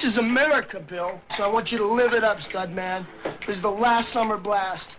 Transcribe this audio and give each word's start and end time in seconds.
This 0.00 0.12
is 0.12 0.16
America, 0.16 0.80
Bill. 0.80 1.20
So 1.28 1.44
I 1.44 1.46
want 1.46 1.70
you 1.70 1.76
to 1.76 1.84
live 1.84 2.14
it 2.14 2.24
up, 2.24 2.40
stud 2.40 2.72
man. 2.72 3.06
This 3.46 3.56
is 3.56 3.60
the 3.60 3.70
last 3.70 4.08
summer 4.08 4.38
blast. 4.38 4.96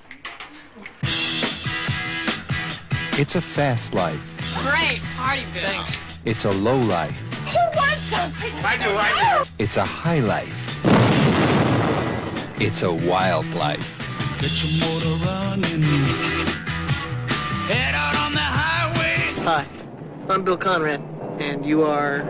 It's 3.18 3.34
a 3.34 3.42
fast 3.42 3.96
life. 3.96 4.22
Great 4.60 5.02
party, 5.16 5.44
Bill. 5.56 5.64
Thanks. 5.64 5.98
It's 6.26 6.46
a 6.46 6.52
low 6.52 6.78
life. 6.78 7.18
Who 7.48 7.58
wants 7.76 8.04
something? 8.04 8.54
I 8.64 8.78
do, 8.78 8.92
I 8.92 9.44
do. 9.44 9.50
It's 9.58 9.78
a 9.78 9.84
high 9.84 10.20
life. 10.20 10.56
It's 12.62 12.83
a 12.83 12.94
wild 12.94 13.47
life. 13.56 13.83
Get 14.40 14.52
your 14.63 14.88
motor 14.88 15.26
running. 15.26 15.81
Head 17.66 17.95
out 17.95 18.16
on 18.18 18.34
the 18.34 18.40
highway. 18.40 19.41
Hi, 19.45 19.66
I'm 20.30 20.44
Bill 20.44 20.58
Conrad, 20.58 21.02
and 21.40 21.66
you 21.66 21.86
are. 21.86 22.22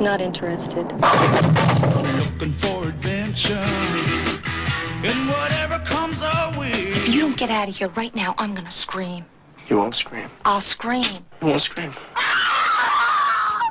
Not 0.00 0.20
interested. 0.20 0.92
Looking 3.32 3.56
for. 3.56 5.06
And 5.08 5.28
whatever 5.30 5.78
comes 5.86 6.20
our 6.22 6.58
way. 6.58 6.70
If 6.70 7.08
you 7.08 7.22
don't 7.22 7.36
get 7.36 7.48
out 7.50 7.66
of 7.66 7.76
here 7.76 7.88
right 7.96 8.14
now, 8.14 8.34
I'm 8.36 8.54
gonna 8.54 8.70
scream. 8.70 9.24
You 9.68 9.78
won't 9.78 9.94
scream. 9.96 10.28
I'll 10.44 10.60
scream. 10.60 11.24
You 11.40 11.46
won't 11.46 11.62
scream. 11.62 11.94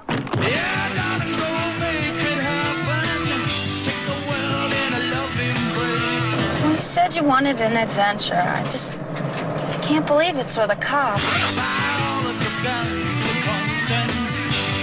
Yeah, 0.09 0.95
darling, 0.95 1.37
go 1.37 1.49
make 1.77 2.25
it 2.25 2.39
happen. 2.41 3.45
Take 3.85 4.03
the 4.09 4.17
world 4.27 4.73
in 4.73 4.93
a 4.95 5.01
loving 5.13 5.55
embrace. 5.55 6.63
Well, 6.63 6.73
you 6.75 6.81
said 6.81 7.15
you 7.15 7.23
wanted 7.23 7.61
an 7.61 7.77
adventure. 7.77 8.41
I 8.43 8.63
just 8.63 8.93
can't 9.83 10.07
believe 10.07 10.37
it's 10.37 10.57
with 10.57 10.71
a 10.71 10.75
cop. 10.77 11.19
Fire 11.19 12.01
all 12.09 12.25
of 12.25 12.35
your 12.41 12.63
guns 12.63 12.89
and 13.29 13.43
pumps 13.45 13.91
and 13.91 14.11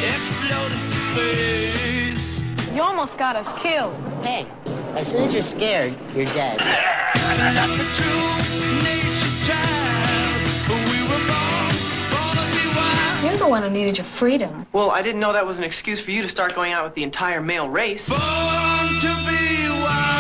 explode 0.07 0.73
into 0.73 0.95
space. 1.11 2.41
You 2.73 2.83
almost 2.83 3.19
got 3.19 3.35
us 3.35 3.53
killed. 3.61 3.93
Hey, 4.23 4.47
as 4.95 5.09
soon 5.09 5.23
as 5.23 5.33
you're 5.33 5.43
scared, 5.43 5.95
you're 6.15 6.27
dead. 6.27 6.59
Like 6.59 7.39
a 7.39 7.85
true 7.97 8.37
nature's 8.83 9.47
child. 9.47 10.69
We 10.69 11.03
were 11.03 11.25
born, 11.27 11.75
born 12.11 12.37
to 12.37 12.45
be 12.53 12.65
wild. 12.77 13.25
You're 13.25 13.37
the 13.37 13.49
one 13.49 13.63
who 13.63 13.71
needed 13.71 13.99
your 13.99 14.05
freedom. 14.05 14.67
Well, 14.73 14.91
I 14.91 15.03
didn't 15.03 15.21
know 15.21 15.33
that 15.33 15.47
was 15.47 15.59
an 15.59 15.65
excuse 15.65 16.01
for 16.01 16.11
you 16.11 16.23
to 16.23 16.29
start 16.29 16.55
going 16.55 16.73
out 16.73 16.85
with 16.85 16.95
the 16.95 17.03
entire 17.03 17.41
male 17.41 17.69
race. 17.69 18.09
Born 18.09 18.21
to 18.21 19.09
be 19.27 19.69
wild. 19.69 20.19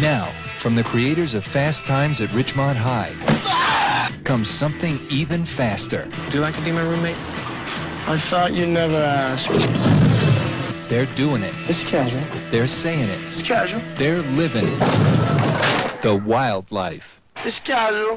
Now, 0.00 0.32
from 0.58 0.74
the 0.74 0.84
creators 0.84 1.34
of 1.34 1.44
Fast 1.44 1.86
Times 1.86 2.20
at 2.20 2.28
Ridgemont 2.30 2.76
High, 2.76 3.14
comes 4.24 4.50
something 4.50 5.00
even 5.08 5.44
faster. 5.44 6.08
Do 6.30 6.38
you 6.38 6.42
like 6.42 6.54
to 6.54 6.60
be 6.62 6.72
my 6.72 6.82
roommate? 6.82 7.16
I 8.08 8.16
thought 8.16 8.54
you'd 8.54 8.68
never 8.68 8.94
ask. 8.94 9.50
They're 10.88 11.12
doing 11.16 11.42
it. 11.42 11.52
It's 11.68 11.82
casual. 11.82 12.22
They're 12.52 12.68
saying 12.68 13.08
it. 13.08 13.20
It's 13.24 13.42
casual. 13.42 13.82
They're 13.96 14.22
living 14.22 14.66
the 16.02 16.22
wild 16.24 16.70
life. 16.70 17.20
It's 17.38 17.58
casual. 17.58 18.16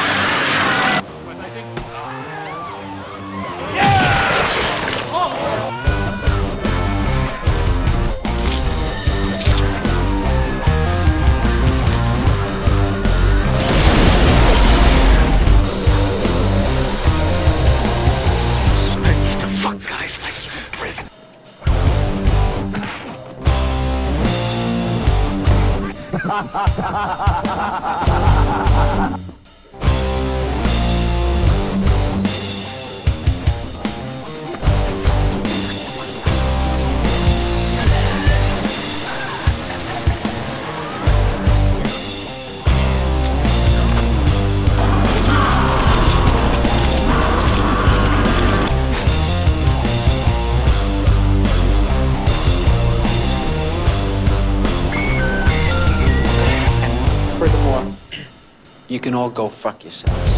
Can 59.11 59.17
all 59.19 59.29
go 59.29 59.49
fuck 59.49 59.83
yourselves. 59.83 60.37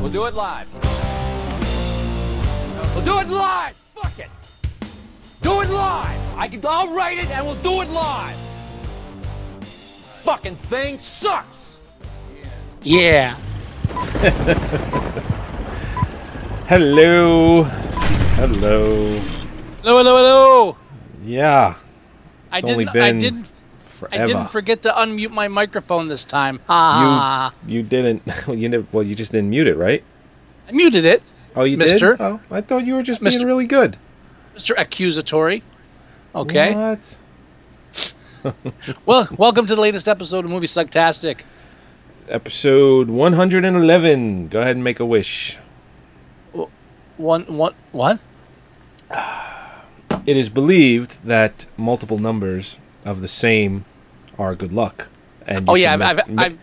We'll 0.00 0.10
do 0.10 0.24
it 0.24 0.32
live. 0.32 0.66
We'll 2.94 3.04
do 3.04 3.18
it 3.18 3.28
live. 3.28 3.76
Fuck 3.94 4.18
it. 4.18 4.30
Do 5.42 5.60
it 5.60 5.68
live. 5.68 6.18
I 6.38 6.48
can. 6.48 6.64
I'll 6.66 6.94
write 6.96 7.18
it 7.18 7.30
and 7.30 7.44
we'll 7.44 7.54
do 7.56 7.82
it 7.82 7.90
live. 7.90 8.34
Fucking 10.24 10.56
thing 10.56 10.98
sucks. 10.98 11.80
Yeah. 12.82 13.34
Hello. 16.66 17.64
Hello. 17.64 19.18
Hello, 19.82 19.98
hello, 19.98 20.16
hello. 20.16 20.76
Yeah. 21.22 21.74
I 22.50 22.56
It's 22.56 22.64
only 22.64 22.86
didn't. 22.86 22.94
been 22.94 23.02
I 23.16 23.20
didn't. 23.20 23.47
Forever. 23.98 24.22
I 24.22 24.26
didn't 24.26 24.48
forget 24.50 24.82
to 24.82 24.90
unmute 24.92 25.30
my 25.30 25.48
microphone 25.48 26.08
this 26.08 26.24
time. 26.24 26.60
Ah, 26.68 27.52
You 27.66 27.76
you 27.78 27.82
didn't 27.82 28.22
you 28.48 28.68
never, 28.68 28.86
well 28.92 29.02
you 29.02 29.14
just 29.14 29.32
didn't 29.32 29.50
mute 29.50 29.66
it, 29.66 29.76
right? 29.76 30.02
I 30.68 30.72
muted 30.72 31.04
it, 31.04 31.22
Oh, 31.56 31.64
you 31.64 31.76
Mister. 31.76 32.12
did? 32.16 32.20
Oh, 32.20 32.40
I 32.50 32.60
thought 32.60 32.86
you 32.86 32.94
were 32.94 33.02
just 33.02 33.20
being 33.20 33.34
Mister. 33.34 33.46
really 33.46 33.66
good. 33.66 33.96
Mr. 34.56 34.74
Accusatory. 34.78 35.62
Okay. 36.34 36.74
What? 36.74 37.18
Well, 39.04 39.28
welcome 39.36 39.66
to 39.66 39.74
the 39.74 39.80
latest 39.80 40.06
episode 40.06 40.44
of 40.44 40.50
Movie 40.50 40.68
Sucktastic. 40.68 41.40
Episode 42.28 43.10
111. 43.10 44.48
Go 44.48 44.60
ahead 44.60 44.76
and 44.76 44.84
make 44.84 45.00
a 45.00 45.04
wish. 45.04 45.58
One, 47.16 47.44
one, 47.48 47.74
what? 47.90 48.20
It 50.24 50.36
is 50.36 50.48
believed 50.48 51.24
that 51.26 51.66
multiple 51.76 52.18
numbers 52.18 52.78
of 53.04 53.20
the 53.20 53.28
same 53.28 53.84
are 54.38 54.54
good 54.54 54.72
luck. 54.72 55.08
And 55.46 55.68
Oh 55.68 55.74
yeah, 55.74 55.94
I've, 55.94 55.98
make- 55.98 56.08
I've, 56.08 56.28
ma- 56.28 56.42
I've, 56.42 56.58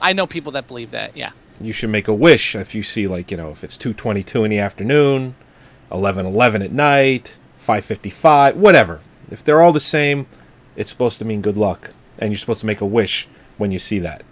I 0.00 0.12
know 0.12 0.26
people 0.26 0.52
that 0.52 0.66
believe 0.66 0.90
that. 0.92 1.16
Yeah. 1.16 1.30
you 1.60 1.72
should 1.72 1.90
make 1.90 2.08
a 2.08 2.14
wish 2.14 2.54
if 2.56 2.74
you 2.74 2.82
see 2.82 3.06
like 3.06 3.30
you 3.30 3.36
know 3.36 3.50
if 3.50 3.62
it's 3.62 3.76
222 3.76 4.44
in 4.44 4.50
the 4.50 4.58
afternoon 4.58 5.34
1111 5.90 6.62
at 6.62 6.72
night 6.72 7.38
555 7.58 8.56
whatever 8.56 9.00
if 9.30 9.44
they're 9.44 9.60
all 9.62 9.72
the 9.72 9.78
same 9.78 10.26
it's 10.74 10.88
supposed 10.90 11.18
to 11.18 11.24
mean 11.24 11.40
good 11.40 11.56
luck 11.56 11.92
and 12.18 12.32
you're 12.32 12.38
supposed 12.38 12.60
to 12.60 12.66
make 12.66 12.80
a 12.80 12.86
wish 12.86 13.28
when 13.58 13.70
you 13.70 13.78
see 13.78 14.00
that 14.00 14.24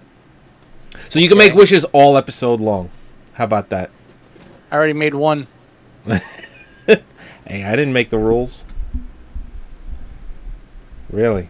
so 1.08 1.20
you 1.20 1.28
can 1.28 1.38
make 1.38 1.54
wishes 1.54 1.84
all 1.92 2.16
episode 2.16 2.60
long 2.60 2.90
how 3.34 3.44
about 3.44 3.68
that 3.68 3.90
I 4.72 4.76
already 4.76 4.94
made 4.94 5.14
one. 5.14 5.46
hey 6.06 7.64
i 7.64 7.70
didn't 7.76 7.92
make 7.92 8.10
the 8.10 8.18
rules 8.18 8.64
really 11.10 11.48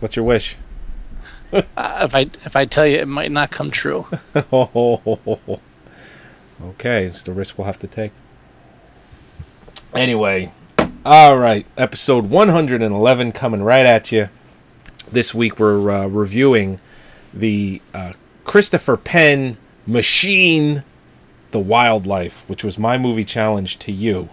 what's 0.00 0.16
your 0.16 0.24
wish 0.24 0.56
Uh, 1.76 2.00
if 2.02 2.14
I 2.16 2.22
if 2.44 2.56
I 2.56 2.64
tell 2.64 2.84
you, 2.84 2.96
it 2.96 3.06
might 3.06 3.30
not 3.30 3.52
come 3.52 3.70
true. 3.70 4.08
okay, 4.52 5.60
it's 7.06 7.22
the 7.22 7.32
risk 7.32 7.56
we'll 7.56 7.66
have 7.66 7.78
to 7.78 7.86
take. 7.86 8.10
Anyway, 9.94 10.50
all 11.04 11.38
right, 11.38 11.64
episode 11.76 12.28
111 12.28 13.32
coming 13.32 13.62
right 13.62 13.86
at 13.86 14.10
you. 14.10 14.30
This 15.10 15.32
week 15.32 15.60
we're 15.60 15.90
uh, 15.90 16.06
reviewing 16.08 16.80
the 17.32 17.80
uh, 17.92 18.14
Christopher 18.42 18.96
Penn 18.96 19.56
machine, 19.86 20.82
The 21.52 21.60
Wildlife, 21.60 22.42
which 22.48 22.64
was 22.64 22.78
my 22.78 22.98
movie 22.98 23.24
challenge 23.24 23.78
to 23.80 23.92
you. 23.92 24.28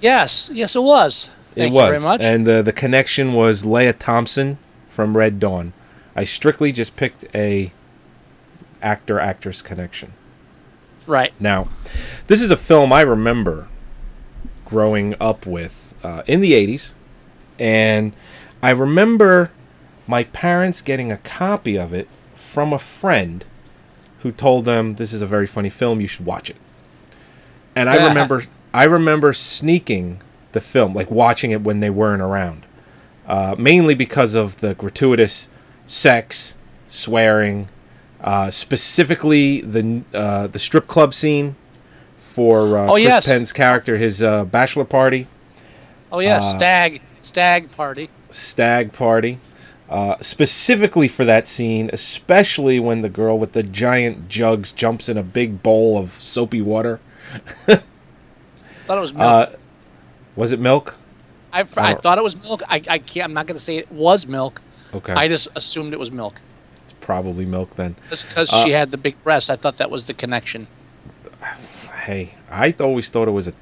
Yes, 0.00 0.48
yes, 0.52 0.76
it 0.76 0.82
was. 0.82 1.28
Thank 1.54 1.72
it 1.72 1.74
was, 1.74 1.84
you 1.84 1.90
very 1.90 2.00
much. 2.00 2.20
and 2.20 2.48
uh, 2.48 2.62
the 2.62 2.72
connection 2.72 3.34
was 3.34 3.64
Lea 3.64 3.92
Thompson 3.92 4.58
from 4.88 5.16
Red 5.16 5.38
Dawn. 5.38 5.72
I 6.14 6.24
strictly 6.24 6.72
just 6.72 6.96
picked 6.96 7.24
a 7.34 7.72
actor 8.82 9.18
actress 9.18 9.62
connection. 9.62 10.12
Right. 11.06 11.32
Now, 11.40 11.68
this 12.26 12.40
is 12.40 12.50
a 12.50 12.56
film 12.56 12.92
I 12.92 13.00
remember 13.00 13.68
growing 14.64 15.14
up 15.20 15.46
with 15.46 15.94
uh, 16.02 16.22
in 16.26 16.40
the 16.40 16.52
80s. 16.52 16.94
And 17.58 18.14
I 18.62 18.70
remember 18.70 19.50
my 20.06 20.24
parents 20.24 20.80
getting 20.80 21.12
a 21.12 21.18
copy 21.18 21.76
of 21.76 21.92
it 21.92 22.08
from 22.34 22.72
a 22.72 22.78
friend 22.78 23.44
who 24.20 24.32
told 24.32 24.64
them 24.64 24.94
this 24.94 25.12
is 25.12 25.22
a 25.22 25.26
very 25.26 25.46
funny 25.46 25.70
film, 25.70 26.00
you 26.00 26.06
should 26.06 26.26
watch 26.26 26.50
it. 26.50 26.56
And 27.74 27.88
I 27.88 28.06
remember 28.08 28.44
I 28.74 28.84
remember 28.84 29.32
sneaking 29.32 30.22
the 30.52 30.60
film, 30.60 30.94
like 30.94 31.10
watching 31.10 31.50
it 31.50 31.62
when 31.62 31.80
they 31.80 31.90
weren't 31.90 32.22
around. 32.22 32.64
Uh, 33.26 33.54
mainly 33.58 33.94
because 33.94 34.34
of 34.34 34.58
the 34.60 34.74
gratuitous 34.74 35.48
sex, 35.86 36.56
swearing, 36.86 37.68
uh, 38.20 38.50
specifically 38.50 39.60
the 39.60 40.02
uh, 40.12 40.46
the 40.48 40.58
strip 40.58 40.86
club 40.86 41.14
scene 41.14 41.56
for 42.18 42.76
uh, 42.78 42.86
Oh, 42.88 42.92
Chris 42.92 43.04
yes. 43.04 43.26
Penn's 43.26 43.52
character, 43.52 43.96
his 43.96 44.22
uh, 44.22 44.44
bachelor 44.44 44.84
party, 44.84 45.26
Oh 46.10 46.18
yeah, 46.20 46.38
Uh, 46.38 46.56
stag 46.56 47.00
stag 47.20 47.70
party. 47.72 48.10
stag 48.30 48.92
party. 48.92 49.38
Uh, 49.88 50.16
specifically 50.20 51.06
for 51.06 51.24
that 51.26 51.46
scene, 51.46 51.90
especially 51.92 52.80
when 52.80 53.02
the 53.02 53.10
girl 53.10 53.38
with 53.38 53.52
the 53.52 53.62
giant 53.62 54.26
jugs 54.28 54.72
jumps 54.72 55.06
in 55.08 55.18
a 55.18 55.22
big 55.22 55.62
bowl 55.62 55.98
of 55.98 56.12
soapy 56.18 56.62
water. 56.62 56.98
thought 57.66 57.82
it 58.88 59.00
was 59.00 59.12
milk. 59.12 59.58
Was 60.36 60.52
it 60.52 60.60
milk? 60.60 60.96
I, 61.52 61.60
I 61.60 61.66
I 61.76 61.94
thought 61.94 62.16
it 62.18 62.24
was 62.24 62.34
milk. 62.36 62.62
I, 62.68 62.82
I 62.88 62.98
can't. 62.98 63.24
I'm 63.24 63.34
not 63.34 63.46
going 63.46 63.58
to 63.58 63.62
say 63.64 63.76
it 63.76 63.90
was 63.92 64.26
milk. 64.26 64.60
Okay, 64.94 65.12
I 65.12 65.28
just 65.28 65.48
assumed 65.56 65.92
it 65.92 65.98
was 66.00 66.10
milk. 66.10 66.34
it's 66.82 66.92
probably 67.00 67.44
milk 67.46 67.74
then. 67.76 67.96
Just 68.10 68.28
because 68.28 68.52
Uh, 68.52 68.64
she 68.64 68.70
had 68.70 68.90
the 68.90 68.96
big 68.96 69.22
breasts, 69.24 69.50
I 69.50 69.56
thought 69.56 69.76
that 69.78 69.90
was 69.90 70.06
the 70.06 70.14
connection. 70.14 70.66
Hey, 72.04 72.34
I 72.50 72.74
always 72.80 73.08
thought 73.08 73.28
it 73.28 73.32
was 73.32 73.48
a 73.48 73.52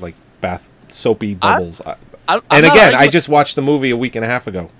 like 0.00 0.14
bath 0.40 0.68
soapy 0.88 1.34
bubbles. 1.34 1.80
I, 1.84 1.96
I, 2.28 2.34
and 2.50 2.62
not 2.66 2.72
again, 2.74 2.94
I 2.94 3.08
just 3.08 3.28
watched 3.28 3.56
the 3.56 3.62
movie 3.62 3.90
a 3.90 3.96
week 3.96 4.16
and 4.16 4.24
a 4.24 4.28
half 4.28 4.46
ago. 4.46 4.70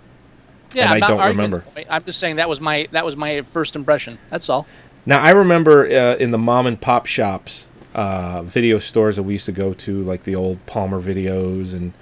yeah, 0.74 0.84
and 0.84 0.92
I'm 0.94 1.02
I 1.02 1.06
don't 1.08 1.20
arguing 1.20 1.50
remember. 1.50 1.64
I'm 1.90 2.04
just 2.04 2.18
saying 2.18 2.36
that 2.36 2.48
was 2.48 2.60
my 2.60 2.88
that 2.92 3.04
was 3.04 3.16
my 3.16 3.42
first 3.52 3.74
impression. 3.76 4.18
That's 4.30 4.48
all. 4.48 4.66
Now 5.04 5.20
I 5.20 5.30
remember 5.30 5.86
uh, 5.86 6.16
in 6.16 6.30
the 6.30 6.38
mom 6.38 6.66
and 6.66 6.80
pop 6.80 7.06
shops, 7.06 7.66
uh, 7.94 8.42
video 8.42 8.78
stores 8.78 9.16
that 9.16 9.22
we 9.22 9.34
used 9.34 9.46
to 9.46 9.52
go 9.52 9.74
to, 9.74 10.02
like 10.02 10.24
the 10.24 10.34
old 10.34 10.64
Palmer 10.66 11.00
videos 11.00 11.74
and 11.74 11.92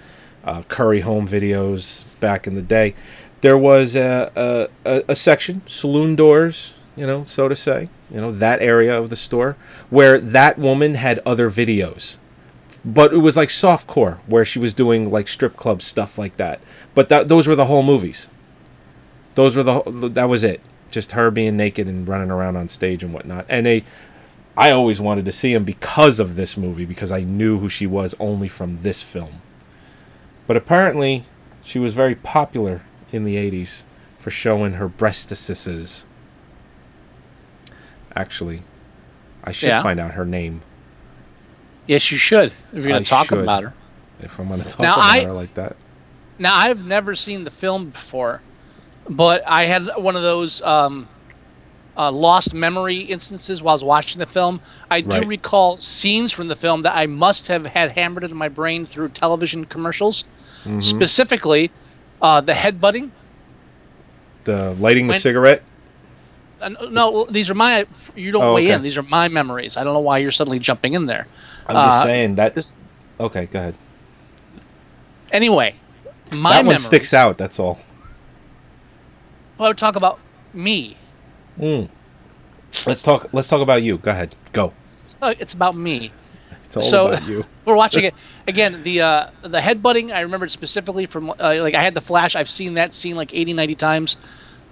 uh, 0.44 0.62
Curry 0.62 1.00
Home 1.00 1.26
videos 1.26 2.04
back 2.20 2.46
in 2.46 2.54
the 2.54 2.62
day. 2.62 2.94
There 3.40 3.58
was 3.58 3.96
a, 3.96 4.30
a, 4.36 4.68
a, 4.84 5.04
a 5.08 5.14
section, 5.14 5.62
saloon 5.66 6.14
doors, 6.14 6.74
you 6.96 7.06
know, 7.06 7.24
so 7.24 7.48
to 7.48 7.56
say, 7.56 7.88
you 8.10 8.20
know, 8.20 8.32
that 8.32 8.60
area 8.60 8.96
of 8.96 9.10
the 9.10 9.16
store 9.16 9.56
where 9.88 10.20
that 10.20 10.58
woman 10.58 10.94
had 10.94 11.20
other 11.24 11.50
videos. 11.50 12.18
But 12.84 13.12
it 13.12 13.18
was 13.18 13.36
like 13.36 13.50
softcore, 13.50 14.18
where 14.26 14.44
she 14.44 14.58
was 14.58 14.72
doing 14.72 15.10
like 15.10 15.28
strip 15.28 15.56
club 15.56 15.82
stuff 15.82 16.18
like 16.18 16.36
that. 16.38 16.60
But 16.94 17.08
that, 17.10 17.28
those 17.28 17.46
were 17.46 17.56
the 17.56 17.66
whole 17.66 17.82
movies. 17.82 18.28
Those 19.34 19.56
were 19.56 19.62
the 19.62 20.10
that 20.10 20.28
was 20.28 20.42
it. 20.42 20.60
Just 20.90 21.12
her 21.12 21.30
being 21.30 21.56
naked 21.56 21.86
and 21.86 22.08
running 22.08 22.30
around 22.30 22.56
on 22.56 22.68
stage 22.68 23.02
and 23.02 23.12
whatnot. 23.14 23.46
And 23.48 23.66
they, 23.66 23.84
I 24.56 24.70
always 24.72 25.00
wanted 25.00 25.24
to 25.26 25.32
see 25.32 25.52
him 25.54 25.64
because 25.64 26.20
of 26.20 26.36
this 26.36 26.56
movie 26.56 26.84
because 26.84 27.10
I 27.12 27.22
knew 27.22 27.58
who 27.58 27.68
she 27.68 27.86
was 27.86 28.14
only 28.20 28.48
from 28.48 28.82
this 28.82 29.02
film. 29.02 29.40
But 30.46 30.56
apparently, 30.56 31.24
she 31.62 31.78
was 31.78 31.94
very 31.94 32.14
popular 32.14 32.82
in 33.12 33.24
the 33.24 33.36
'80s 33.36 33.84
for 34.18 34.30
showing 34.30 34.74
her 34.74 34.88
breastises. 34.88 36.04
Actually, 38.14 38.62
I 39.44 39.52
should 39.52 39.68
Yeah. 39.68 39.82
find 39.82 40.00
out 40.00 40.12
her 40.12 40.24
name 40.24 40.62
Yes, 41.86 42.12
you 42.12 42.18
should. 42.18 42.52
If 42.72 42.78
you're 42.78 42.88
going 42.88 43.02
to 43.02 43.08
talk 43.08 43.28
should. 43.28 43.38
about 43.38 43.64
her. 43.64 43.74
if 44.22 44.38
I'm 44.38 44.46
going 44.48 44.60
to 44.62 44.68
talk 44.68 44.80
Now, 44.80 44.92
about 44.94 45.04
I- 45.06 45.24
her 45.24 45.32
like 45.32 45.54
that. 45.54 45.76
Now 46.38 46.54
I've 46.54 46.84
never 46.84 47.14
seen 47.16 47.42
the 47.44 47.50
film 47.50 47.90
before, 47.90 48.42
but 49.08 49.42
I 49.46 49.64
had 49.64 49.88
one 49.96 50.14
of 50.14 50.22
those 50.22 50.62
um, 50.62 51.08
uh, 52.00 52.10
lost 52.10 52.54
memory 52.54 53.00
instances 53.00 53.62
while 53.62 53.72
I 53.72 53.76
was 53.76 53.84
watching 53.84 54.18
the 54.20 54.26
film. 54.26 54.60
I 54.90 55.02
do 55.02 55.08
Right. 55.18 55.26
recall 55.26 55.76
scenes 55.78 56.32
from 56.32 56.48
the 56.48 56.56
film 56.56 56.82
that 56.82 56.96
I 56.96 57.04
must 57.06 57.46
have 57.48 57.66
had 57.66 57.90
hammered 57.92 58.24
into 58.24 58.34
my 58.34 58.48
brain 58.48 58.86
through 58.86 59.10
television 59.10 59.66
commercials. 59.66 60.24
Mhm. 60.64 60.82
Specifically, 60.82 61.70
uh, 62.22 62.40
the 62.40 62.52
headbutting. 62.54 63.10
The 64.44 64.72
lighting 64.80 65.08
the 65.08 65.18
cigarette. 65.18 65.62
Uh, 66.62 66.70
no, 66.90 67.26
these 67.30 67.50
are 67.50 67.54
my. 67.54 67.86
You 68.16 68.32
don't 68.32 68.44
Oh, 68.44 68.54
weigh 68.54 68.64
okay. 68.66 68.74
in. 68.74 68.82
These 68.82 68.96
are 68.96 69.02
my 69.02 69.28
memories. 69.28 69.76
I 69.76 69.84
don't 69.84 69.92
know 69.92 70.00
why 70.00 70.18
you're 70.18 70.32
suddenly 70.32 70.58
jumping 70.58 70.94
in 70.94 71.04
there. 71.06 71.26
I'm 71.66 71.76
just 71.76 71.98
Uh, 72.00 72.04
saying 72.04 72.34
that. 72.36 72.54
this- 72.54 72.78
okay, 73.18 73.46
go 73.46 73.58
ahead. 73.58 73.74
Anyway, 75.32 75.74
my 76.30 76.50
that 76.50 76.56
one 76.58 76.64
memories. 76.66 76.84
sticks 76.86 77.12
out. 77.14 77.36
That's 77.38 77.58
all. 77.58 77.78
Well, 79.58 79.66
I 79.66 79.70
would 79.70 79.78
talk 79.78 79.96
about 79.96 80.18
me. 80.54 80.96
Mm. 81.60 81.88
Let's 82.86 83.02
talk. 83.02 83.28
Let's 83.32 83.48
talk 83.48 83.60
about 83.60 83.82
you. 83.82 83.98
Go 83.98 84.10
ahead. 84.10 84.34
Go. 84.52 84.72
It's, 85.22 85.52
about 85.52 85.76
me. 85.76 86.12
It's 86.64 86.76
all 86.76 86.82
So- 86.82 87.08
about 87.08 87.26
you. 87.28 87.44
We're 87.66 87.76
watching 87.76 88.04
it 88.04 88.14
again. 88.48 88.82
The 88.82 89.02
uh, 89.02 89.30
the 89.42 89.60
headbutting 89.60 90.12
I 90.12 90.20
remembered 90.20 90.50
specifically 90.50 91.06
from 91.06 91.30
uh, 91.30 91.34
like 91.60 91.74
I 91.74 91.82
had 91.82 91.94
the 91.94 92.00
flash. 92.00 92.34
I've 92.34 92.50
seen 92.50 92.74
that 92.74 92.94
scene 92.94 93.16
like 93.16 93.34
80, 93.34 93.52
90 93.52 93.74
times. 93.74 94.16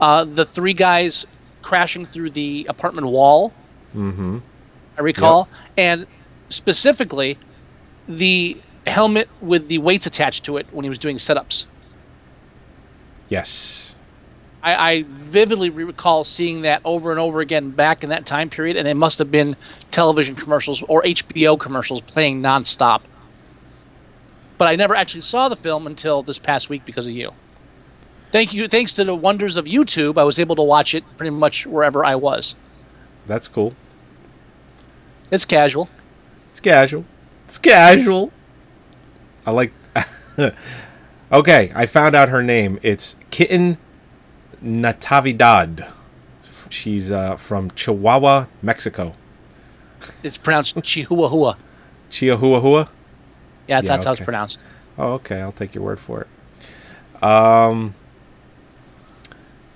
Uh, 0.00 0.24
the 0.24 0.46
three 0.46 0.72
guys 0.72 1.26
crashing 1.62 2.06
through 2.06 2.30
the 2.30 2.66
apartment 2.68 3.06
wall. 3.08 3.52
Mm-hmm. 3.94 4.38
I 4.96 5.00
recall, 5.00 5.48
and 5.76 6.06
specifically 6.48 7.38
the 8.08 8.56
helmet 8.86 9.28
with 9.40 9.68
the 9.68 9.78
weights 9.78 10.06
attached 10.06 10.44
to 10.46 10.56
it 10.56 10.66
when 10.72 10.82
he 10.84 10.88
was 10.88 10.98
doing 10.98 11.18
setups. 11.18 11.66
Yes. 13.28 13.97
I, 14.62 14.92
I 14.92 15.04
vividly 15.06 15.70
recall 15.70 16.24
seeing 16.24 16.62
that 16.62 16.80
over 16.84 17.10
and 17.10 17.20
over 17.20 17.40
again 17.40 17.70
back 17.70 18.02
in 18.02 18.10
that 18.10 18.26
time 18.26 18.50
period, 18.50 18.76
and 18.76 18.88
it 18.88 18.94
must 18.94 19.18
have 19.18 19.30
been 19.30 19.56
television 19.90 20.34
commercials 20.34 20.82
or 20.88 21.02
HBO 21.02 21.58
commercials 21.58 22.00
playing 22.00 22.42
nonstop. 22.42 23.02
But 24.56 24.68
I 24.68 24.76
never 24.76 24.96
actually 24.96 25.20
saw 25.20 25.48
the 25.48 25.56
film 25.56 25.86
until 25.86 26.22
this 26.22 26.38
past 26.38 26.68
week 26.68 26.84
because 26.84 27.06
of 27.06 27.12
you. 27.12 27.32
Thank 28.32 28.52
you. 28.52 28.68
Thanks 28.68 28.92
to 28.94 29.04
the 29.04 29.14
wonders 29.14 29.56
of 29.56 29.66
YouTube, 29.66 30.18
I 30.18 30.24
was 30.24 30.38
able 30.38 30.56
to 30.56 30.62
watch 30.62 30.94
it 30.94 31.04
pretty 31.16 31.30
much 31.30 31.64
wherever 31.64 32.04
I 32.04 32.16
was. 32.16 32.56
That's 33.26 33.48
cool. 33.48 33.74
It's 35.30 35.44
casual. 35.44 35.88
It's 36.48 36.60
casual. 36.60 37.04
It's 37.46 37.58
casual. 37.58 38.32
I 39.46 39.52
like. 39.52 39.72
okay, 41.32 41.72
I 41.74 41.86
found 41.86 42.14
out 42.14 42.28
her 42.28 42.42
name. 42.42 42.78
It's 42.82 43.16
Kitten 43.30 43.78
Natividad. 44.62 45.90
She's 46.70 47.10
uh, 47.10 47.36
from 47.36 47.70
Chihuahua, 47.72 48.46
Mexico. 48.62 49.14
It's 50.22 50.36
pronounced 50.36 50.80
Chihuahua. 50.82 51.54
Chihuahua. 52.10 52.78
Yeah, 52.80 52.86
that's, 52.86 52.88
Yeah, 53.68 53.80
that's 53.80 54.04
how 54.04 54.10
it's 54.12 54.20
pronounced. 54.20 54.64
Oh, 54.96 55.12
okay. 55.14 55.40
I'll 55.40 55.52
take 55.52 55.74
your 55.74 55.84
word 55.84 56.00
for 56.00 56.22
it. 56.22 57.22
Um. 57.22 57.94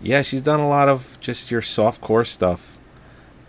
Yeah, 0.04 0.22
she's 0.22 0.40
done 0.42 0.58
a 0.60 0.68
lot 0.68 0.88
of 0.88 1.16
just 1.20 1.50
your 1.50 1.60
soft 1.62 2.00
core 2.00 2.24
stuff. 2.24 2.76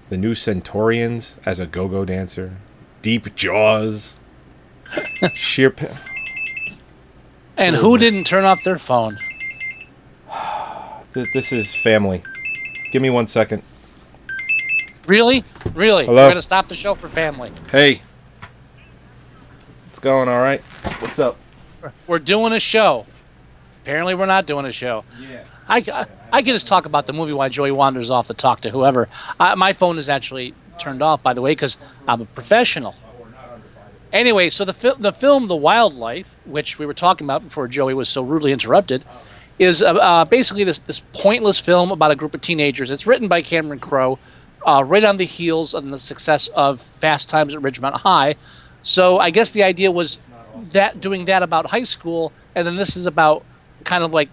The 0.09 0.17
new 0.17 0.33
Centaurians 0.35 1.39
as 1.47 1.59
a 1.59 1.65
go-go 1.65 2.05
dancer, 2.05 2.57
Deep 3.01 3.33
Jaws, 3.35 4.19
Sheer. 5.33 5.71
Pa- 5.71 5.97
And 7.57 7.75
who 7.75 7.97
didn't 7.97 8.25
turn 8.25 8.43
off 8.45 8.63
their 8.63 8.77
phone? 8.77 9.17
Th- 11.13 11.31
this 11.33 11.51
is 11.51 11.73
family. 11.75 12.23
Give 12.91 13.01
me 13.01 13.09
one 13.09 13.27
second. 13.27 13.63
Really? 15.07 15.43
Really? 15.73 16.05
Hello? 16.05 16.23
We're 16.23 16.29
going 16.29 16.35
to 16.35 16.41
stop 16.41 16.67
the 16.67 16.75
show 16.75 16.95
for 16.95 17.09
family. 17.09 17.51
Hey. 17.71 18.01
It's 19.89 19.99
going 19.99 20.29
all 20.29 20.41
right. 20.41 20.61
What's 20.99 21.19
up? 21.19 21.37
We're 22.07 22.19
doing 22.19 22.53
a 22.53 22.59
show. 22.59 23.05
Apparently, 23.81 24.15
we're 24.15 24.25
not 24.25 24.45
doing 24.45 24.65
a 24.65 24.71
show. 24.71 25.03
Yeah. 25.19 25.43
I, 25.67 25.77
I, 25.79 26.05
I 26.31 26.41
can 26.41 26.53
just 26.55 26.67
talk 26.67 26.85
about 26.85 27.05
the 27.05 27.13
movie 27.13 27.33
while 27.33 27.49
Joey 27.49 27.71
wanders 27.71 28.09
off 28.09 28.27
to 28.27 28.33
talk 28.33 28.61
to 28.61 28.69
whoever. 28.69 29.09
I, 29.39 29.55
my 29.55 29.73
phone 29.73 29.97
is 29.99 30.07
actually 30.07 30.53
turned 30.79 31.01
off, 31.01 31.21
by 31.21 31.33
the 31.33 31.41
way, 31.41 31.51
because 31.51 31.77
I'm 32.07 32.21
a 32.21 32.25
professional. 32.25 32.95
Anyway, 34.13 34.49
so 34.49 34.63
the, 34.63 34.73
fil- 34.73 34.95
the 34.95 35.11
film 35.11 35.47
The 35.47 35.55
Wildlife, 35.55 36.27
which 36.45 36.79
we 36.79 36.85
were 36.85 36.93
talking 36.93 37.25
about 37.25 37.43
before 37.43 37.67
Joey 37.67 37.93
was 37.93 38.07
so 38.09 38.21
rudely 38.21 38.51
interrupted, 38.51 39.03
is 39.59 39.81
uh, 39.81 39.93
uh, 39.93 40.25
basically 40.25 40.63
this, 40.63 40.79
this 40.79 41.01
pointless 41.13 41.59
film 41.59 41.91
about 41.91 42.11
a 42.11 42.15
group 42.15 42.33
of 42.33 42.41
teenagers. 42.41 42.91
It's 42.91 43.05
written 43.05 43.27
by 43.27 43.41
Cameron 43.41 43.79
Crowe, 43.79 44.17
uh, 44.65 44.83
right 44.85 45.03
on 45.03 45.17
the 45.17 45.25
heels 45.25 45.73
of 45.73 45.85
the 45.85 45.99
success 45.99 46.47
of 46.49 46.81
Fast 46.99 47.29
Times 47.29 47.53
at 47.53 47.61
Ridgemont 47.61 47.93
High. 47.93 48.35
So 48.83 49.19
I 49.19 49.29
guess 49.29 49.51
the 49.51 49.63
idea 49.63 49.91
was 49.91 50.19
that 50.71 51.01
doing 51.01 51.25
that 51.25 51.43
about 51.43 51.65
high 51.65 51.83
school, 51.83 52.31
and 52.55 52.65
then 52.65 52.75
this 52.75 52.95
is 52.97 53.05
about 53.05 53.45
kind 53.83 54.03
of 54.03 54.11
like 54.11 54.29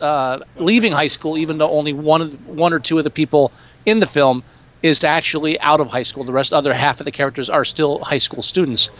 uh, 0.00 0.40
leaving 0.56 0.92
high 0.92 1.08
school, 1.08 1.38
even 1.38 1.58
though 1.58 1.70
only 1.70 1.92
one 1.92 2.20
of 2.20 2.30
the, 2.30 2.36
one 2.52 2.72
or 2.72 2.80
two 2.80 2.98
of 2.98 3.04
the 3.04 3.10
people 3.10 3.52
in 3.86 4.00
the 4.00 4.06
film 4.06 4.42
is 4.82 5.02
actually 5.04 5.58
out 5.60 5.80
of 5.80 5.88
high 5.88 6.02
school. 6.02 6.24
The 6.24 6.32
rest, 6.32 6.52
other 6.52 6.74
half 6.74 7.00
of 7.00 7.04
the 7.04 7.12
characters 7.12 7.48
are 7.48 7.64
still 7.64 8.00
high 8.00 8.18
school 8.18 8.42
students, 8.42 8.90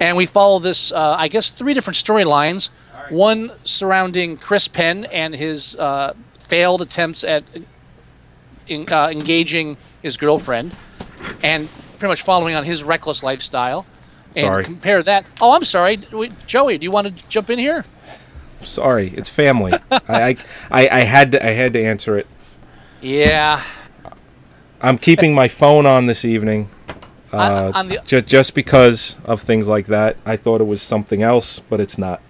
and 0.00 0.16
we 0.16 0.26
follow 0.26 0.58
this. 0.58 0.92
Uh, 0.92 1.16
I 1.18 1.28
guess 1.28 1.50
three 1.50 1.74
different 1.74 1.96
storylines. 1.96 2.70
One 3.10 3.52
surrounding 3.64 4.36
Chris 4.36 4.68
Penn 4.68 5.04
and 5.06 5.34
his 5.34 5.76
uh, 5.76 6.14
failed 6.48 6.82
attempts 6.82 7.24
at 7.24 7.44
in, 8.68 8.90
uh, 8.92 9.08
engaging 9.10 9.76
his 10.02 10.16
girlfriend, 10.16 10.74
and 11.42 11.68
pretty 11.98 12.10
much 12.10 12.22
following 12.22 12.54
on 12.54 12.64
his 12.64 12.82
reckless 12.82 13.22
lifestyle. 13.22 13.86
And 14.34 14.44
Sorry. 14.44 14.64
compare 14.64 15.02
that. 15.02 15.26
Oh, 15.40 15.52
I'm 15.52 15.64
sorry, 15.64 15.98
Joey. 16.46 16.76
Do 16.78 16.84
you 16.84 16.90
want 16.90 17.06
to 17.06 17.22
jump 17.28 17.48
in 17.48 17.58
here? 17.58 17.84
Sorry, 18.60 19.12
it's 19.16 19.28
family. 19.28 19.72
I, 19.90 20.00
I, 20.08 20.36
I, 20.70 20.88
I 20.88 21.00
had 21.00 21.32
to 21.32 21.44
I 21.46 21.50
had 21.50 21.72
to 21.74 21.82
answer 21.82 22.18
it. 22.18 22.26
Yeah. 23.00 23.62
I'm 24.82 24.98
keeping 24.98 25.34
my 25.34 25.48
phone 25.48 25.86
on 25.86 26.06
this 26.06 26.24
evening. 26.24 26.68
Uh, 27.32 27.36
On- 27.36 27.72
on 27.74 27.88
the- 27.88 27.98
ju- 28.04 28.20
just 28.20 28.54
because 28.54 29.16
of 29.24 29.40
things 29.42 29.68
like 29.68 29.86
that. 29.86 30.16
I 30.26 30.36
thought 30.36 30.60
it 30.60 30.64
was 30.66 30.82
something 30.82 31.22
else, 31.22 31.58
but 31.60 31.80
it's 31.80 31.96
not. 31.98 32.20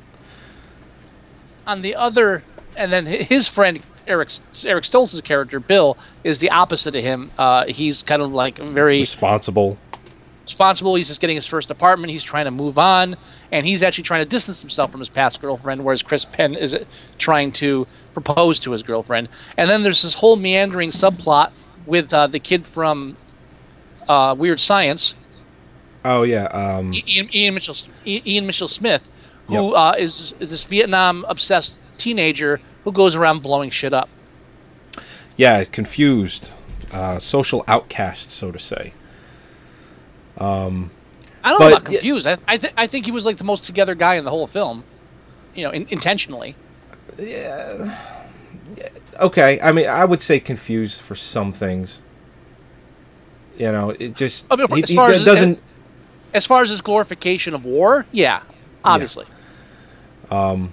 On 1.66 1.82
the 1.82 1.94
other, 1.96 2.42
and 2.76 2.92
then 2.92 3.06
his 3.06 3.48
friend 3.48 3.80
Eric 4.06 4.28
Eric 4.64 4.84
Stoltz's 4.84 5.20
character 5.20 5.58
Bill 5.60 5.96
is 6.24 6.38
the 6.38 6.50
opposite 6.50 6.94
of 6.94 7.02
him. 7.02 7.30
Uh, 7.36 7.66
he's 7.66 8.02
kind 8.02 8.22
of 8.22 8.32
like 8.32 8.58
very 8.58 9.00
Responsible. 9.00 9.76
responsible. 10.44 10.94
He's 10.94 11.08
just 11.08 11.20
getting 11.20 11.36
his 11.36 11.46
first 11.46 11.70
apartment. 11.70 12.10
He's 12.12 12.22
trying 12.22 12.44
to 12.44 12.50
move 12.50 12.78
on, 12.78 13.16
and 13.50 13.66
he's 13.66 13.82
actually 13.82 14.04
trying 14.04 14.24
to 14.24 14.28
distance 14.28 14.60
himself 14.60 14.90
from 14.92 15.00
his 15.00 15.08
past 15.08 15.40
girlfriend, 15.40 15.84
whereas 15.84 16.02
Chris 16.02 16.24
Penn 16.24 16.54
is 16.54 16.74
uh, 16.74 16.84
trying 17.18 17.52
to 17.52 17.86
propose 18.14 18.58
to 18.60 18.70
his 18.70 18.82
girlfriend. 18.82 19.28
And 19.56 19.68
then 19.68 19.82
there's 19.82 20.02
this 20.02 20.14
whole 20.14 20.36
meandering 20.36 20.90
subplot 20.90 21.50
with 21.84 22.12
uh, 22.14 22.28
the 22.28 22.38
kid 22.38 22.64
from 22.66 23.16
uh, 24.08 24.34
Weird 24.38 24.60
Science, 24.60 25.14
Oh 26.04 26.22
yeah. 26.22 26.44
Um, 26.44 26.94
Ian, 26.94 27.28
Ian 27.34 27.54
Mitchell 27.54 27.74
Ian 28.06 28.46
Mitchell 28.46 28.68
Smith, 28.68 29.02
who 29.48 29.74
uh, 29.74 29.94
is 29.98 30.34
this 30.38 30.64
Vietnam 30.64 31.24
obsessed 31.28 31.78
teenager 31.98 32.60
who 32.84 32.92
goes 32.92 33.14
around 33.14 33.42
blowing 33.42 33.70
shit 33.70 33.92
up. 33.94 34.08
yeah. 35.36 35.64
Confused. 35.64 36.52
Uh, 36.92 37.18
social 37.18 37.64
outcast, 37.66 38.30
so 38.30 38.52
to 38.52 38.58
say. 38.58 38.92
Um, 40.38 40.90
I 41.42 41.50
don't 41.50 41.58
But- 41.58 41.64
know 41.68 41.76
about 41.76 41.84
confused. 41.86 42.26
I 42.26 42.38
I, 42.48 42.58
th- 42.58 42.72
I 42.76 42.86
think 42.86 43.04
he 43.06 43.10
was 43.12 43.24
like 43.24 43.38
the 43.38 43.44
most 43.44 43.64
together 43.64 43.94
guy 43.94 44.14
in 44.16 44.24
the 44.24 44.30
whole 44.30 44.46
film, 44.46 44.84
you 45.54 45.64
know, 45.64 45.70
in- 45.70 45.86
intentionally. 45.90 46.54
yeah. 47.18 47.98
Okay. 49.20 49.60
I 49.60 49.72
mean, 49.72 49.86
I 49.88 50.04
would 50.04 50.22
say 50.22 50.38
confused 50.40 51.00
for 51.02 51.14
some 51.14 51.52
things. 51.52 52.00
You 53.58 53.72
know, 53.72 53.90
it 53.90 54.14
just 54.14 54.46
I 54.50 54.56
mean, 54.56 54.68
he, 54.76 54.82
as 54.82 54.94
far 54.94 55.08
do- 55.08 55.14
as 55.14 55.24
doesn't. 55.24 55.58
as 56.34 56.44
far 56.46 56.62
as 56.62 56.70
his 56.70 56.80
glorification 56.82 57.54
of 57.54 57.64
war, 57.64 58.04
yeah, 58.12 58.42
obviously. 58.84 59.24
Um, 60.30 60.72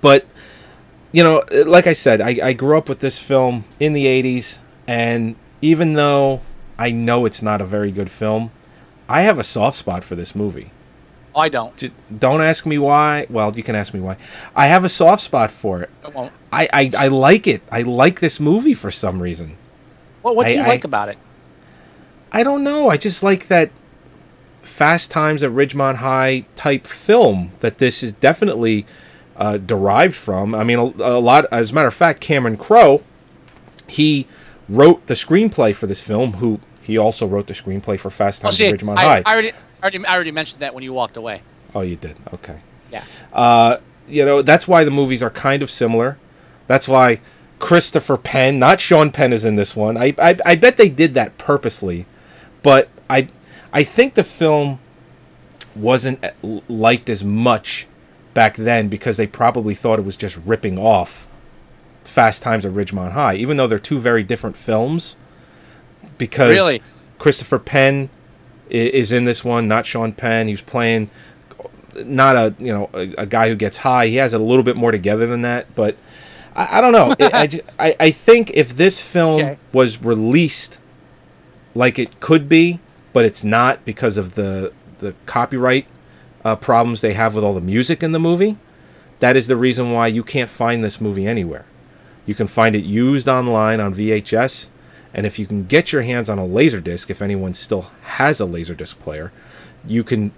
but 0.00 0.26
you 1.12 1.22
know, 1.22 1.42
like 1.66 1.86
I 1.86 1.92
said, 1.92 2.20
I, 2.20 2.38
I 2.42 2.52
grew 2.52 2.76
up 2.76 2.88
with 2.88 3.00
this 3.00 3.18
film 3.18 3.64
in 3.80 3.92
the 3.92 4.06
'80s, 4.06 4.58
and 4.86 5.36
even 5.62 5.94
though 5.94 6.40
I 6.78 6.90
know 6.90 7.24
it's 7.24 7.42
not 7.42 7.60
a 7.60 7.64
very 7.64 7.90
good 7.92 8.10
film, 8.10 8.50
I 9.08 9.22
have 9.22 9.38
a 9.38 9.44
soft 9.44 9.76
spot 9.76 10.02
for 10.04 10.14
this 10.16 10.34
movie. 10.34 10.70
I 11.36 11.48
don't. 11.48 12.20
Don't 12.20 12.40
ask 12.42 12.64
me 12.64 12.78
why. 12.78 13.26
Well, 13.28 13.52
you 13.56 13.62
can 13.64 13.74
ask 13.74 13.92
me 13.92 13.98
why. 14.00 14.16
I 14.54 14.66
have 14.68 14.84
a 14.84 14.88
soft 14.88 15.20
spot 15.22 15.50
for 15.50 15.82
it. 15.82 15.90
I 16.04 16.08
won't. 16.08 16.32
I, 16.52 16.68
I, 16.72 16.90
I 16.96 17.08
like 17.08 17.48
it. 17.48 17.62
I 17.72 17.82
like 17.82 18.20
this 18.20 18.38
movie 18.38 18.74
for 18.74 18.90
some 18.92 19.20
reason. 19.20 19.56
What 20.22 20.36
what 20.36 20.44
do 20.46 20.50
I- 20.50 20.54
you 20.54 20.62
I- 20.62 20.68
like 20.68 20.84
about 20.84 21.08
it? 21.08 21.18
I 22.32 22.42
don't 22.42 22.64
know. 22.64 22.88
I 22.90 22.96
just 22.96 23.22
like 23.22 23.46
that 23.48 23.70
Fast 24.74 25.12
Times 25.12 25.44
at 25.44 25.52
Ridgemont 25.52 25.96
High 25.96 26.46
type 26.56 26.88
film 26.88 27.52
that 27.60 27.78
this 27.78 28.02
is 28.02 28.12
definitely 28.12 28.84
uh, 29.36 29.56
derived 29.56 30.16
from. 30.16 30.52
I 30.52 30.64
mean, 30.64 30.78
a, 30.80 30.82
a 30.82 31.20
lot. 31.20 31.46
As 31.52 31.70
a 31.70 31.74
matter 31.74 31.86
of 31.86 31.94
fact, 31.94 32.20
Cameron 32.20 32.56
Crowe, 32.56 33.04
he 33.86 34.26
wrote 34.68 35.06
the 35.06 35.14
screenplay 35.14 35.72
for 35.72 35.86
this 35.86 36.00
film. 36.00 36.34
Who 36.34 36.58
he 36.82 36.98
also 36.98 37.24
wrote 37.24 37.46
the 37.46 37.54
screenplay 37.54 38.00
for 38.00 38.10
Fast 38.10 38.42
Oh, 38.42 38.48
Times 38.50 38.60
at 38.60 38.74
Ridgemont 38.74 38.98
I, 38.98 39.02
High. 39.02 39.22
I 39.24 39.32
already, 39.32 39.52
I 39.52 39.56
already 39.84 40.06
I 40.06 40.14
already 40.14 40.30
mentioned 40.32 40.60
that 40.60 40.74
when 40.74 40.82
you 40.82 40.92
walked 40.92 41.16
away. 41.16 41.42
oh, 41.72 41.82
you 41.82 41.94
did. 41.94 42.16
Okay. 42.32 42.58
Yeah. 42.90 43.04
Uh, 43.32 43.76
you 44.08 44.24
know, 44.24 44.42
that's 44.42 44.66
why 44.66 44.82
the 44.82 44.90
movies 44.90 45.22
are 45.22 45.30
kind 45.30 45.62
of 45.62 45.70
similar. 45.70 46.18
That's 46.66 46.88
why 46.88 47.20
Christopher 47.60 48.16
Penn, 48.16 48.58
not 48.58 48.80
Sean 48.80 49.12
Penn, 49.12 49.32
is 49.32 49.44
in 49.44 49.54
this 49.54 49.76
one. 49.76 49.96
I, 49.96 50.14
I, 50.18 50.36
I 50.44 50.54
bet 50.56 50.76
they 50.78 50.88
did 50.88 51.14
that 51.14 51.38
purposely, 51.38 52.06
but 52.62 52.88
I, 53.08 53.28
I 53.74 53.82
think 53.82 54.14
the 54.14 54.24
film 54.24 54.78
wasn't 55.76 56.24
uh, 56.24 56.30
liked 56.68 57.10
as 57.10 57.22
much 57.24 57.86
back 58.32 58.56
then 58.56 58.88
because 58.88 59.16
they 59.16 59.26
probably 59.26 59.74
thought 59.74 59.98
it 59.98 60.04
was 60.04 60.16
just 60.16 60.38
ripping 60.46 60.78
off 60.78 61.28
Fast 62.04 62.42
Times 62.42 62.64
at 62.64 62.72
Ridgemont 62.72 63.12
High, 63.12 63.34
even 63.34 63.56
though 63.56 63.66
they're 63.66 63.78
two 63.78 63.98
very 63.98 64.22
different 64.22 64.56
films. 64.56 65.16
Because 66.18 66.50
Really? 66.52 66.82
Christopher 67.18 67.58
Penn 67.58 68.08
is 68.70 69.10
in 69.12 69.24
this 69.24 69.44
one, 69.44 69.66
not 69.68 69.84
Sean 69.86 70.12
Penn. 70.12 70.48
He's 70.48 70.60
playing 70.62 71.10
not 72.04 72.36
a 72.36 72.54
you 72.58 72.72
know 72.72 72.90
a, 72.92 73.12
a 73.18 73.26
guy 73.26 73.48
who 73.48 73.56
gets 73.56 73.78
high. 73.78 74.06
He 74.08 74.16
has 74.16 74.34
it 74.34 74.40
a 74.40 74.44
little 74.44 74.62
bit 74.64 74.76
more 74.76 74.90
together 74.92 75.26
than 75.26 75.42
that, 75.42 75.74
but 75.74 75.96
I, 76.54 76.78
I 76.78 76.80
don't 76.80 76.92
know. 76.92 77.14
It, 77.18 77.34
I, 77.34 77.60
I 77.88 77.96
I 78.00 78.10
think 78.10 78.50
if 78.54 78.76
this 78.76 79.02
film 79.02 79.40
Okay. 79.42 79.58
was 79.72 80.00
released 80.02 80.78
like 81.74 81.98
it 81.98 82.20
could 82.20 82.48
be, 82.48 82.80
but 83.14 83.24
it's 83.24 83.42
not 83.42 83.86
because 83.86 84.18
of 84.18 84.34
the 84.34 84.74
the 84.98 85.14
copyright 85.24 85.86
uh, 86.44 86.56
problems 86.56 87.00
they 87.00 87.14
have 87.14 87.34
with 87.34 87.42
all 87.42 87.54
the 87.54 87.60
music 87.62 88.02
in 88.02 88.12
the 88.12 88.18
movie. 88.18 88.58
That 89.20 89.36
is 89.36 89.46
the 89.46 89.56
reason 89.56 89.92
why 89.92 90.08
you 90.08 90.22
can't 90.22 90.50
find 90.50 90.84
this 90.84 91.00
movie 91.00 91.26
anywhere. 91.26 91.64
You 92.26 92.34
can 92.34 92.46
find 92.46 92.76
it 92.76 92.84
used 92.84 93.28
online 93.28 93.80
on 93.80 93.94
VHS, 93.94 94.68
and 95.14 95.26
if 95.26 95.38
you 95.38 95.46
can 95.46 95.64
get 95.64 95.92
your 95.92 96.02
hands 96.02 96.28
on 96.28 96.38
a 96.38 96.42
Laserdisc, 96.46 97.08
if 97.08 97.22
anyone 97.22 97.54
still 97.54 97.90
has 98.02 98.40
a 98.40 98.44
Laserdisc 98.44 98.98
player, 98.98 99.32
you 99.86 100.02
can 100.02 100.32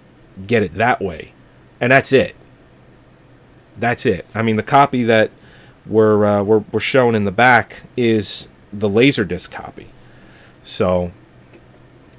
get 0.45 0.63
it 0.63 0.75
that 0.75 1.01
way. 1.01 1.33
And 1.81 1.91
that's 1.91 2.13
it. 2.13 2.35
That's 3.77 4.05
it. 4.05 4.25
I 4.35 4.41
mean, 4.41 4.55
the 4.55 4.63
copy 4.63 5.03
that 5.03 5.31
we're, 5.85 6.25
uh, 6.25 6.43
we're, 6.43 6.63
we're 6.71 6.79
shown 6.79 7.15
in 7.15 7.23
the 7.23 7.31
back 7.31 7.83
is 7.95 8.47
the 8.71 8.89
Laserdisc 8.89 9.49
copy. 9.49 9.87
So, 10.61 11.11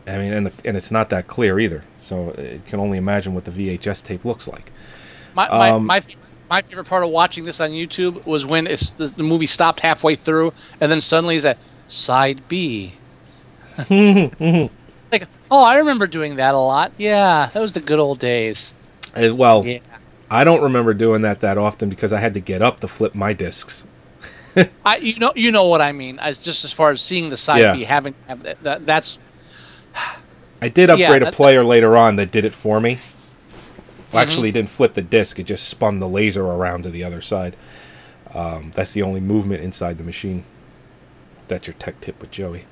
I 0.08 0.18
mean, 0.18 0.32
and, 0.32 0.46
the, 0.46 0.52
and 0.64 0.76
it's 0.76 0.90
not 0.90 1.10
that 1.10 1.26
clear 1.26 1.58
either. 1.58 1.84
So 1.96 2.34
you 2.38 2.62
can 2.66 2.80
only 2.80 2.98
imagine 2.98 3.34
what 3.34 3.44
the 3.44 3.50
VHS 3.50 4.02
tape 4.04 4.24
looks 4.24 4.48
like. 4.48 4.72
My 5.34 5.48
my, 5.48 5.70
Um, 5.70 5.86
my 5.86 6.02
my 6.50 6.62
favorite 6.62 6.84
part 6.86 7.04
of 7.04 7.10
watching 7.10 7.44
this 7.44 7.60
on 7.60 7.70
YouTube 7.70 8.24
was 8.26 8.46
when 8.46 8.66
it's 8.66 8.90
the, 8.90 9.08
the 9.08 9.22
movie 9.22 9.46
stopped 9.46 9.80
halfway 9.80 10.16
through, 10.16 10.52
and 10.80 10.90
then 10.90 11.00
suddenly 11.00 11.36
it's 11.36 11.44
at 11.44 11.58
side 11.86 12.40
B. 12.48 12.94
like, 13.90 15.26
oh, 15.50 15.62
I 15.62 15.76
remember 15.76 16.06
doing 16.06 16.36
that 16.36 16.54
a 16.54 16.58
lot. 16.58 16.92
Yeah, 16.98 17.50
that 17.52 17.60
was 17.60 17.74
the 17.74 17.80
good 17.80 17.98
old 17.98 18.18
days. 18.18 18.74
Uh, 19.14 19.34
well, 19.34 19.64
Yeah. 19.64 19.78
I 20.30 20.44
don't 20.44 20.62
remember 20.62 20.92
doing 20.92 21.22
that 21.22 21.40
that 21.40 21.56
often 21.56 21.88
because 21.88 22.12
I 22.12 22.20
had 22.20 22.34
to 22.34 22.40
get 22.40 22.62
up 22.62 22.80
to 22.80 22.88
flip 22.88 23.14
my 23.14 23.32
discs. 23.32 23.86
I 24.84 24.96
you 24.98 25.18
know 25.18 25.32
you 25.34 25.50
know 25.50 25.68
what 25.68 25.80
I 25.80 25.92
mean. 25.92 26.18
As 26.18 26.38
just 26.38 26.64
as 26.64 26.72
far 26.72 26.90
as 26.90 27.00
seeing 27.00 27.30
the 27.30 27.36
side 27.36 27.60
Yeah. 27.60 27.74
B, 27.74 27.84
having 27.84 28.14
that, 28.26 28.62
that 28.62 28.86
that's 28.86 29.18
I 30.62 30.68
did 30.68 30.88
Yeah, 30.88 30.94
upgrade 31.06 31.22
a 31.22 31.26
that- 31.26 31.34
player 31.34 31.62
later 31.64 31.96
on 31.96 32.16
that 32.16 32.30
did 32.30 32.44
it 32.44 32.54
for 32.54 32.80
me. 32.80 32.98
Well, 34.12 34.22
Mhm. 34.24 34.26
actually, 34.26 34.48
it 34.48 34.52
didn't 34.52 34.70
flip 34.70 34.94
the 34.94 35.02
disc; 35.02 35.38
it 35.38 35.44
just 35.44 35.64
spun 35.68 36.00
the 36.00 36.08
laser 36.08 36.44
around 36.44 36.82
to 36.84 36.90
the 36.90 37.04
other 37.04 37.20
side. 37.20 37.56
Um, 38.34 38.72
that's 38.74 38.92
the 38.92 39.02
only 39.02 39.20
movement 39.20 39.62
inside 39.62 39.98
the 39.98 40.04
machine. 40.04 40.44
That's 41.48 41.66
your 41.66 41.74
tech 41.74 42.00
tip 42.00 42.20
with 42.20 42.30
Joey. 42.30 42.64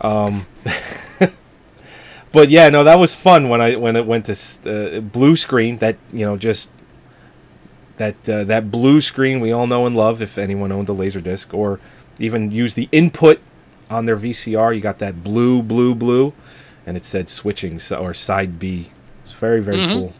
Um, 0.00 0.46
but 2.32 2.48
yeah, 2.50 2.68
no, 2.68 2.84
that 2.84 2.98
was 2.98 3.14
fun 3.14 3.48
when 3.48 3.60
I 3.60 3.76
when 3.76 3.96
it 3.96 4.06
went 4.06 4.26
to 4.26 4.96
uh, 4.96 5.00
blue 5.00 5.36
screen. 5.36 5.78
That 5.78 5.96
you 6.12 6.24
know 6.26 6.36
just 6.36 6.70
that 7.96 8.28
uh, 8.28 8.44
that 8.44 8.70
blue 8.70 9.00
screen 9.00 9.40
we 9.40 9.50
all 9.52 9.66
know 9.66 9.86
and 9.86 9.96
love. 9.96 10.20
If 10.22 10.38
anyone 10.38 10.70
owned 10.72 10.88
a 10.88 10.92
laser 10.92 11.20
disc 11.20 11.52
or 11.54 11.80
even 12.18 12.50
used 12.50 12.76
the 12.76 12.88
input 12.92 13.40
on 13.90 14.06
their 14.06 14.16
VCR, 14.16 14.74
you 14.74 14.80
got 14.80 14.98
that 14.98 15.22
blue, 15.24 15.62
blue, 15.62 15.94
blue, 15.94 16.32
and 16.86 16.96
it 16.96 17.04
said 17.04 17.28
switching 17.28 17.80
or 17.98 18.14
side 18.14 18.58
B. 18.58 18.90
It's 19.24 19.32
very 19.34 19.60
very 19.62 19.78
Mhm. 19.78 19.92
cool. 19.92 20.12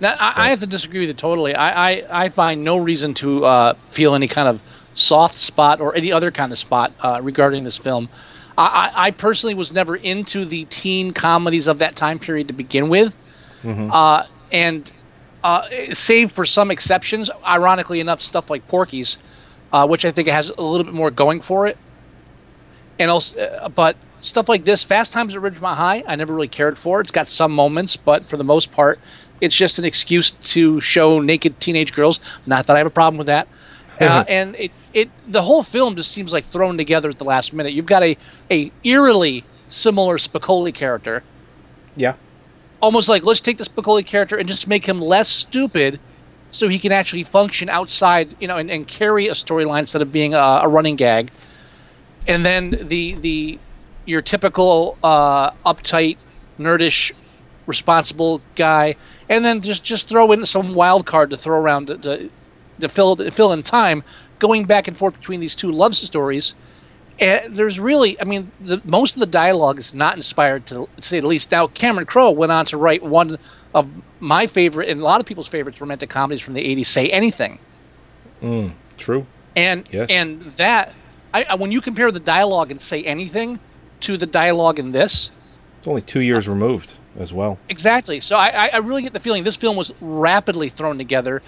Now, 0.00 0.14
I, 0.18 0.46
I 0.46 0.48
have 0.48 0.60
to 0.60 0.66
disagree 0.66 1.00
with 1.00 1.08
you 1.08 1.14
totally. 1.14 1.54
I, 1.54 1.90
I, 1.90 2.24
I 2.24 2.28
find 2.30 2.64
no 2.64 2.78
reason 2.78 3.12
to 3.14 3.44
uh, 3.44 3.74
feel 3.90 4.14
any 4.14 4.28
kind 4.28 4.48
of 4.48 4.60
soft 4.94 5.36
spot 5.36 5.80
or 5.80 5.94
any 5.94 6.10
other 6.10 6.30
kind 6.30 6.52
of 6.52 6.58
spot 6.58 6.92
uh, 7.00 7.20
regarding 7.22 7.64
this 7.64 7.76
film. 7.76 8.08
I, 8.56 8.64
I, 8.64 9.04
I 9.06 9.10
personally 9.10 9.54
was 9.54 9.72
never 9.72 9.96
into 9.96 10.44
the 10.46 10.64
teen 10.66 11.10
comedies 11.10 11.66
of 11.66 11.78
that 11.80 11.96
time 11.96 12.18
period 12.18 12.48
to 12.48 12.54
begin 12.54 12.88
with. 12.88 13.12
Mhm. 13.62 13.90
Uh, 13.92 14.24
and 14.52 14.90
uh, 15.44 15.66
save 15.92 16.32
for 16.32 16.46
some 16.46 16.70
exceptions, 16.70 17.28
ironically 17.46 18.00
enough, 18.00 18.20
stuff 18.22 18.48
like 18.48 18.66
Porky's, 18.68 19.18
uh, 19.72 19.86
which 19.86 20.04
I 20.06 20.12
think 20.12 20.28
has 20.28 20.48
a 20.48 20.62
little 20.62 20.84
bit 20.84 20.94
more 20.94 21.10
going 21.10 21.42
for 21.42 21.66
it. 21.66 21.76
And 23.00 23.10
also, 23.10 23.40
uh, 23.40 23.68
but 23.68 23.96
stuff 24.20 24.48
like 24.48 24.64
this, 24.64 24.84
Fast 24.84 25.12
Times 25.12 25.34
at 25.34 25.40
Ridgemont 25.42 25.76
High, 25.76 26.04
I 26.06 26.14
never 26.16 26.34
really 26.34 26.48
cared 26.48 26.78
for. 26.78 27.00
It's 27.00 27.10
got 27.10 27.28
some 27.28 27.50
moments, 27.50 27.96
but 27.96 28.28
for 28.28 28.36
the 28.36 28.44
most 28.44 28.70
part, 28.70 29.00
it's 29.40 29.56
just 29.56 29.78
an 29.78 29.86
excuse 29.86 30.32
to 30.32 30.80
show 30.82 31.18
naked 31.18 31.58
teenage 31.60 31.94
girls. 31.94 32.20
Not 32.46 32.66
that 32.66 32.76
I 32.76 32.78
have 32.78 32.86
a 32.86 32.90
problem 32.90 33.18
with 33.18 33.26
that. 33.26 33.48
Uh, 34.00 34.24
and 34.28 34.56
it, 34.56 34.70
it 34.94 35.10
the 35.28 35.42
whole 35.42 35.62
film 35.62 35.94
just 35.94 36.10
seems 36.12 36.32
like 36.32 36.46
thrown 36.46 36.78
together 36.78 37.10
at 37.10 37.18
the 37.18 37.24
last 37.24 37.52
minute. 37.52 37.74
You've 37.74 37.84
got 37.84 38.02
a 38.02 38.16
a 38.50 38.72
eerily 38.82 39.44
similar 39.68 40.16
Spicoli 40.16 40.72
character, 40.72 41.22
Yeah. 41.96 42.14
almost 42.80 43.10
like 43.10 43.24
let's 43.24 43.40
take 43.42 43.58
the 43.58 43.64
Spicoli 43.64 44.06
character 44.06 44.36
and 44.36 44.48
just 44.48 44.66
make 44.66 44.86
him 44.86 45.02
less 45.02 45.28
stupid, 45.28 46.00
so 46.50 46.66
he 46.66 46.78
can 46.78 46.92
actually 46.92 47.24
function 47.24 47.68
outside, 47.68 48.34
you 48.40 48.48
know, 48.48 48.56
and, 48.56 48.70
and 48.70 48.88
carry 48.88 49.28
a 49.28 49.32
storyline 49.32 49.80
instead 49.80 50.00
of 50.00 50.10
being 50.10 50.32
a, 50.32 50.60
a 50.62 50.68
running 50.68 50.96
gag. 50.96 51.30
And 52.26 52.44
then 52.44 52.86
the 52.88 53.14
the 53.14 53.58
your 54.06 54.22
typical 54.22 54.96
uh, 55.02 55.50
uptight, 55.66 56.16
nerdish, 56.58 57.12
responsible 57.66 58.40
guy, 58.56 58.96
and 59.28 59.44
then 59.44 59.62
just 59.62 59.84
just 59.84 60.08
throw 60.08 60.32
in 60.32 60.44
some 60.46 60.74
wild 60.74 61.06
card 61.06 61.30
to 61.30 61.36
throw 61.36 61.58
around 61.58 61.86
to, 61.86 61.98
to, 61.98 62.30
to 62.80 62.88
fill 62.88 63.16
to 63.16 63.30
fill 63.30 63.52
in 63.52 63.62
time, 63.62 64.02
going 64.38 64.64
back 64.64 64.88
and 64.88 64.96
forth 64.96 65.14
between 65.14 65.40
these 65.40 65.54
two 65.54 65.70
love 65.72 65.94
stories. 65.94 66.54
And 67.18 67.54
there's 67.54 67.78
really, 67.78 68.18
I 68.18 68.24
mean, 68.24 68.50
the, 68.60 68.80
most 68.82 69.14
of 69.14 69.20
the 69.20 69.26
dialogue 69.26 69.78
is 69.78 69.92
not 69.92 70.16
inspired 70.16 70.64
to, 70.66 70.88
to 70.96 71.02
say 71.02 71.20
the 71.20 71.26
least. 71.26 71.50
Now, 71.50 71.66
Cameron 71.66 72.06
Crowe 72.06 72.30
went 72.30 72.50
on 72.50 72.64
to 72.66 72.78
write 72.78 73.02
one 73.02 73.36
of 73.74 73.86
my 74.20 74.46
favorite 74.46 74.88
and 74.88 75.02
a 75.02 75.04
lot 75.04 75.20
of 75.20 75.26
people's 75.26 75.46
favorites 75.46 75.82
romantic 75.82 76.08
comedies 76.08 76.40
from 76.40 76.54
the 76.54 76.64
80s, 76.64 76.86
Say 76.86 77.10
Anything. 77.10 77.58
Mm, 78.40 78.72
true. 78.96 79.26
And 79.54 79.86
Yes. 79.92 80.08
and 80.08 80.40
that, 80.56 80.94
I, 81.32 81.44
I, 81.44 81.54
when 81.54 81.70
you 81.72 81.80
compare 81.80 82.10
the 82.10 82.20
dialogue 82.20 82.70
in 82.70 82.78
Say 82.78 83.02
Anything 83.02 83.58
to 84.00 84.16
the 84.16 84.26
dialogue 84.26 84.78
in 84.78 84.92
this, 84.92 85.30
It's 85.78 85.86
only 85.86 86.02
two 86.02 86.20
years 86.20 86.48
removed 86.48 86.98
as 87.18 87.32
well. 87.32 87.58
Exactly. 87.68 88.20
So 88.20 88.36
I, 88.36 88.70
I- 88.72 88.78
really 88.78 89.02
get 89.02 89.12
the 89.12 89.20
feeling 89.20 89.44
this 89.44 89.56
film 89.56 89.76
was 89.76 89.92
rapidly 90.00 90.68
thrown 90.70 90.98
together 90.98 91.42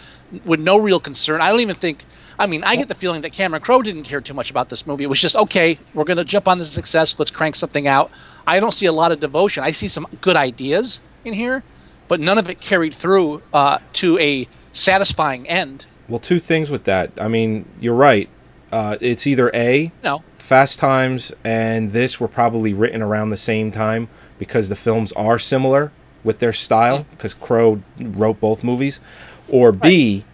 with 0.44 0.60
no 0.60 0.78
real 0.78 1.00
concern. 1.00 1.40
I 1.40 1.50
don't 1.50 1.60
even 1.60 1.76
think. 1.76 2.04
I 2.38 2.46
mean, 2.46 2.64
I 2.64 2.76
get 2.76 2.88
the 2.88 2.94
feeling 2.94 3.22
that 3.22 3.30
Cameron 3.32 3.62
Crowe 3.62 3.82
didn't 3.82 4.04
care 4.04 4.20
too 4.20 4.34
much 4.34 4.50
about 4.50 4.68
this 4.68 4.86
movie. 4.86 5.04
It 5.04 5.06
was 5.08 5.20
just 5.20 5.36
okay. 5.36 5.78
We're 5.94 6.04
gonna 6.04 6.24
jump 6.24 6.48
on 6.48 6.58
the 6.58 6.64
success. 6.64 7.14
Let's 7.18 7.30
crank 7.30 7.54
something 7.54 7.86
out. 7.86 8.10
I 8.46 8.58
don't 8.58 8.72
see 8.72 8.86
a 8.86 8.92
lot 8.92 9.12
of 9.12 9.20
devotion. 9.20 9.62
I 9.62 9.70
see 9.72 9.86
some 9.86 10.06
good 10.22 10.34
ideas 10.34 11.00
in 11.24 11.34
here, 11.34 11.62
but 12.08 12.18
none 12.20 12.38
of 12.38 12.48
it 12.48 12.60
carried 12.60 12.94
through 12.94 13.42
uh, 13.52 13.78
to 13.94 14.18
a 14.18 14.48
satisfying 14.72 15.46
end. 15.48 15.86
Well, 16.08 16.18
two 16.18 16.40
things 16.40 16.70
with 16.70 16.84
that. 16.84 17.12
I 17.20 17.28
mean, 17.28 17.66
you're 17.80 17.94
right. 17.94 18.28
Uh, 18.72 18.96
it's 19.00 19.26
either 19.26 19.50
A, 19.54 19.92
No. 20.02 20.22
Fast 20.38 20.78
Times 20.78 21.32
and 21.44 21.92
this 21.92 22.18
were 22.18 22.28
probably 22.28 22.72
written 22.74 23.00
around 23.00 23.30
the 23.30 23.36
same 23.36 23.70
time 23.70 24.08
because 24.38 24.68
the 24.68 24.74
films 24.74 25.12
are 25.12 25.38
similar 25.38 25.92
with 26.24 26.40
their 26.40 26.52
style 26.52 27.06
because 27.10 27.34
Crowe 27.34 27.82
wrote 28.00 28.40
both 28.40 28.64
movies, 28.64 29.00
or 29.48 29.72
B, 29.72 30.24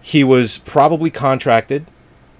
he 0.00 0.24
was 0.24 0.58
probably 0.58 1.10
contracted 1.10 1.86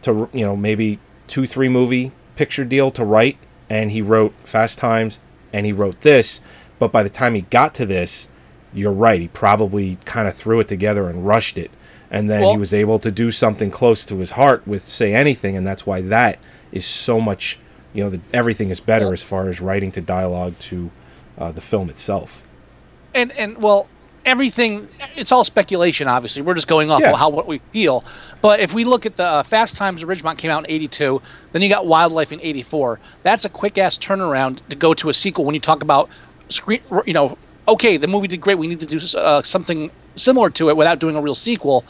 to 0.03 0.29
you 0.33 0.45
know 0.45 0.57
maybe 0.57 0.99
two 1.27 1.47
three 1.47 1.69
movie 1.69 2.13
picture 2.37 2.65
deal 2.65 2.91
to 2.93 3.05
write, 3.05 3.39
and 3.69 3.91
he 3.91 4.03
wrote 4.03 4.35
Fast 4.45 4.79
Times 4.79 5.19
and 5.53 5.67
he 5.67 5.73
wrote 5.73 6.01
this, 6.01 6.41
but 6.79 6.91
by 6.91 7.03
the 7.03 7.11
time 7.11 7.35
he 7.35 7.43
got 7.43 7.75
to 7.75 7.85
this, 7.87 8.27
you're 8.73 8.91
right, 8.93 9.21
he 9.21 9.29
probably 9.29 9.99
kind 10.05 10.27
of 10.27 10.35
threw 10.35 10.61
it 10.61 10.69
together 10.69 11.09
and 11.09 11.27
rushed 11.27 11.59
it. 11.59 11.71
And 12.13 12.29
then 12.31 12.43
he 12.51 12.57
was 12.59 12.73
able 12.75 12.99
to 13.01 13.11
do 13.11 13.31
something 13.33 13.71
close 13.71 14.05
to 14.07 14.19
his 14.19 14.33
heart 14.33 14.67
with 14.69 14.87
Say 14.87 15.15
Anything, 15.15 15.57
and 15.57 15.67
that's 15.67 15.87
why 15.87 16.03
that 16.03 16.39
is 16.71 16.85
so 16.87 17.19
much, 17.21 17.59
you 17.95 18.05
know, 18.05 18.11
the, 18.11 18.21
everything 18.33 18.69
is 18.71 18.79
better 18.81 19.13
as 19.15 19.23
far 19.23 19.49
as 19.49 19.61
writing 19.61 19.91
to 19.93 20.01
dialogue 20.03 20.59
to 20.71 20.91
uh, 21.39 21.51
the 21.53 21.61
film 21.63 21.89
itself. 21.91 22.45
and 23.15 23.33
and 23.33 23.59
well 23.63 23.89
everything 24.25 24.89
it's 25.17 25.33
all 25.33 25.43
speculation 25.45 26.07
obviously. 26.07 26.43
We're 26.43 26.55
just 26.55 26.69
going 26.69 26.91
off 26.93 27.01
Yeah. 27.01 27.17
how 27.17 27.29
what 27.31 27.47
we 27.49 27.59
feel. 27.73 28.05
But 28.41 28.61
if 28.61 28.73
we 28.73 28.85
look 28.85 29.05
at 29.07 29.17
the 29.17 29.25
uh, 29.25 29.43
fast 29.43 29.77
times 29.77 30.03
of 30.03 30.09
ridgemont 30.09 30.39
came 30.39 30.51
out 30.51 30.65
in 30.65 30.71
82 30.71 31.21
then 31.53 31.61
you 31.63 31.69
got 31.69 31.87
wildlife 31.87 32.31
in 32.31 32.41
84 32.41 33.01
that's 33.25 33.45
a 33.45 33.49
quick 33.49 33.79
ass 33.79 33.99
turnaround 33.99 34.61
to 34.69 34.77
go 34.77 34.95
to 34.95 35.09
a 35.09 35.13
sequel 35.15 35.45
when 35.45 35.55
you 35.57 35.61
talk 35.61 35.83
about 35.83 36.09
screen 36.51 36.81
you 37.05 37.13
know 37.13 37.37
okay 37.67 37.97
the 37.97 38.07
movie 38.07 38.29
did 38.29 38.41
great. 38.41 38.59
We 38.59 38.69
need 38.69 38.81
to 38.81 38.87
do 38.87 39.01
uh, 39.19 39.43
something 39.43 39.91
similar 40.15 40.51
to 40.51 40.69
it 40.71 40.77
without 40.77 40.99
doing 41.01 41.17
a 41.17 41.21
real 41.23 41.35
sequel 41.35 41.85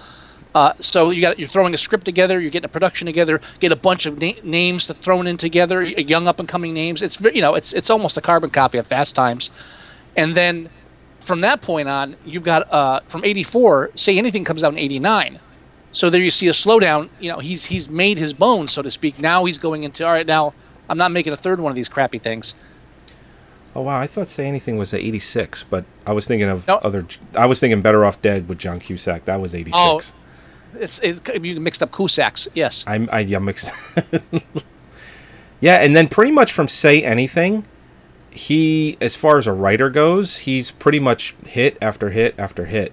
uh, 0.55 0.73
so 0.81 1.11
you 1.11 1.21
got 1.23 1.39
you're 1.39 1.49
throwing 1.49 1.73
a 1.75 1.79
script 1.79 2.05
together, 2.05 2.41
you're 2.41 2.51
getting 2.51 2.67
a 2.67 2.69
production 2.73 3.07
together, 3.07 3.41
get 3.61 3.73
a 3.73 3.77
bunch 3.77 4.07
of 4.07 4.19
na- 4.21 4.33
names 4.45 4.87
to 4.87 4.95
thrown 4.95 5.27
in 5.27 5.37
together, 5.37 5.83
young 5.83 6.29
up 6.29 6.39
and 6.41 6.49
coming 6.49 6.75
names. 6.75 7.01
It's 7.03 7.19
you 7.21 7.41
know 7.41 7.55
it's 7.55 7.73
it's 7.73 7.91
almost 7.91 8.17
a 8.17 8.21
carbon 8.21 8.51
copy 8.51 8.79
of 8.79 8.87
Fast 8.87 9.15
Times, 9.15 9.51
and 10.17 10.37
then 10.37 10.69
from 11.21 11.41
that 11.43 11.63
point 11.63 11.89
on, 11.89 12.17
you've 12.27 12.45
got 12.45 12.71
uh, 12.73 13.01
from 13.09 13.25
'84. 13.25 13.91
Say 13.95 14.19
anything 14.19 14.45
comes 14.45 14.63
out 14.63 14.73
in 14.73 14.79
'89, 14.79 15.39
so 15.93 16.11
there 16.11 16.21
you 16.21 16.31
see 16.31 16.49
a 16.49 16.53
slowdown. 16.53 17.09
You 17.21 17.31
know 17.33 17.39
he's 17.39 17.65
he's 17.65 17.89
made 17.89 18.19
his 18.19 18.33
bones, 18.33 18.73
so 18.73 18.83
to 18.83 18.91
speak. 18.91 19.19
Now 19.19 19.45
he's 19.45 19.59
going 19.59 19.85
into 19.85 20.05
all 20.05 20.13
right. 20.13 20.27
Now 20.27 20.53
I'm 20.89 20.99
not 20.99 21.13
making 21.13 21.33
a 21.33 21.37
third 21.37 21.61
one 21.61 21.71
of 21.71 21.77
these 21.77 21.89
crappy 21.89 22.19
things. 22.19 22.55
Oh 23.75 23.81
wow, 23.81 23.99
I 23.99 24.07
thought 24.07 24.29
Say 24.29 24.45
Anything 24.47 24.77
was 24.77 24.93
86, 24.93 25.65
but 25.71 25.87
I 26.07 26.13
was 26.13 26.27
thinking 26.27 26.47
of 26.51 26.69
No. 26.69 26.75
other. 26.77 27.07
I 27.35 27.47
was 27.47 27.59
thinking 27.59 27.81
Better 27.81 28.05
Off 28.05 28.21
Dead 28.21 28.47
with 28.47 28.59
John 28.59 28.79
Cusack. 28.81 29.25
That 29.25 29.41
was 29.41 29.55
86. 29.55 29.73
Oh, 29.79 30.01
it's, 30.79 30.99
it's 31.03 31.21
you 31.43 31.61
mixed 31.61 31.83
up 31.83 31.91
Cusacks. 31.91 32.49
Yes. 32.55 32.85
I'm 32.87 33.09
I 33.13 33.21
yeah 33.21 33.39
mixed. 33.39 33.73
yeah, 35.61 35.77
and 35.77 35.95
then 35.97 36.09
pretty 36.09 36.33
much 36.33 36.53
from 36.53 36.69
Say 36.69 37.03
Anything, 37.03 37.65
he 38.31 38.97
as 39.01 39.17
far 39.17 39.39
as 39.39 39.47
a 39.47 39.53
writer 39.53 39.91
goes, 39.91 40.39
he's 40.39 40.71
pretty 40.71 41.01
much 41.01 41.35
hit 41.47 41.77
after 41.81 42.11
hit 42.11 42.35
after 42.39 42.67
hit. 42.67 42.93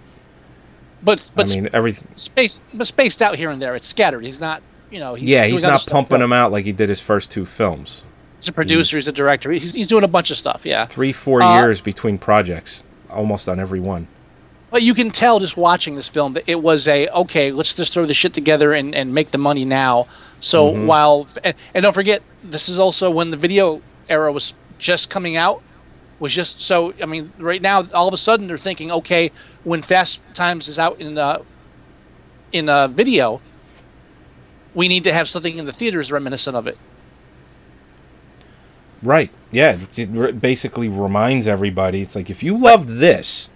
But 1.02 1.30
but 1.36 1.52
I 1.52 1.56
mean 1.56 1.70
everything. 1.74 2.08
spaced 2.16 2.62
but 2.74 2.88
spaced 2.88 3.22
out 3.22 3.36
here 3.38 3.50
and 3.50 3.62
there. 3.62 3.76
It's 3.76 3.88
scattered. 3.88 4.24
He's 4.24 4.40
not 4.40 4.62
you 4.92 5.00
know. 5.00 5.16
He's 5.16 5.28
yeah, 5.28 5.46
he's 5.46 5.64
not 5.64 5.86
pumping 5.88 6.20
them 6.20 6.34
out 6.34 6.52
like 6.52 6.66
he 6.66 6.72
did 6.72 6.90
his 6.90 7.00
first 7.00 7.32
two 7.32 7.46
films. 7.46 8.04
He's 8.40 8.48
a 8.48 8.54
producer. 8.54 8.96
He's, 8.96 9.08
a 9.08 9.12
director. 9.12 9.52
He's, 9.52 9.74
he's 9.74 9.88
doing 9.88 10.06
a 10.06 10.08
bunch 10.08 10.32
of 10.32 10.38
stuff. 10.38 10.62
Yeah. 10.64 10.86
Three 10.86 11.12
four 11.12 11.42
Uh, 11.42 11.62
years 11.62 11.82
between 11.82 12.18
projects, 12.18 12.84
almost 13.10 13.50
on 13.50 13.60
every 13.60 13.80
one. 13.80 14.08
But 14.72 14.84
you 14.84 14.94
can 14.94 15.10
tell 15.10 15.40
just 15.40 15.58
watching 15.58 15.96
this 15.96 16.08
film 16.08 16.34
that 16.34 16.44
it 16.46 16.62
was 16.62 16.88
a 16.88 17.08
okay. 17.10 17.52
Let's 17.52 17.74
just 17.74 17.94
throw 17.94 18.06
the 18.06 18.14
shit 18.14 18.34
together 18.34 18.74
and, 18.74 18.94
and 18.94 19.14
make 19.14 19.32
the 19.32 19.38
money 19.40 19.66
now. 19.66 20.08
So 20.42 20.74
Mhm. 20.74 20.86
while 20.86 21.28
and, 21.44 21.56
and 21.74 21.84
don't 21.84 21.94
forget, 21.94 22.22
this 22.44 22.70
is 22.70 22.78
also 22.80 23.10
when 23.10 23.32
the 23.32 23.38
video 23.38 23.82
era 24.10 24.32
was 24.32 24.54
just 24.78 25.10
coming 25.10 25.36
out. 25.38 25.62
Was 26.20 26.34
just 26.36 26.62
so 26.62 26.94
I 27.02 27.06
mean, 27.06 27.32
right 27.40 27.62
now 27.62 27.88
all 27.94 28.08
of 28.08 28.14
a 28.14 28.18
sudden 28.18 28.48
they're 28.48 28.58
thinking, 28.58 28.92
okay, 28.92 29.32
when 29.64 29.82
Fast 29.82 30.20
Times 30.34 30.68
is 30.68 30.78
out 30.78 31.00
in 31.00 31.18
uh, 31.18 31.40
in 32.52 32.70
a 32.70 32.88
video, 32.88 33.42
we 34.76 34.88
need 34.88 35.04
to 35.06 35.14
have 35.14 35.28
something 35.28 35.58
in 35.58 35.66
the 35.66 35.74
theaters 35.74 36.12
reminiscent 36.12 36.56
of 36.56 36.68
it. 36.68 36.78
Right. 39.02 39.32
Yeah. 39.52 39.78
It 39.96 40.42
basically 40.42 40.90
reminds 40.90 41.48
everybody. 41.48 42.02
It's 42.02 42.16
like 42.16 42.30
if 42.30 42.44
you 42.44 42.58
love 42.58 42.98
this, 42.98 43.50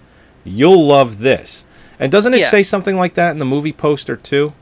you'll 0.44 0.86
love 0.86 1.20
this. 1.20 1.66
And 2.00 2.12
doesn't 2.12 2.34
it 2.34 2.42
Yeah. 2.42 2.50
say 2.50 2.64
something 2.64 2.96
like 2.98 3.14
that 3.16 3.32
in 3.32 3.40
the 3.40 3.46
movie 3.46 3.72
poster 3.74 4.16
too? 4.16 4.54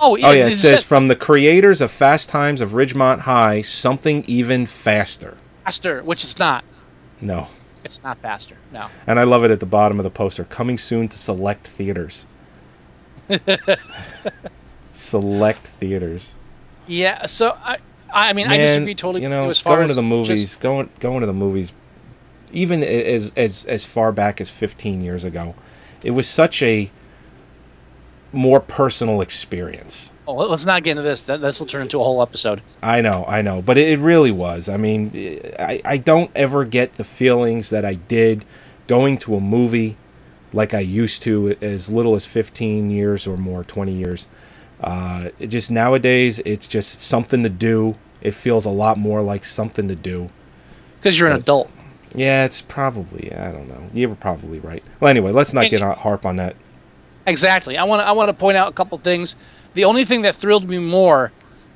Oh, 0.00 0.12
Oh 0.22 0.30
yeah, 0.32 0.46
it 0.46 0.56
says 0.58 0.84
from 0.84 1.08
the 1.08 1.16
creators 1.16 1.80
of 1.80 1.90
Fast 1.90 2.28
Times 2.28 2.60
of 2.60 2.70
Ridgemont 2.70 3.20
High, 3.20 3.62
something 3.62 4.24
even 4.28 4.64
faster. 4.66 5.36
faster, 5.64 6.02
which 6.02 6.22
it's 6.24 6.38
not. 6.38 6.64
No. 7.20 7.48
It's 7.84 8.00
not 8.04 8.18
faster. 8.18 8.54
No. 8.72 8.86
And 9.06 9.18
I 9.18 9.24
love 9.24 9.44
it 9.44 9.50
at 9.50 9.60
the 9.60 9.66
bottom 9.66 9.98
of 9.98 10.04
the 10.04 10.10
poster. 10.10 10.44
Coming 10.44 10.78
soon 10.78 11.08
to 11.08 11.18
select 11.18 11.66
theaters. 11.66 12.26
select 14.92 15.68
theaters. 15.68 16.34
Yeah. 16.86 17.26
So 17.26 17.56
I, 17.62 17.78
I 18.12 18.32
mean, 18.32 18.46
I 18.46 18.56
Man, 18.56 18.60
disagree 18.82 18.94
totally. 18.94 19.22
You 19.22 19.28
with 19.28 19.36
you 19.36 19.42
know, 19.44 19.50
as 19.50 19.58
far 19.60 19.76
going 19.76 19.88
to 19.88 19.94
the 19.94 20.00
just- 20.02 20.08
movies, 20.10 20.56
going 20.56 20.90
going 21.00 21.20
to 21.20 21.26
the 21.26 21.32
movies, 21.32 21.72
even 22.52 22.82
as 22.82 23.32
as 23.36 23.64
as 23.66 23.84
far 23.84 24.12
back 24.12 24.40
as 24.40 24.50
15 24.50 25.02
years 25.02 25.24
ago, 25.24 25.54
it 26.02 26.12
was 26.12 26.28
such 26.28 26.62
a 26.62 26.90
more 28.32 28.60
personal 28.60 29.20
experience. 29.20 30.12
Oh, 30.26 30.34
let- 30.34 30.50
let's 30.50 30.66
not 30.66 30.84
get 30.84 30.92
into 30.92 31.02
this. 31.02 31.22
That 31.22 31.40
this 31.40 31.58
will 31.58 31.66
turn 31.66 31.82
into 31.82 32.00
a 32.00 32.04
whole 32.04 32.20
episode. 32.22 32.60
I 32.82 33.00
know, 33.00 33.24
I 33.26 33.40
know, 33.42 33.62
but 33.62 33.78
it, 33.78 33.88
it 33.88 33.98
really 34.00 34.30
was. 34.30 34.68
I 34.68 34.76
mean, 34.76 35.10
I, 35.58 35.80
I 35.84 35.96
don't 35.96 36.30
ever 36.34 36.64
get 36.64 36.94
the 36.94 37.04
feelings 37.04 37.70
that 37.70 37.84
I 37.84 37.94
did 37.94 38.44
going 38.86 39.18
to 39.18 39.34
a 39.36 39.40
movie 39.40 39.96
like 40.52 40.74
I 40.74 40.80
used 40.80 41.22
to 41.22 41.56
as 41.60 41.88
little 41.90 42.14
as 42.14 42.24
15 42.26 42.90
years 42.90 43.26
or 43.26 43.36
more, 43.36 43.64
20 43.64 43.92
years. 43.92 44.26
Uh, 44.80 45.28
just 45.46 45.70
nowadays, 45.70 46.40
it's 46.44 46.66
just 46.68 47.00
something 47.00 47.42
to 47.42 47.48
do. 47.48 47.96
It 48.20 48.32
feels 48.32 48.64
a 48.64 48.70
lot 48.70 48.98
more 48.98 49.22
like 49.22 49.44
something 49.44 49.88
to 49.88 49.94
do. 49.96 50.30
Because 50.96 51.18
you're 51.18 51.28
an 51.28 51.36
adult. 51.36 51.70
Yeah, 52.14 52.44
it's 52.44 52.62
probably. 52.62 53.32
I 53.34 53.50
don't 53.52 53.68
know. 53.68 53.88
You 53.92 54.08
were 54.08 54.14
probably 54.14 54.58
right. 54.60 54.82
Well, 55.00 55.10
anyway, 55.10 55.32
let's 55.32 55.52
not 55.52 55.70
get 55.70 55.80
harp 55.80 56.26
on 56.26 56.36
that. 56.36 56.56
Exactly. 57.26 57.76
I 57.76 57.84
want 57.84 58.00
to. 58.00 58.06
I 58.06 58.12
want 58.12 58.28
to 58.28 58.34
point 58.34 58.56
out 58.56 58.68
a 58.68 58.72
couple 58.72 58.98
things. 58.98 59.36
The 59.74 59.84
only 59.84 60.04
thing 60.04 60.22
that 60.22 60.36
thrilled 60.36 60.68
me 60.68 60.78
more 60.78 61.32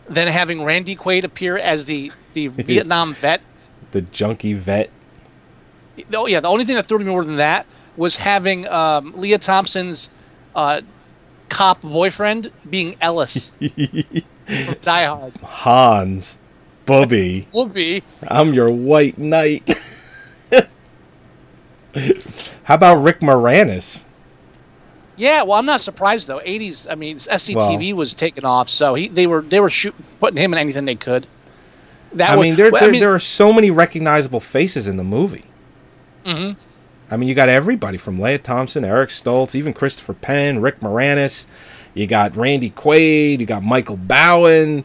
than 0.08 0.28
having 0.28 0.64
Randy 0.64 0.96
Quaid 0.96 1.24
appear 1.24 1.58
as 1.58 1.84
the 1.84 2.12
the 2.34 2.46
Vietnam 2.48 3.14
vet. 3.14 3.42
The 3.92 4.00
junkie 4.00 4.54
vet. 4.54 4.90
Oh 6.14 6.26
yeah, 6.26 6.40
the 6.40 6.48
only 6.48 6.64
thing 6.64 6.76
that 6.76 6.86
thrilled 6.86 7.02
me 7.02 7.10
more 7.10 7.24
than 7.24 7.36
that 7.36 7.66
was 7.96 8.16
having 8.16 8.66
um, 8.68 9.12
Lea 9.16 9.36
Thompson's 9.38 10.08
uh, 10.54 10.80
cop 11.50 11.82
boyfriend 11.82 12.50
being 12.68 12.96
Ellis 13.00 13.52
Die 14.80 15.04
Hard. 15.04 15.36
Hans. 15.42 16.38
Bubby. 16.84 17.46
Be. 17.72 18.02
I'm 18.26 18.54
your 18.54 18.70
white 18.70 19.18
knight. 19.18 19.62
How 22.64 22.74
about 22.74 22.96
Rick 22.96 23.20
Moranis? 23.20 24.04
Yeah, 25.16 25.42
well, 25.42 25.58
I'm 25.58 25.66
not 25.66 25.80
surprised 25.80 26.26
though. 26.26 26.40
80s, 26.40 26.90
I 26.90 26.94
mean, 26.94 27.18
SCTV 27.18 27.94
was 27.94 28.14
taking 28.14 28.44
off, 28.44 28.68
so 28.68 28.94
he 28.94 29.08
they 29.08 29.26
were 29.26 29.42
they 29.42 29.60
were 29.60 29.70
shoot, 29.70 29.94
putting 30.20 30.38
him 30.38 30.52
in 30.52 30.58
anything 30.58 30.84
they 30.84 30.94
could. 30.94 31.26
That 32.14 32.30
I 32.30 32.36
was- 32.36 32.44
mean, 32.44 32.56
there, 32.56 32.70
well, 32.70 32.80
there, 32.80 32.88
I 32.88 32.92
mean- 32.92 33.00
there 33.00 33.14
are 33.14 33.18
so 33.18 33.52
many 33.52 33.70
recognizable 33.70 34.40
faces 34.40 34.86
in 34.86 34.96
the 34.96 35.04
movie. 35.04 35.44
Mhm. 36.24 36.56
I 37.10 37.16
mean, 37.16 37.28
you 37.28 37.34
got 37.34 37.48
everybody 37.48 37.98
from 37.98 38.20
Lea 38.20 38.38
Thompson, 38.38 38.84
Eric 38.84 39.10
Stoltz, 39.10 39.54
even 39.54 39.74
Christopher 39.74 40.14
Penn, 40.14 40.60
Rick 40.62 40.80
Moranis. 40.80 41.46
You 41.94 42.06
got 42.06 42.34
Randy 42.36 42.70
Quaid. 42.70 43.40
You 43.40 43.46
got 43.46 43.62
Michael 43.62 43.98
Bowen. 43.98 44.84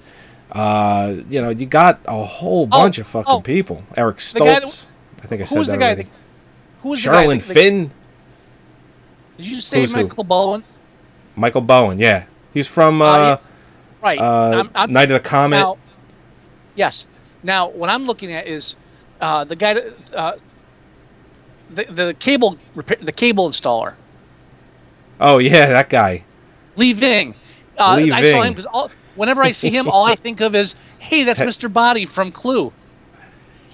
Uh, 0.52 1.16
you 1.30 1.42
know, 1.42 1.50
you 1.50 1.66
got 1.66 2.00
a 2.06 2.24
whole 2.24 2.68
bunch 2.68 2.98
of 2.98 3.08
fucking 3.08 3.32
oh. 3.32 3.42
people. 3.42 3.84
Eric 3.96 4.18
guy 4.18 4.46
that- 4.46 4.64
Stoltz. 4.64 4.88
I 5.24 5.28
think 5.28 5.42
I 5.42 5.46
said 5.46 5.66
that 5.66 5.72
the 5.72 5.78
guy 5.78 5.96
already. 6.88 6.88
that- 6.88 6.88
Who 6.88 6.90
was 6.90 7.04
the 7.04 7.10
guy 7.10 7.26
Charlene 7.26 7.42
Finn. 7.42 7.92
Did 9.38 9.46
you 9.46 9.62
say 9.62 9.82
Who's 9.82 9.94
who? 9.94 10.04
Michael 10.04 10.24
Bowen? 10.24 10.64
Michael 11.36 11.62
Bowen. 11.62 12.00
Yeah, 12.00 12.26
he's 12.54 12.68
from 12.68 13.02
uh, 13.02 13.18
yeah. 13.18 13.38
Right. 14.02 14.20
uh, 14.20 14.50
I'm- 14.58 14.70
I'm- 14.74 14.92
Night 14.92 15.12
of 15.12 15.22
the 15.22 15.28
Comet. 15.30 15.58
Now, 15.58 15.78
yes. 16.76 17.06
Now, 17.44 17.70
what 17.70 17.90
I'm 17.90 18.06
looking 18.06 18.32
at 18.34 18.48
is 18.48 18.76
uh, 19.22 19.44
the 19.44 19.56
guy, 19.56 19.76
uh, 20.14 20.34
the 21.70 21.86
the 21.86 22.16
cable 22.20 22.58
the 22.76 23.12
cable 23.12 23.50
installer, 23.50 23.94
oh 25.20 25.38
yeah, 25.38 25.68
that 25.68 25.90
guy. 25.90 26.24
Lee 26.76 26.94
Ving. 26.94 27.36
Uh, 27.78 27.96
Lee 27.98 28.12
I 28.12 28.32
saw 28.32 28.42
him 28.42 28.54
because 28.54 28.92
whenever 29.16 29.44
I 29.44 29.52
see 29.52 29.70
him, 29.70 29.88
all 29.88 30.06
I 30.06 30.16
think 30.26 30.42
of 30.42 30.56
is, 30.56 30.76
hey, 31.00 31.24
that's 31.24 31.40
Mr. 31.40 31.72
Body 31.72 32.06
from 32.06 32.32
Clue. 32.32 32.72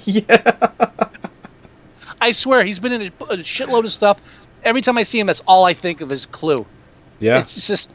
Yeah. 0.06 0.26
I 2.23 2.31
swear, 2.31 2.63
he's 2.63 2.79
been 2.79 2.93
in 2.93 3.01
a, 3.01 3.05
a 3.25 3.38
shitload 3.38 3.83
of 3.83 3.91
stuff. 3.91 4.17
Every 4.63 4.81
time 4.81 4.97
I 4.97 5.03
see 5.03 5.19
him, 5.19 5.27
that's 5.27 5.41
all 5.45 5.65
I 5.65 5.73
think 5.73 5.99
of 5.99 6.12
is 6.12 6.25
Clue. 6.25 6.65
Yeah. 7.19 7.41
It's 7.41 7.67
just. 7.67 7.91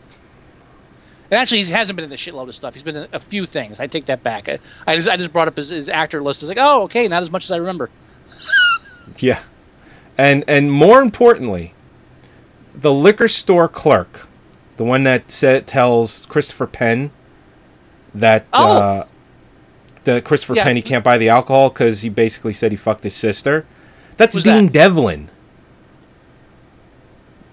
And 1.30 1.38
actually, 1.38 1.62
he 1.64 1.72
hasn't 1.72 1.96
been 1.96 2.04
in 2.04 2.12
a 2.12 2.16
shitload 2.16 2.48
of 2.48 2.54
stuff. 2.54 2.74
He's 2.74 2.82
been 2.82 2.96
in 2.96 3.08
a 3.12 3.20
few 3.20 3.46
things. 3.46 3.80
I 3.80 3.86
take 3.86 4.06
that 4.06 4.22
back. 4.22 4.48
I, 4.48 4.58
I 4.86 4.96
just 4.96 5.08
I 5.08 5.16
just 5.16 5.32
brought 5.32 5.48
up 5.48 5.56
his, 5.56 5.70
his 5.70 5.88
actor 5.88 6.22
list. 6.22 6.42
It's 6.42 6.48
like, 6.48 6.58
oh, 6.60 6.82
okay, 6.82 7.08
not 7.08 7.22
as 7.22 7.30
much 7.30 7.44
as 7.44 7.50
I 7.50 7.56
remember. 7.56 7.90
Yeah. 9.18 9.40
And 10.18 10.44
and 10.46 10.70
more 10.70 11.00
importantly, 11.00 11.72
the 12.74 12.92
liquor 12.92 13.28
store 13.28 13.66
clerk, 13.68 14.28
the 14.76 14.84
one 14.84 15.04
that 15.04 15.30
sa 15.30 15.60
tells 15.64 16.26
Christopher 16.26 16.66
Penn 16.66 17.10
that 18.14 18.44
Oh. 18.52 18.78
uh, 18.78 19.06
the 20.04 20.20
Christopher 20.20 20.56
Yeah. 20.56 20.64
Penn 20.64 20.76
he 20.76 20.82
can't 20.82 21.02
buy 21.02 21.16
the 21.16 21.30
alcohol 21.30 21.70
because 21.70 22.02
he 22.02 22.10
basically 22.10 22.52
said 22.52 22.70
he 22.70 22.76
fucked 22.76 23.04
his 23.04 23.14
sister. 23.14 23.64
That's 24.18 24.34
Who's 24.34 24.44
Dean 24.44 24.66
that? 24.66 24.72
Devlin, 24.72 25.30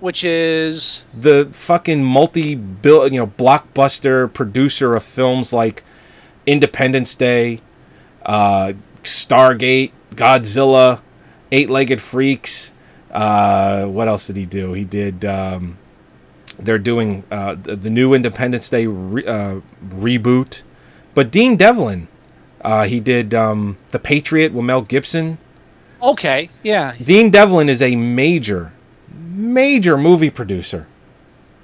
Which 0.01 0.23
is 0.23 1.03
the 1.17 1.49
fucking 1.53 2.03
multi 2.03 2.55
bill 2.55 3.07
you 3.11 3.19
know 3.19 3.27
blockbuster 3.27 4.31
producer 4.31 4.95
of 4.95 5.03
films 5.03 5.53
like 5.53 5.83
Independence 6.45 7.15
Day, 7.15 7.61
uh, 8.25 8.73
Stargate, 9.03 9.91
Godzilla, 10.15 11.01
Eight 11.51 11.69
Legged 11.69 12.01
Freaks. 12.01 12.73
Uh, 13.11 13.85
what 13.85 14.07
else 14.07 14.27
did 14.27 14.35
he 14.35 14.45
do? 14.45 14.73
He 14.73 14.83
did. 14.83 15.23
Um, 15.23 15.77
they're 16.59 16.79
doing 16.79 17.23
uh, 17.31 17.55
the, 17.55 17.75
the 17.75 17.89
new 17.89 18.13
Independence 18.13 18.69
Day 18.69 18.87
re- 18.87 19.25
uh, 19.25 19.61
reboot. 19.87 20.63
But 21.13 21.31
Dean 21.31 21.55
Devlin, 21.55 22.07
uh, 22.61 22.85
he 22.85 22.99
did 22.99 23.33
um, 23.33 23.77
The 23.89 23.99
Patriot 23.99 24.51
with 24.53 24.65
Mel 24.65 24.81
Gibson. 24.81 25.37
Okay. 26.11 26.49
Yeah. 26.63 26.95
Dean 27.01 27.29
Devlin 27.29 27.69
is 27.69 27.81
a 27.81 27.95
major, 27.95 28.73
major 29.11 29.97
movie 29.97 30.29
producer 30.29 30.87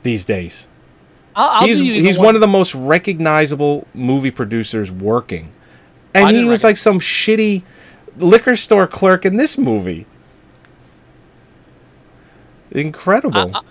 these 0.04 0.26
days. 0.26 0.68
I'll, 1.36 1.62
I'll 1.62 1.68
he's 1.68 1.80
he's 1.80 2.20
one 2.20 2.36
of 2.36 2.42
the 2.42 2.48
most 2.48 2.76
recognizable 2.76 3.88
movie 3.94 4.32
producers 4.32 4.92
working, 4.92 5.54
and 6.14 6.36
he 6.36 6.46
was 6.46 6.64
like 6.64 6.78
some 6.78 7.00
shitty 7.00 7.64
liquor 8.18 8.56
store 8.56 8.88
clerk 8.88 9.26
in 9.26 9.38
this 9.38 9.58
movie. 9.58 10.06
Incredible. 12.72 13.56
Uh, 13.56 13.62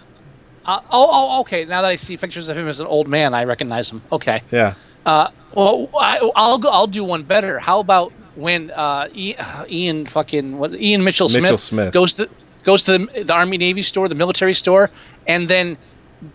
oh, 0.65 0.83
oh, 0.91 1.41
okay. 1.41 1.65
Now 1.65 1.83
that 1.83 1.89
I 1.89 1.97
see 1.97 2.17
pictures 2.17 2.49
of 2.49 2.57
him 2.57 2.69
as 2.69 2.81
an 2.81 2.87
old 2.87 3.09
man, 3.09 3.35
I 3.35 3.45
recognize 3.45 3.91
him. 3.91 4.03
Okay. 4.13 4.43
yeah. 4.51 4.75
Uh, 5.07 5.31
well, 5.55 5.89
I, 5.99 6.31
I'll 6.37 6.59
go, 6.59 6.69
I'll 6.69 6.87
do 6.87 7.03
one 7.03 7.23
better. 7.23 7.59
How 7.59 7.81
about 7.81 8.13
when 8.37 8.71
uh, 8.71 9.09
Ian 9.15 10.07
fucking 10.07 10.59
what 10.59 10.75
Ian 10.75 11.05
Mitchell 11.05 11.29
Smith, 11.29 11.43
Mitchell 11.43 11.59
Smith. 11.59 11.93
goes 11.93 12.13
to 12.15 12.29
goes 12.65 12.83
to 12.85 12.99
the, 12.99 13.25
the 13.25 13.33
Army 13.33 13.59
Navy 13.59 13.83
store, 13.83 14.09
the 14.09 14.15
military 14.15 14.55
store, 14.55 14.91
and 15.27 15.49
then 15.49 15.77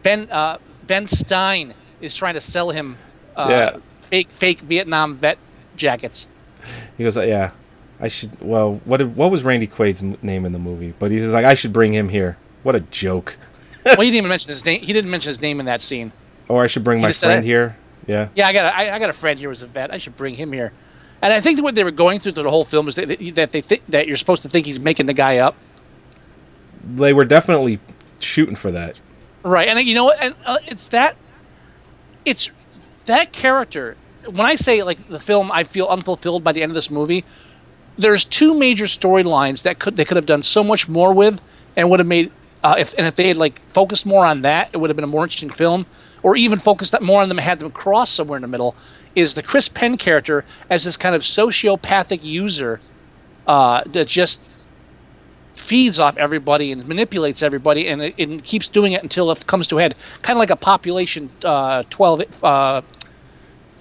Ben 0.03 0.29
uh, 0.31 0.57
Ben 0.87 1.07
Stein 1.07 1.73
is 2.01 2.15
trying 2.15 2.33
to 2.35 2.41
sell 2.41 2.69
him 2.71 2.97
uh, 3.35 3.47
Yeah. 3.49 3.77
fake 4.09 4.29
fake 4.39 4.59
Vietnam 4.61 5.17
vet 5.17 5.37
jackets. 5.77 6.27
He 6.97 7.03
goes, 7.03 7.15
yeah, 7.15 7.51
I 7.99 8.07
should. 8.07 8.41
Well, 8.41 8.81
what 8.85 8.97
did, 8.97 9.15
what 9.15 9.29
was 9.29 9.43
Randy 9.43 9.67
Quaid's 9.67 10.01
name 10.23 10.45
in 10.45 10.51
the 10.51 10.59
movie? 10.59 10.93
But 10.97 11.11
he's 11.11 11.27
like, 11.27 11.45
I 11.45 11.53
should 11.53 11.73
bring 11.73 11.93
him 11.93 12.09
here. 12.09 12.37
What 12.63 12.75
a 12.75 12.79
joke. 12.79 13.37
well, 13.85 13.97
he 13.97 14.05
didn't 14.05 14.15
even 14.15 14.29
mention 14.29 14.49
his 14.49 14.65
name. 14.65 14.81
He 14.81 14.91
didn't 14.91 15.11
mention 15.11 15.29
his 15.29 15.41
name 15.41 15.59
in 15.59 15.67
that 15.67 15.81
scene. 15.83 16.11
Or 16.47 16.63
I 16.63 16.67
should 16.67 16.83
bring 16.83 16.99
He 16.99 17.03
my 17.03 17.09
just 17.09 17.19
said 17.19 17.27
friend 17.27 17.45
here. 17.45 17.77
Yeah. 18.07 18.29
Yeah, 18.35 18.47
I 18.47 18.53
got 18.53 18.65
a, 18.65 18.75
I, 18.75 18.95
I 18.95 18.99
got 18.99 19.09
a 19.11 19.13
friend 19.13 19.37
here 19.39 19.49
who's 19.49 19.61
a 19.61 19.67
vet. 19.67 19.91
I 19.93 19.99
should 19.99 20.17
bring 20.17 20.33
him 20.35 20.51
here. 20.51 20.71
And 21.25 21.33
I 21.33 21.41
think 21.41 21.57
that 21.57 21.63
what 21.63 21.73
they 21.73 21.83
were 21.83 21.89
going 21.89 22.19
through 22.19 22.33
through 22.33 22.43
the 22.43 22.51
whole 22.51 22.65
film 22.65 22.87
is 22.87 22.93
that, 22.97 23.07
that 23.33 23.51
they 23.51 23.61
think 23.61 23.81
that 23.89 24.07
you're 24.07 24.15
supposed 24.15 24.43
to 24.43 24.49
think 24.49 24.67
he's 24.67 24.79
making 24.79 25.07
the 25.07 25.13
guy 25.13 25.39
up. 25.39 25.55
They 26.83 27.13
were 27.13 27.25
definitely 27.25 27.79
shooting 28.19 28.55
for 28.55 28.69
that. 28.69 29.01
Right, 29.41 29.67
and 29.67 29.79
you 29.87 29.95
know 29.95 30.03
what? 30.03 30.21
And 30.21 30.35
uh, 30.45 30.59
it's 30.67 30.89
that, 30.89 31.15
it's 32.25 32.51
that 33.07 33.33
character. 33.33 33.97
When 34.25 34.41
I 34.41 34.55
say 34.55 34.83
like 34.83 35.07
the 35.07 35.19
film, 35.19 35.51
I 35.51 35.63
feel 35.63 35.87
unfulfilled 35.87 36.43
by 36.43 36.51
the 36.51 36.61
end 36.61 36.69
of 36.69 36.75
this 36.75 36.91
movie. 36.91 37.25
There's 37.97 38.23
two 38.23 38.53
major 38.53 38.85
storylines 38.85 39.63
that 39.63 39.79
could 39.79 39.97
they 39.97 40.05
could 40.05 40.17
have 40.17 40.27
done 40.27 40.43
so 40.43 40.63
much 40.63 40.87
more 40.87 41.11
with, 41.11 41.41
and 41.75 41.89
would 41.89 41.99
have 41.99 42.07
made 42.07 42.31
uh, 42.63 42.75
if 42.77 42.93
and 42.99 43.07
if 43.07 43.15
they 43.15 43.29
had 43.29 43.37
like 43.37 43.59
focused 43.73 44.05
more 44.05 44.27
on 44.27 44.43
that, 44.43 44.69
it 44.73 44.77
would 44.77 44.91
have 44.91 44.95
been 44.95 45.03
a 45.03 45.07
more 45.07 45.23
interesting 45.23 45.49
film. 45.49 45.87
Or 46.21 46.35
even 46.35 46.59
focused 46.59 46.99
more 47.01 47.21
on 47.23 47.29
them, 47.29 47.39
and 47.39 47.45
had 47.45 47.59
them 47.59 47.71
cross 47.71 48.11
somewhere 48.11 48.35
in 48.35 48.43
the 48.43 48.47
middle. 48.47 48.75
Is 49.15 49.33
the 49.33 49.43
Chris 49.43 49.69
Penn 49.69 49.97
character 49.97 50.43
as 50.69 50.83
this 50.83 50.97
kind 50.97 51.15
of 51.15 51.21
sociopathic 51.21 52.23
user 52.23 52.81
uh, 53.47 53.83
that 53.87 54.07
just 54.07 54.41
feeds 55.55 55.99
off 55.99 56.17
everybody 56.17 56.71
and 56.71 56.85
manipulates 56.87 57.41
everybody, 57.41 57.87
and 57.87 58.01
it, 58.01 58.15
it 58.17 58.43
keeps 58.43 58.67
doing 58.67 58.93
it 58.93 59.01
until 59.03 59.31
it 59.31 59.47
comes 59.47 59.67
to 59.67 59.79
a 59.79 59.81
head. 59.81 59.95
Kind 60.21 60.37
of 60.37 60.39
like 60.39 60.49
a 60.49 60.55
population 60.55 61.29
uh, 61.43 61.83
12, 61.89 62.23
uh, 62.43 62.81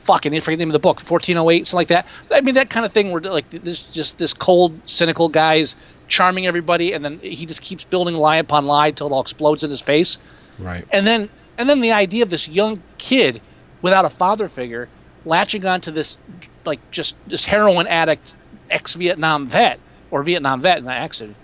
fucking, 0.05 0.35
I 0.35 0.41
forget 0.41 0.59
the 0.59 0.65
name 0.65 0.71
of 0.71 0.75
the 0.75 0.79
book, 0.79 0.99
1408, 0.99 1.67
something 1.67 1.77
like 1.77 1.89
that. 1.89 2.07
I 2.31 2.41
mean, 2.41 2.55
that 2.55 2.71
kind 2.71 2.87
of 2.87 2.93
thing 2.93 3.11
where 3.11 3.21
like 3.21 3.51
this 3.51 3.83
just 3.83 4.19
this 4.19 4.33
cold, 4.33 4.79
cynical 4.87 5.29
guy's 5.29 5.75
charming 6.09 6.47
everybody, 6.47 6.93
and 6.93 7.05
then 7.05 7.19
he 7.21 7.47
just 7.47 7.63
keeps 7.63 7.85
building 7.85 8.15
lie 8.15 8.37
upon 8.37 8.67
lie 8.67 8.91
till 8.91 9.09
it 9.09 9.13
all 9.13 9.21
explodes 9.21 9.65
in 9.65 9.71
his 9.71 9.81
face. 9.81 10.19
Right. 10.59 10.87
And 10.93 11.07
then 11.07 11.29
and 11.59 11.69
then 11.69 11.81
the 11.81 11.93
idea 11.93 12.23
of 12.23 12.31
this 12.31 12.49
young 12.49 12.83
kid 12.99 13.41
without 13.83 14.05
a 14.05 14.11
father 14.11 14.49
figure 14.49 14.89
latching 15.25 15.65
onto 15.65 15.91
this 15.91 16.17
like 16.65 16.81
just 16.91 17.17
this 17.27 17.45
heroin 17.45 17.87
addict 17.87 18.35
ex 18.71 18.95
Vietnam 18.95 19.49
vet 19.49 19.79
or 20.11 20.23
Vietnam 20.23 20.61
vet 20.61 20.79
in 20.79 20.85
that 20.85 21.01
accident 21.01 21.37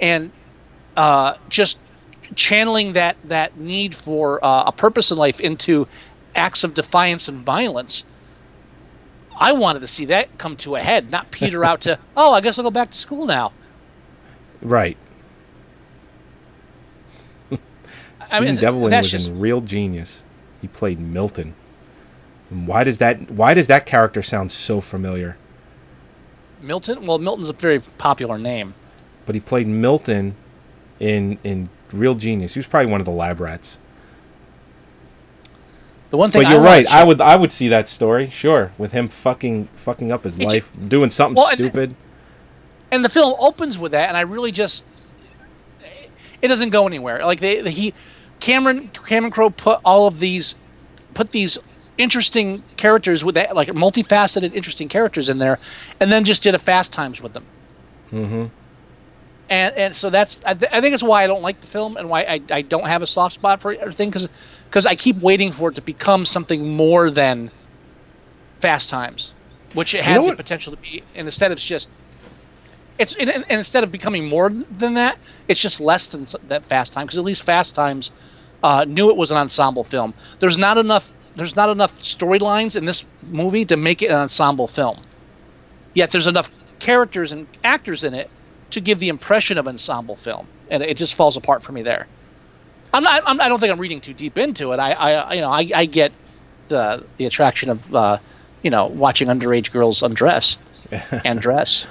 and 0.00 0.30
uh, 0.96 1.36
just 1.48 1.78
channeling 2.34 2.94
that 2.94 3.16
that 3.24 3.56
need 3.58 3.94
for 3.94 4.44
uh, 4.44 4.64
a 4.66 4.72
purpose 4.72 5.10
in 5.10 5.18
life 5.18 5.40
into 5.40 5.86
acts 6.34 6.64
of 6.64 6.74
defiance 6.74 7.28
and 7.28 7.44
violence. 7.44 8.04
I 9.36 9.52
wanted 9.52 9.80
to 9.80 9.88
see 9.88 10.06
that 10.06 10.38
come 10.38 10.56
to 10.58 10.76
a 10.76 10.80
head, 10.80 11.10
not 11.10 11.30
peter 11.30 11.64
out 11.64 11.82
to, 11.82 11.98
oh, 12.16 12.32
I 12.32 12.40
guess 12.40 12.58
I'll 12.58 12.64
go 12.64 12.70
back 12.70 12.90
to 12.92 12.98
school 12.98 13.26
now. 13.26 13.52
Right. 14.62 14.96
I 18.30 18.40
Dean 18.40 18.54
mean, 18.54 18.60
Devlin 18.60 18.92
was 18.92 19.10
just 19.10 19.28
in 19.28 19.38
Real 19.40 19.60
Genius. 19.60 20.24
He 20.60 20.68
played 20.68 20.98
Milton. 20.98 21.54
And 22.54 22.68
why 22.68 22.84
does 22.84 22.98
that? 22.98 23.30
Why 23.32 23.52
does 23.52 23.66
that 23.66 23.84
character 23.84 24.22
sound 24.22 24.52
so 24.52 24.80
familiar? 24.80 25.36
Milton. 26.62 27.04
Well, 27.04 27.18
Milton's 27.18 27.48
a 27.48 27.52
very 27.52 27.80
popular 27.98 28.38
name. 28.38 28.74
But 29.26 29.34
he 29.34 29.40
played 29.40 29.66
Milton 29.66 30.36
in 31.00 31.38
in 31.42 31.68
Real 31.92 32.14
Genius. 32.14 32.54
He 32.54 32.60
was 32.60 32.66
probably 32.68 32.92
one 32.92 33.00
of 33.00 33.04
the 33.06 33.10
lab 33.10 33.40
rats. 33.40 33.78
The 36.10 36.16
one 36.16 36.30
thing 36.30 36.42
But 36.44 36.50
you're 36.52 36.60
I 36.60 36.64
right. 36.64 36.86
I 36.86 37.02
would 37.02 37.20
I 37.20 37.34
would 37.34 37.50
see 37.50 37.66
that 37.68 37.88
story, 37.88 38.30
sure, 38.30 38.70
with 38.78 38.92
him 38.92 39.08
fucking 39.08 39.68
fucking 39.74 40.12
up 40.12 40.22
his 40.22 40.38
life, 40.38 40.72
doing 40.88 41.10
something 41.10 41.34
Well, 41.36 41.48
and- 41.48 41.58
stupid. 41.58 41.96
and 42.92 43.04
the 43.04 43.08
film 43.08 43.34
opens 43.40 43.76
with 43.76 43.92
that, 43.92 44.08
and 44.08 44.16
I 44.16 44.20
really 44.20 44.52
just 44.52 44.84
it 46.40 46.46
doesn't 46.48 46.70
go 46.70 46.86
anywhere. 46.86 47.24
Like 47.26 47.40
they, 47.40 47.68
he 47.68 47.94
Cameron 48.38 48.90
Cameron 49.06 49.32
Crowe 49.32 49.50
put 49.50 49.80
all 49.84 50.06
of 50.06 50.20
these 50.20 50.54
put 51.14 51.30
these 51.30 51.58
interesting 51.98 52.62
characters 52.76 53.24
with 53.24 53.36
that 53.36 53.54
like 53.54 53.68
multifaceted 53.68 54.54
interesting 54.54 54.88
characters 54.88 55.28
in 55.28 55.38
there, 55.38 55.58
and 56.00 56.10
then 56.10 56.24
just 56.24 56.42
did 56.42 56.54
a 56.54 56.58
Fast 56.58 56.92
Times 56.92 57.20
with 57.20 57.32
them. 57.32 57.44
Mm-hmm. 58.12 58.46
And 59.50 59.76
and 59.76 59.94
so 59.94 60.10
that's 60.10 60.40
I, 60.44 60.54
th- 60.54 60.70
I 60.72 60.80
think 60.80 60.94
it's 60.94 61.02
why 61.02 61.24
I 61.24 61.26
don't 61.26 61.42
like 61.42 61.60
the 61.60 61.66
film 61.66 61.96
and 61.96 62.08
why 62.08 62.22
I, 62.22 62.40
I 62.50 62.62
don't 62.62 62.86
have 62.86 63.02
a 63.02 63.06
soft 63.06 63.34
spot 63.34 63.60
for 63.60 63.72
everything 63.72 64.10
because 64.10 64.28
because 64.68 64.86
I 64.86 64.94
keep 64.94 65.16
waiting 65.16 65.52
for 65.52 65.70
it 65.70 65.74
to 65.74 65.82
become 65.82 66.24
something 66.24 66.74
more 66.76 67.10
than 67.10 67.50
Fast 68.60 68.88
Times, 68.88 69.32
which 69.74 69.94
it 69.94 70.02
had 70.02 70.16
know 70.16 70.28
the 70.28 70.36
potential 70.36 70.74
to 70.74 70.80
be, 70.80 71.02
and 71.14 71.26
instead 71.26 71.52
it's 71.52 71.64
just 71.64 71.88
it's 72.98 73.14
and, 73.16 73.30
and 73.30 73.44
instead 73.50 73.84
of 73.84 73.92
becoming 73.92 74.26
more 74.26 74.50
than 74.50 74.94
that, 74.94 75.18
it's 75.48 75.60
just 75.60 75.80
less 75.80 76.08
than 76.08 76.26
that 76.48 76.64
Fast 76.64 76.92
Time 76.92 77.06
because 77.06 77.18
at 77.18 77.24
least 77.24 77.42
Fast 77.42 77.74
Times 77.74 78.10
uh, 78.62 78.84
knew 78.84 79.10
it 79.10 79.16
was 79.16 79.30
an 79.30 79.36
ensemble 79.36 79.84
film. 79.84 80.14
There's 80.38 80.56
not 80.56 80.78
enough 80.78 81.12
there's 81.36 81.56
not 81.56 81.68
enough 81.70 81.96
storylines 81.98 82.76
in 82.76 82.84
this 82.84 83.04
movie 83.30 83.64
to 83.66 83.76
make 83.76 84.02
it 84.02 84.06
an 84.06 84.16
ensemble 84.16 84.68
film. 84.68 85.00
Yet 85.94 86.10
there's 86.10 86.26
enough 86.26 86.50
characters 86.78 87.32
and 87.32 87.46
actors 87.62 88.04
in 88.04 88.14
it 88.14 88.30
to 88.70 88.80
give 88.80 88.98
the 88.98 89.08
impression 89.08 89.58
of 89.58 89.66
an 89.66 89.74
ensemble 89.74 90.16
film, 90.16 90.46
and 90.70 90.82
it 90.82 90.96
just 90.96 91.14
falls 91.14 91.36
apart 91.36 91.62
for 91.62 91.72
me 91.72 91.82
there. 91.82 92.06
I'm 92.92 93.02
not. 93.02 93.22
I'm, 93.26 93.40
I 93.40 93.48
don't 93.48 93.58
think 93.58 93.72
I'm 93.72 93.80
reading 93.80 94.00
too 94.00 94.14
deep 94.14 94.38
into 94.38 94.72
it. 94.72 94.78
I, 94.78 94.92
I 94.92 95.34
you 95.34 95.40
know, 95.40 95.50
I, 95.50 95.68
I 95.74 95.86
get 95.86 96.12
the 96.68 97.04
the 97.16 97.26
attraction 97.26 97.70
of, 97.70 97.94
uh, 97.94 98.18
you 98.62 98.70
know, 98.70 98.86
watching 98.86 99.28
underage 99.28 99.72
girls 99.72 100.02
undress 100.02 100.58
and 101.24 101.40
dress. 101.40 101.86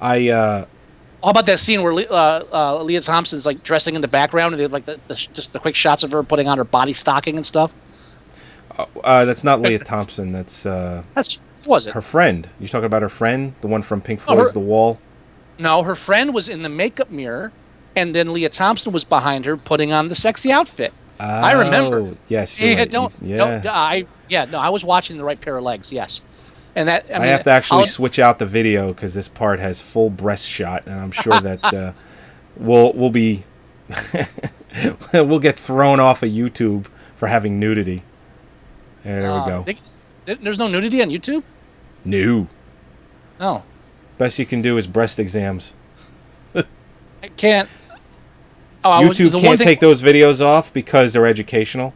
I 0.00 0.28
uh 0.28 0.66
How 1.22 1.30
about 1.30 1.46
that 1.46 1.60
scene 1.60 1.82
where 1.82 1.94
Le- 1.94 2.02
uh, 2.02 2.44
uh, 2.52 2.82
Lea 2.82 3.00
Thompson's 3.00 3.46
like 3.46 3.62
dressing 3.62 3.94
in 3.94 4.02
the 4.02 4.08
background 4.08 4.54
and 4.54 4.58
they 4.58 4.64
have 4.64 4.72
like 4.72 4.86
the, 4.86 4.98
the 5.08 5.16
sh- 5.16 5.28
just 5.32 5.52
the 5.52 5.60
quick 5.60 5.76
shots 5.76 6.02
of 6.02 6.10
her 6.10 6.22
putting 6.22 6.48
on 6.48 6.58
her 6.58 6.64
body 6.64 6.92
stocking 6.92 7.36
and 7.36 7.46
stuff? 7.46 7.70
Uh 9.02 9.24
that's 9.24 9.44
not 9.44 9.60
Lea 9.60 9.78
Thompson, 9.78 10.32
that's 10.32 10.66
uh 10.66 11.02
That's 11.14 11.38
was 11.66 11.86
it? 11.86 11.94
her 11.94 12.00
friend. 12.00 12.48
You're 12.60 12.68
talking 12.68 12.84
about 12.86 13.02
her 13.02 13.08
friend, 13.08 13.54
the 13.60 13.68
one 13.68 13.82
from 13.82 14.00
Pink 14.00 14.20
Oh, 14.26 14.32
her- 14.32 14.40
Floyd's 14.40 14.52
The 14.54 14.60
Wall. 14.60 14.98
No, 15.58 15.82
her 15.82 15.94
friend 15.94 16.34
was 16.34 16.48
in 16.48 16.62
the 16.62 16.68
makeup 16.68 17.10
mirror, 17.10 17.52
and 17.94 18.14
then 18.14 18.32
Lea 18.32 18.48
Thompson 18.48 18.92
was 18.92 19.04
behind 19.04 19.44
her 19.46 19.56
putting 19.56 19.92
on 19.92 20.08
the 20.08 20.14
sexy 20.16 20.50
outfit. 20.50 20.92
I 21.20 21.52
remember. 21.52 22.00
Oh, 22.00 22.16
Yes, 22.28 22.58
Yeah, 22.58 22.74
right. 22.74 22.90
don't, 22.90 23.14
yeah. 23.22 23.36
don't. 23.36 23.66
I 23.66 24.04
yeah, 24.28 24.46
no, 24.46 24.58
I 24.58 24.68
was 24.70 24.84
watching 24.84 25.16
the 25.16 25.22
right 25.24 25.40
pair 25.40 25.56
of 25.56 25.62
legs. 25.62 25.92
Yes, 25.92 26.20
and 26.74 26.88
that 26.88 27.06
I, 27.08 27.22
I, 27.22 27.26
have 27.26 27.44
to 27.44 27.50
actually 27.50 27.80
I'll- 27.82 27.86
switch 27.86 28.18
out 28.18 28.40
the 28.40 28.46
video 28.46 28.88
because 28.92 29.14
this 29.14 29.28
part 29.28 29.60
has 29.60 29.80
full 29.80 30.10
breast 30.10 30.48
shot, 30.48 30.82
and 30.86 30.98
I'm 31.00 31.12
sure 31.12 31.40
that 31.40 31.64
uh, 31.72 31.92
we'll 32.56 32.92
we'll 32.94 33.10
be 33.10 33.44
we'll 35.12 35.38
get 35.38 35.56
thrown 35.58 36.00
off 36.00 36.22
of 36.22 36.30
YouTube 36.30 36.86
for 37.16 37.28
having 37.28 37.58
nudity. 37.60 38.02
There, 39.04 39.30
uh, 39.30 39.44
we 39.44 39.50
go. 39.50 39.78
they- 40.26 40.34
there's 40.34 40.58
no 40.58 40.66
nudity 40.68 41.02
on 41.02 41.08
YouTube. 41.10 41.42
No, 42.04 42.48
No, 43.40 43.62
best 44.18 44.38
you 44.38 44.46
can 44.46 44.62
do 44.62 44.78
is 44.78 44.86
breast 44.86 45.18
exams. 45.18 45.74
I 46.54 47.28
can't. 47.36 47.68
Oh, 48.84 48.90
I 48.90 49.04
was- 49.04 49.18
YouTube 49.18 49.40
can't 49.40 49.58
thing- 49.58 49.66
take 49.66 49.80
those 49.80 50.02
videos 50.02 50.40
off 50.42 50.72
because 50.72 51.12
they're 51.14 51.26
educational. 51.26 51.94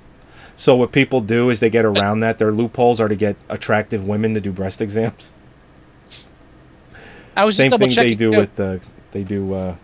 So 0.57 0.75
what 0.75 0.91
people 0.91 1.21
do 1.21 1.51
is 1.51 1.61
they 1.61 1.69
get 1.71 1.85
around 1.85 2.21
that. 2.21 2.39
Their 2.39 2.51
loopholes 2.51 3.01
are 3.01 3.09
to 3.09 3.15
get 3.15 3.37
attractive 3.49 4.07
women 4.09 4.33
to 4.35 4.41
do 4.41 4.51
breast 4.51 4.81
exams. 4.81 5.33
I 7.37 7.45
was 7.45 7.57
Same 7.57 7.71
double 7.71 7.87
thing 7.87 7.95
they 7.95 8.15
do 8.15 8.31
with 8.31 8.57
the 8.57 8.81
they 9.13 9.23
do 9.23 9.55
uh, 9.55 9.75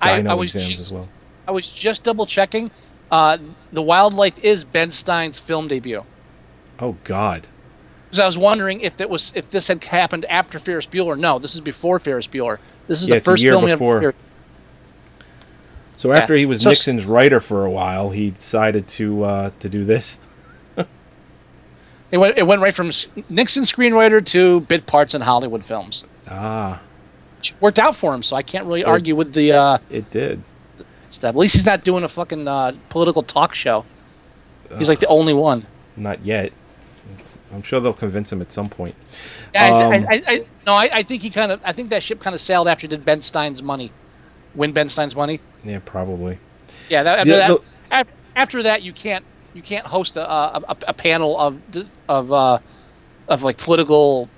I- 0.00 0.20
I 0.22 0.34
was 0.34 0.54
exams 0.54 0.68
just- 0.76 0.80
as 0.88 0.92
well. 0.92 1.08
I 1.48 1.52
was 1.52 1.70
just 1.70 2.02
double 2.02 2.26
checking. 2.26 2.70
Uh, 3.12 3.36
the 3.72 3.82
Wildlife 3.82 4.38
is 4.42 4.64
Ben 4.64 4.90
Stein's 4.90 5.38
film 5.38 5.68
debut. 5.68 6.02
Oh 6.80 6.96
God. 7.04 7.46
Because 8.06 8.18
I 8.20 8.26
was 8.26 8.36
wondering 8.38 8.80
if 8.80 9.00
it 9.00 9.08
was 9.08 9.30
if 9.34 9.48
this 9.50 9.68
had 9.68 9.84
happened 9.84 10.24
after 10.24 10.58
Ferris 10.58 10.86
Bueller. 10.86 11.18
No, 11.18 11.38
this 11.38 11.54
is 11.54 11.60
before 11.60 11.98
Ferris 11.98 12.26
Bueller. 12.26 12.58
This 12.88 13.02
is 13.02 13.08
Yeah, 13.08 13.16
the 13.16 13.20
first 13.20 13.42
year 13.42 13.52
film 13.52 13.66
before. 13.66 14.14
So 15.98 16.10
Yeah. 16.12 16.18
after 16.18 16.34
he 16.34 16.46
was 16.46 16.62
So 16.62 16.70
Nixon's 16.70 17.04
writer 17.04 17.38
for 17.38 17.64
a 17.64 17.70
while, 17.70 18.10
he 18.10 18.30
decided 18.30 18.88
to 18.88 19.24
uh, 19.24 19.50
to 19.60 19.68
do 19.68 19.84
this. 19.84 20.18
It 22.10 22.18
went 22.18 22.36
it 22.36 22.46
went 22.46 22.60
right 22.60 22.74
from 22.74 22.90
Nixon 23.30 23.62
screenwriter 23.64 24.24
to 24.26 24.60
bit 24.60 24.86
parts 24.86 25.14
in 25.14 25.20
Hollywood 25.22 25.64
films. 25.64 26.04
Ah, 26.28 26.80
Which 27.38 27.54
worked 27.60 27.78
out 27.78 27.96
for 27.96 28.12
him, 28.14 28.22
so 28.22 28.36
I 28.36 28.42
can't 28.42 28.66
really 28.66 28.80
It- 28.82 28.86
argue 28.86 29.16
with 29.16 29.32
the 29.32 29.52
uh, 29.52 29.78
it 29.90 30.10
did. 30.10 30.42
Stuff. 31.12 31.30
At 31.30 31.38
least 31.38 31.54
he's 31.54 31.66
not 31.66 31.84
doing 31.84 32.04
a 32.04 32.08
fucking 32.08 32.46
uh, 32.48 32.72
political 32.88 33.22
talk 33.22 33.54
show. 33.54 33.84
He's 34.78 34.88
like 34.88 35.00
the 35.00 35.06
only 35.08 35.34
one. 35.34 35.66
Not 35.96 36.24
yet. 36.24 36.52
I'm 37.52 37.62
sure 37.62 37.80
they'll 37.80 37.92
convince 37.92 38.32
him 38.32 38.40
at 38.40 38.50
some 38.50 38.70
point. 38.70 38.94
Yeah, 39.54 39.66
Um, 39.66 39.92
I, 39.92 39.96
I, 40.16 40.22
I, 40.26 40.36
no, 40.66 40.72
I, 40.72 40.88
I 40.92 41.02
think 41.02 41.20
he 41.22 41.28
kind 41.28 41.52
of. 41.52 41.60
I 41.64 41.72
think 41.74 41.90
that 41.90 42.02
ship 42.02 42.20
kind 42.20 42.34
of 42.34 42.40
sailed 42.40 42.66
after 42.68 42.86
did 42.86 43.04
Ben 43.04 43.20
Stein's 43.20 43.62
money, 43.62 43.92
win 44.54 44.72
Ben 44.72 44.88
Stein's 44.88 45.14
money. 45.14 45.40
Yeah, 45.62 45.80
probably. 45.84 46.38
Yeah, 46.88 47.02
that, 47.02 47.26
Yeah, 47.26 47.36
that- 47.36 47.48
the- 47.48 48.00
af- 48.00 48.08
after 48.36 48.62
that 48.62 48.82
you 48.82 48.94
can't 48.94 49.24
you 49.52 49.60
can't 49.60 49.84
host 49.86 50.16
a 50.16 50.26
a, 50.26 50.62
a, 50.68 50.76
a 50.88 50.94
panel 50.94 51.38
of 51.38 51.60
of 52.08 52.32
uh, 52.32 52.58
of 53.28 53.42
like 53.42 53.58
political 53.58 54.30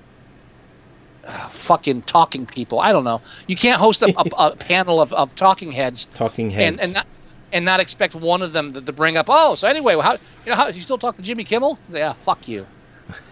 uh, 1.27 1.49
fucking 1.51 2.03
talking 2.03 2.47
people. 2.47 2.81
I 2.81 2.93
don't 2.93 3.05
know. 3.05 3.21
You 3.47 3.57
can't 3.57 3.81
host 3.81 4.03
a, 4.03 4.13
a, 4.19 4.25
a 4.53 4.57
panel 4.57 5.01
of, 5.01 5.13
of 5.13 5.35
talking 5.37 5.73
heads 5.73 6.07
Talking 6.15 6.51
heads. 6.51 6.73
and 6.73 6.81
and 6.81 6.93
not 6.95 7.07
and 7.53 7.65
not 7.65 7.81
expect 7.81 8.15
one 8.15 8.43
of 8.43 8.53
them 8.53 8.73
to, 8.75 8.81
to 8.81 8.93
bring 8.93 9.17
up. 9.17 9.27
Oh, 9.29 9.55
so 9.55 9.69
anyway, 9.69 9.95
how 10.01 10.13
you 10.13 10.19
know 10.47 10.55
how 10.57 10.69
you 10.69 10.81
still 10.83 10.99
talk 10.99 11.17
to 11.17 11.23
Jimmy 11.23 11.45
Kimmel? 11.45 11.79
Yeah, 11.91 12.15
fuck 12.25 12.47
you. 12.49 12.67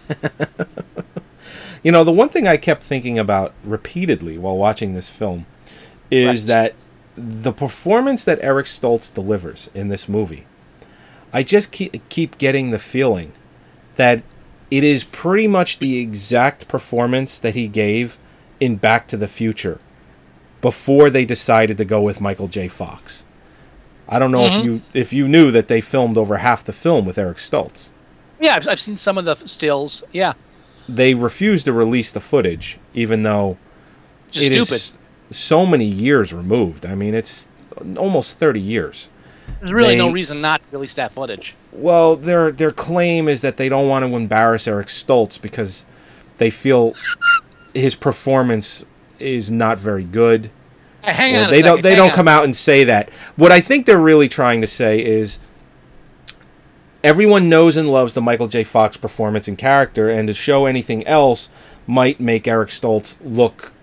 You 1.83 1.91
know, 1.91 2.05
the 2.05 2.13
one 2.13 2.29
thing 2.29 2.47
I 2.47 2.55
kept 2.55 2.81
thinking 2.81 3.19
about 3.19 3.53
repeatedly 3.65 4.37
while 4.37 4.55
watching 4.55 4.93
this 4.93 5.09
film 5.09 5.45
is 6.09 6.43
Right. 6.43 6.47
that 6.47 6.75
the 7.17 7.51
performance 7.51 8.23
that 8.23 8.39
Eric 8.41 8.67
Stoltz 8.67 9.13
delivers 9.13 9.69
in 9.73 9.89
this 9.89 10.07
movie, 10.07 10.45
I 11.33 11.43
just 11.43 11.71
keep, 11.71 12.07
keep 12.07 12.37
getting 12.37 12.71
the 12.71 12.79
feeling 12.79 13.33
that 13.97 14.23
it 14.71 14.83
is 14.83 15.03
pretty 15.03 15.47
much 15.47 15.79
the 15.79 15.97
exact 15.99 16.67
performance 16.67 17.37
that 17.39 17.55
he 17.55 17.67
gave 17.67 18.17
in 18.59 18.75
Back 18.77 19.07
to 19.09 19.17
the 19.17 19.27
Future 19.27 19.79
before 20.61 21.09
they 21.09 21.25
decided 21.25 21.77
to 21.77 21.85
go 21.85 22.01
with 22.01 22.21
Michael 22.21 22.47
J. 22.47 22.67
Fox. 22.67 23.25
I 24.07 24.19
don't 24.19 24.31
know 24.31 24.43
Mhm. 24.47 24.59
if 24.59 24.65
you 24.65 24.81
if 24.93 25.13
you 25.13 25.27
knew 25.27 25.51
that 25.51 25.67
they 25.67 25.81
filmed 25.81 26.17
over 26.17 26.37
half 26.37 26.63
the 26.63 26.73
film 26.73 27.05
with 27.05 27.17
Eric 27.17 27.37
Stoltz. 27.37 27.89
Yeah, 28.39 28.55
I've, 28.55 28.67
I've 28.67 28.79
seen 28.79 28.97
some 28.97 29.17
of 29.17 29.25
the 29.25 29.35
stills. 29.47 30.03
Yeah, 30.11 30.33
They 30.89 31.13
refused 31.13 31.65
to 31.65 31.73
release 31.73 32.11
the 32.11 32.19
footage, 32.19 32.77
even 32.93 33.23
though 33.23 33.57
just 34.31 34.45
it 34.47 34.51
is 34.51 34.67
stupid. 34.67 34.97
so 35.35 35.65
many 35.65 35.85
years 35.85 36.33
removed. 36.33 36.85
I 36.85 36.95
mean, 36.95 37.13
it's 37.13 37.47
almost 37.97 38.37
30 38.37 38.59
years. 38.59 39.09
There's 39.59 39.71
really 39.71 39.95
no 39.95 40.11
reason 40.11 40.41
not 40.41 40.59
to 40.61 40.67
release 40.77 40.93
that 40.95 41.13
footage. 41.13 41.55
Well, 41.75 42.15
their 42.15 42.51
their 42.51 42.71
claim 42.71 43.27
is 43.27 43.41
that 43.41 43.57
they 43.57 43.67
don't 43.69 43.87
want 43.87 44.05
to 44.05 44.15
embarrass 44.15 44.67
Eric 44.67 44.87
Stoltz 44.87 45.41
because 45.41 45.85
they 46.37 46.49
feel 46.49 46.93
his 47.73 47.95
performance 47.95 48.85
is 49.19 49.49
not 49.49 49.79
very 49.79 50.03
good. 50.03 50.51
Hey, 51.03 51.13
hang 51.13 51.33
Well, 51.33 51.45
on. 51.45 51.51
they 51.51 51.61
don't 51.61 51.81
they 51.81 51.89
hang 51.91 51.97
don't 51.97 52.09
on. 52.11 52.15
come 52.15 52.27
out 52.27 52.43
and 52.43 52.55
say 52.55 52.83
that. 52.83 53.09
What 53.35 53.51
I 53.51 53.59
think 53.59 53.85
they're 53.85 53.97
really 53.97 54.29
trying 54.29 54.61
to 54.61 54.67
say 54.67 54.99
is 55.03 55.39
everyone 57.03 57.49
knows 57.49 57.75
and 57.77 57.89
loves 57.89 58.13
the 58.13 58.21
Michael 58.21 58.47
J. 58.47 58.63
Fox 58.63 58.97
performance 58.97 59.47
and 59.47 59.57
character, 59.57 60.09
and 60.09 60.27
to 60.27 60.33
show 60.33 60.65
anything 60.65 61.05
else 61.07 61.49
might 61.87 62.19
make 62.19 62.47
Eric 62.47 62.69
Stoltz 62.69 63.17
look 63.23 63.73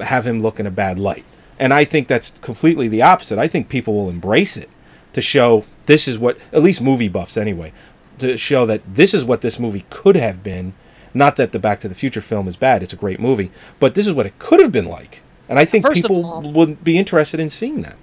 have 0.00 0.26
him 0.26 0.40
look 0.40 0.60
in 0.60 0.66
a 0.66 0.70
bad 0.70 0.98
light. 0.98 1.24
And 1.58 1.72
I 1.74 1.84
think 1.84 2.08
that's 2.08 2.30
completely 2.40 2.88
the 2.88 3.02
opposite. 3.02 3.38
I 3.38 3.48
think 3.48 3.68
people 3.68 3.94
will 3.94 4.08
embrace 4.08 4.56
it 4.56 4.68
to 5.12 5.20
show 5.20 5.64
this 5.86 6.06
is 6.08 6.18
what 6.18 6.38
at 6.52 6.62
least 6.62 6.80
movie 6.80 7.08
buffs 7.08 7.36
anyway, 7.36 7.72
to 8.18 8.36
show 8.36 8.66
that 8.66 8.82
this 8.94 9.12
is 9.14 9.24
what 9.24 9.40
this 9.42 9.58
movie 9.58 9.84
could 9.90 10.16
have 10.16 10.42
been. 10.42 10.74
Not 11.14 11.36
that 11.36 11.52
the 11.52 11.58
Back 11.58 11.80
to 11.80 11.88
the 11.88 11.94
Future 11.94 12.22
film 12.22 12.48
is 12.48 12.56
bad, 12.56 12.82
it's 12.82 12.92
a 12.94 12.96
great 12.96 13.20
movie, 13.20 13.50
but 13.78 13.94
this 13.94 14.06
is 14.06 14.12
what 14.14 14.24
it 14.26 14.38
could 14.38 14.60
have 14.60 14.72
been 14.72 14.86
like. 14.86 15.20
And 15.48 15.58
I 15.58 15.64
think 15.66 15.84
First 15.84 16.00
people 16.02 16.24
all- 16.24 16.40
would 16.52 16.82
be 16.82 16.96
interested 16.96 17.38
in 17.40 17.50
seeing 17.50 17.82
that. 17.82 17.96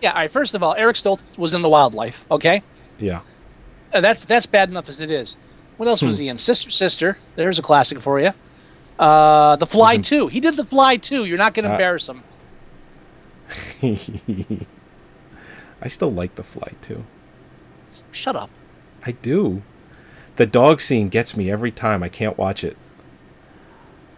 Yeah, 0.00 0.10
all 0.12 0.16
right. 0.20 0.30
First 0.30 0.54
of 0.54 0.62
all, 0.62 0.74
Eric 0.74 0.96
Stoltz 0.96 1.20
was 1.36 1.52
in 1.54 1.60
the 1.62 1.68
wildlife. 1.68 2.16
Okay, 2.30 2.62
Yeah. 2.98 3.20
Uh, 3.92 4.00
that's 4.00 4.24
that's 4.24 4.46
bad 4.46 4.68
enough 4.70 4.88
as 4.88 5.00
it 5.00 5.10
is. 5.10 5.36
What 5.76 5.88
else 5.88 6.00
was 6.02 6.16
Hmm. 6.18 6.22
he 6.22 6.28
in? 6.28 6.38
Sister, 6.38 6.70
Sister. 6.70 7.18
There's 7.36 7.58
a 7.58 7.62
classic 7.62 8.00
for 8.00 8.20
you. 8.20 8.32
Uh, 8.98 9.56
The 9.56 9.66
Fly 9.66 9.96
Was 9.96 10.06
Two. 10.08 10.28
He 10.28 10.40
did 10.40 10.56
The 10.56 10.64
Fly 10.64 10.96
Two. 10.96 11.24
You're 11.24 11.38
not 11.38 11.52
going 11.54 11.64
to 11.64 11.70
Uh, 11.70 11.74
embarrass 11.74 12.08
him. 12.08 12.22
I 15.80 15.88
still 15.88 16.12
like 16.12 16.34
The 16.34 16.42
Fly 16.42 16.72
too. 16.82 17.04
Shut 18.10 18.36
up. 18.36 18.50
I 19.06 19.12
do. 19.12 19.62
The 20.36 20.46
dog 20.46 20.80
scene 20.80 21.08
gets 21.08 21.36
me 21.36 21.50
every 21.50 21.70
time. 21.70 22.02
I 22.02 22.08
can't 22.08 22.36
watch 22.38 22.62
it. 22.64 22.76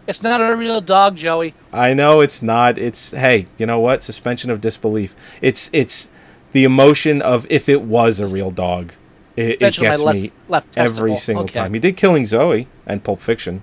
It's 0.07 0.21
not 0.23 0.41
a 0.41 0.55
real 0.55 0.81
dog, 0.81 1.15
Joey. 1.17 1.53
I 1.71 1.93
know 1.93 2.21
it's 2.21 2.41
not. 2.41 2.77
It's 2.77 3.11
hey, 3.11 3.45
you 3.57 3.65
know 3.65 3.79
what? 3.79 4.03
Suspension 4.03 4.49
of 4.49 4.59
disbelief. 4.61 5.15
It's 5.41 5.69
it's 5.71 6.09
the 6.51 6.63
emotion 6.63 7.21
of 7.21 7.45
if 7.49 7.69
it 7.69 7.81
was 7.83 8.19
a 8.19 8.27
real 8.27 8.51
dog. 8.51 8.93
It, 9.37 9.61
it 9.61 9.73
Suspension 9.75 9.83
of 9.85 9.87
my 9.87 9.91
gets 9.91 10.01
left- 10.03 10.21
me 10.23 10.31
left 10.49 10.77
every 10.77 11.15
single 11.15 11.45
Okay. 11.45 11.53
time. 11.53 11.73
He 11.73 11.79
did 11.79 11.95
Killing 11.97 12.25
Zoe 12.25 12.67
and 12.85 13.03
Pulp 13.03 13.21
Fiction. 13.21 13.61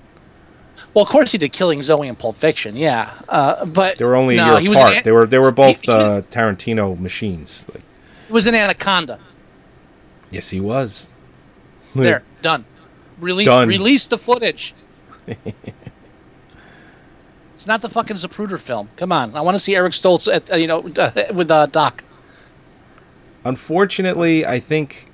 Well, 0.95 1.03
of 1.05 1.11
course 1.11 1.33
he 1.33 1.39
did 1.39 1.53
Killing 1.53 1.83
Zoe 1.83 2.09
and 2.09 2.19
Pulp 2.19 2.39
Fiction, 2.39 2.75
yeah. 2.77 3.13
Uh, 3.29 3.67
but 3.67 3.99
They 3.99 4.05
were 4.05 4.17
only 4.17 4.37
no, 4.37 4.57
a 4.57 4.61
year 4.61 4.73
apart. 4.73 4.97
in, 4.99 5.03
they 5.03 5.13
were 5.13 5.27
they 5.27 5.39
were 5.39 5.51
both 5.51 5.83
he- 5.83 5.93
uh, 5.93 6.23
Tarantino 6.23 6.99
machines. 6.99 7.65
Like, 7.75 7.83
he 8.29 8.33
was 8.33 8.47
an 8.47 8.55
Anaconda. 8.55 9.19
yes, 10.31 10.51
he 10.51 10.61
was. 10.61 11.11
There, 11.95 12.23
done. 12.43 12.65
Release 13.19 13.47
Done. 13.47 13.67
release 13.67 14.07
the 14.07 14.19
footage. 14.19 14.75
it's 15.27 15.57
not 17.67 17.83
the 17.83 17.89
fucking 17.89 18.17
Zapruder 18.17 18.61
film. 18.61 18.89
Come 18.97 19.11
on, 19.11 19.35
I 19.35 19.41
want 19.41 19.57
to 19.57 19.59
see 19.59 19.75
Eric 19.75 19.95
Stoltz 19.95 20.33
at 20.33 20.53
uh, 20.53 20.57
you 20.57 20.69
know 20.69 20.81
uh, 20.97 21.25
with 21.35 21.51
uh, 21.51 21.67
Doc. 21.67 22.05
Unfortunately, 23.45 24.47
I 24.47 24.61
think 24.61 25.11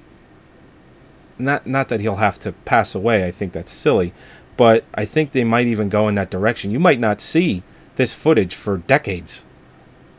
not 1.39 1.67
not 1.67 1.89
that 1.89 2.01
he'll 2.01 2.17
have 2.17 2.39
to 2.41 2.53
pass 2.53 2.95
away. 2.95 3.25
I 3.27 3.31
think 3.31 3.53
that's 3.55 3.73
silly, 3.73 4.13
but 4.59 4.85
I 4.95 5.05
think 5.07 5.33
they 5.33 5.45
might 5.45 5.67
even 5.67 5.89
go 5.89 6.09
in 6.09 6.15
that 6.17 6.31
direction. 6.31 6.71
You 6.71 6.81
might 6.81 7.01
not 7.01 7.21
see 7.23 7.63
this 7.97 8.13
footage 8.13 8.55
for 8.55 8.77
decades. 8.79 9.45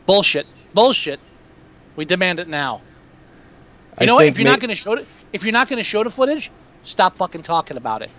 Bullshit, 0.07 0.47
bullshit. 0.73 1.19
We 1.95 2.05
demand 2.05 2.39
it 2.39 2.47
now. 2.47 2.81
You 3.99 4.03
I 4.03 4.05
know 4.05 4.15
what? 4.15 4.25
If 4.25 4.37
you're 4.37 4.49
not 4.49 4.59
going 4.59 4.69
to 4.69 4.75
show 4.75 4.93
it, 4.93 5.07
if 5.31 5.43
you're 5.43 5.53
not 5.53 5.69
going 5.69 5.77
to 5.77 5.83
show 5.83 6.03
the 6.03 6.09
footage, 6.09 6.51
stop 6.83 7.17
fucking 7.17 7.43
talking 7.43 7.77
about 7.77 8.01
it. 8.01 8.11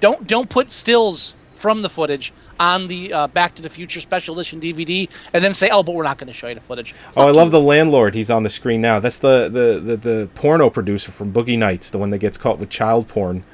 Don't 0.00 0.26
don't 0.26 0.48
put 0.48 0.72
stills 0.72 1.34
from 1.56 1.82
the 1.82 1.88
footage 1.88 2.32
on 2.60 2.88
the 2.88 3.12
uh, 3.12 3.26
Back 3.28 3.54
to 3.54 3.62
the 3.62 3.70
Future 3.70 4.00
special 4.00 4.38
edition 4.38 4.60
DVD, 4.60 5.08
and 5.32 5.42
then 5.42 5.54
say, 5.54 5.70
"Oh, 5.70 5.82
but 5.82 5.94
we're 5.94 6.02
not 6.02 6.18
going 6.18 6.28
to 6.28 6.32
show 6.32 6.48
you 6.48 6.54
the 6.54 6.60
footage." 6.60 6.94
Oh, 7.16 7.28
I 7.28 7.30
love 7.30 7.50
the 7.50 7.60
landlord. 7.60 8.14
He's 8.14 8.30
on 8.30 8.42
the 8.42 8.50
screen 8.50 8.80
now. 8.80 8.98
That's 8.98 9.18
the, 9.18 9.48
the, 9.48 9.80
the, 9.80 9.96
the 9.96 10.28
porno 10.34 10.70
producer 10.70 11.12
from 11.12 11.32
Boogie 11.32 11.58
Nights, 11.58 11.90
the 11.90 11.98
one 11.98 12.10
that 12.10 12.18
gets 12.18 12.36
caught 12.36 12.58
with 12.58 12.70
child 12.70 13.08
porn. 13.08 13.44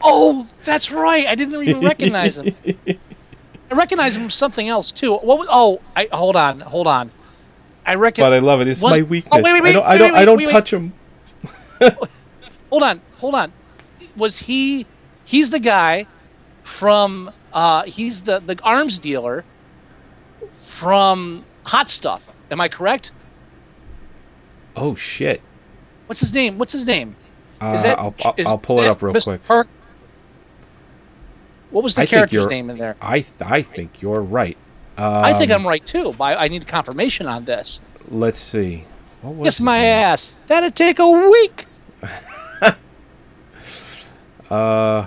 Oh, 0.00 0.48
that's 0.64 0.90
right. 0.90 1.26
I 1.26 1.34
didn't 1.34 1.60
even 1.62 1.80
recognize 1.84 2.38
him. 2.38 2.54
I 3.70 3.74
recognize 3.74 4.14
him 4.14 4.22
from 4.22 4.30
something 4.30 4.68
else 4.68 4.92
too. 4.92 5.14
What? 5.14 5.38
Was, 5.38 5.48
oh, 5.50 5.80
I 5.96 6.08
hold 6.12 6.36
on, 6.36 6.60
hold 6.60 6.86
on. 6.86 7.10
I 7.88 7.94
reckon. 7.94 8.22
But 8.22 8.34
I 8.34 8.40
love 8.40 8.60
it. 8.60 8.68
It's 8.68 8.82
my 8.82 9.00
weakness. 9.00 9.34
Oh, 9.34 9.42
wait, 9.42 9.54
wait, 9.54 9.62
wait, 9.62 9.70
I 9.70 9.96
don't 9.96 10.14
I 10.14 10.24
don't 10.26 10.40
I 10.40 10.44
don't 10.44 10.52
touch 10.52 10.70
him. 10.70 10.92
Hold 12.70 12.82
on, 12.82 13.00
hold 13.16 13.34
on. 13.34 13.50
Was 14.16 14.38
he? 14.38 14.84
He's 15.24 15.48
the 15.48 15.58
guy 15.58 16.06
from. 16.64 17.30
Uh, 17.50 17.84
he's 17.84 18.20
the 18.20 18.40
the 18.40 18.60
arms 18.62 18.98
dealer 18.98 19.42
from 20.52 21.46
Hot 21.64 21.88
Stuff. 21.88 22.22
Am 22.50 22.60
I 22.60 22.68
correct? 22.68 23.12
Oh 24.76 24.94
shit. 24.94 25.40
What's 26.06 26.20
his 26.20 26.34
name? 26.34 26.58
What's 26.58 26.74
his 26.74 26.84
name? 26.84 27.16
Uh, 27.58 27.82
that- 27.82 27.98
I'll, 27.98 28.14
I'll, 28.22 28.34
is 28.36 28.46
I'll 28.46 28.58
pull 28.58 28.80
it 28.80 28.86
up 28.86 29.00
real 29.00 29.14
Mr. 29.14 29.24
quick. 29.24 29.44
Perk? 29.44 29.68
What 31.70 31.84
was 31.84 31.94
the 31.94 32.02
I 32.02 32.06
character's 32.06 32.48
name 32.48 32.68
in 32.68 32.76
there? 32.76 32.96
I 33.00 33.20
th- 33.20 33.32
I 33.40 33.62
think 33.62 34.02
you're 34.02 34.20
right. 34.20 34.58
Um, 34.98 35.24
I 35.24 35.32
think 35.32 35.52
I'm 35.52 35.64
right 35.64 35.84
too, 35.86 36.12
but 36.18 36.38
I, 36.38 36.48
need 36.48 36.66
confirmation 36.66 37.28
on 37.28 37.44
this. 37.44 37.80
Let's 38.08 38.40
see. 38.40 38.84
What 39.22 39.36
was 39.36 39.46
Kiss 39.54 39.60
my 39.60 39.78
name? 39.78 39.86
ass. 39.86 40.32
That'd 40.48 40.74
take 40.74 40.98
a 40.98 41.08
week. 41.08 41.66
Uh, 44.50 45.06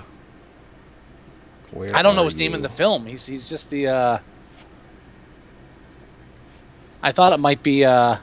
where 1.72 1.96
I 1.96 2.02
don't 2.02 2.14
know 2.14 2.24
his 2.24 2.36
name 2.36 2.54
in 2.54 2.62
the 2.62 2.68
film. 2.68 3.06
He's 3.06 3.26
he's 3.26 3.48
just 3.48 3.70
the. 3.70 3.88
uh 3.88 4.18
I 7.02 7.10
thought 7.10 7.32
it 7.32 7.40
might 7.40 7.60
be. 7.60 7.84
uh 7.84 8.18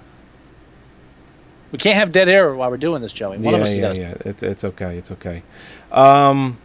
We 1.74 1.78
can't 1.78 1.98
have 1.98 2.14
dead 2.14 2.30
air 2.30 2.56
while 2.56 2.70
we're 2.70 2.78
doing 2.78 3.02
this, 3.02 3.12
Joey. 3.12 3.38
One 3.38 3.54
yeah, 3.54 3.68
yeah, 3.68 3.92
yeah. 3.92 4.14
It's 4.22 4.44
it's 4.44 4.64
okay. 4.64 4.98
It's 4.98 5.12
okay. 5.12 5.44
Um, 5.92 6.58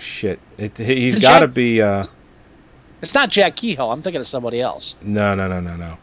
shit. 0.00 0.40
It, 0.58 0.76
he's 0.76 1.20
got 1.20 1.38
to 1.38 1.46
be. 1.46 1.80
Uh, 1.80 2.06
It's 3.02 3.14
not 3.14 3.30
Jack 3.30 3.56
Kehoe. 3.56 3.90
I'm 3.90 4.02
thinking 4.02 4.20
of 4.20 4.28
somebody 4.28 4.60
else. 4.60 4.96
no, 5.02 5.34
no, 5.34 5.48
no, 5.48 5.60
no, 5.60 5.76
no. 5.76 5.98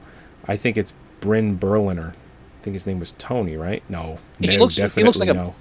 I 0.48 0.58
think 0.58 0.78
it's 0.78 0.94
Bryn 1.20 1.58
Berliner. 1.58 2.14
I 2.60 2.64
think 2.64 2.74
his 2.74 2.86
name 2.86 3.00
was 3.00 3.14
Tony, 3.18 3.56
right? 3.58 3.84
No, 3.90 4.20
He 4.40 4.48
no, 4.48 4.56
looks- 4.56 4.76
he 4.76 4.82
definitely 4.82 5.04
looks 5.04 5.20
like 5.20 5.30
a- 5.30 5.34
no. 5.34 5.56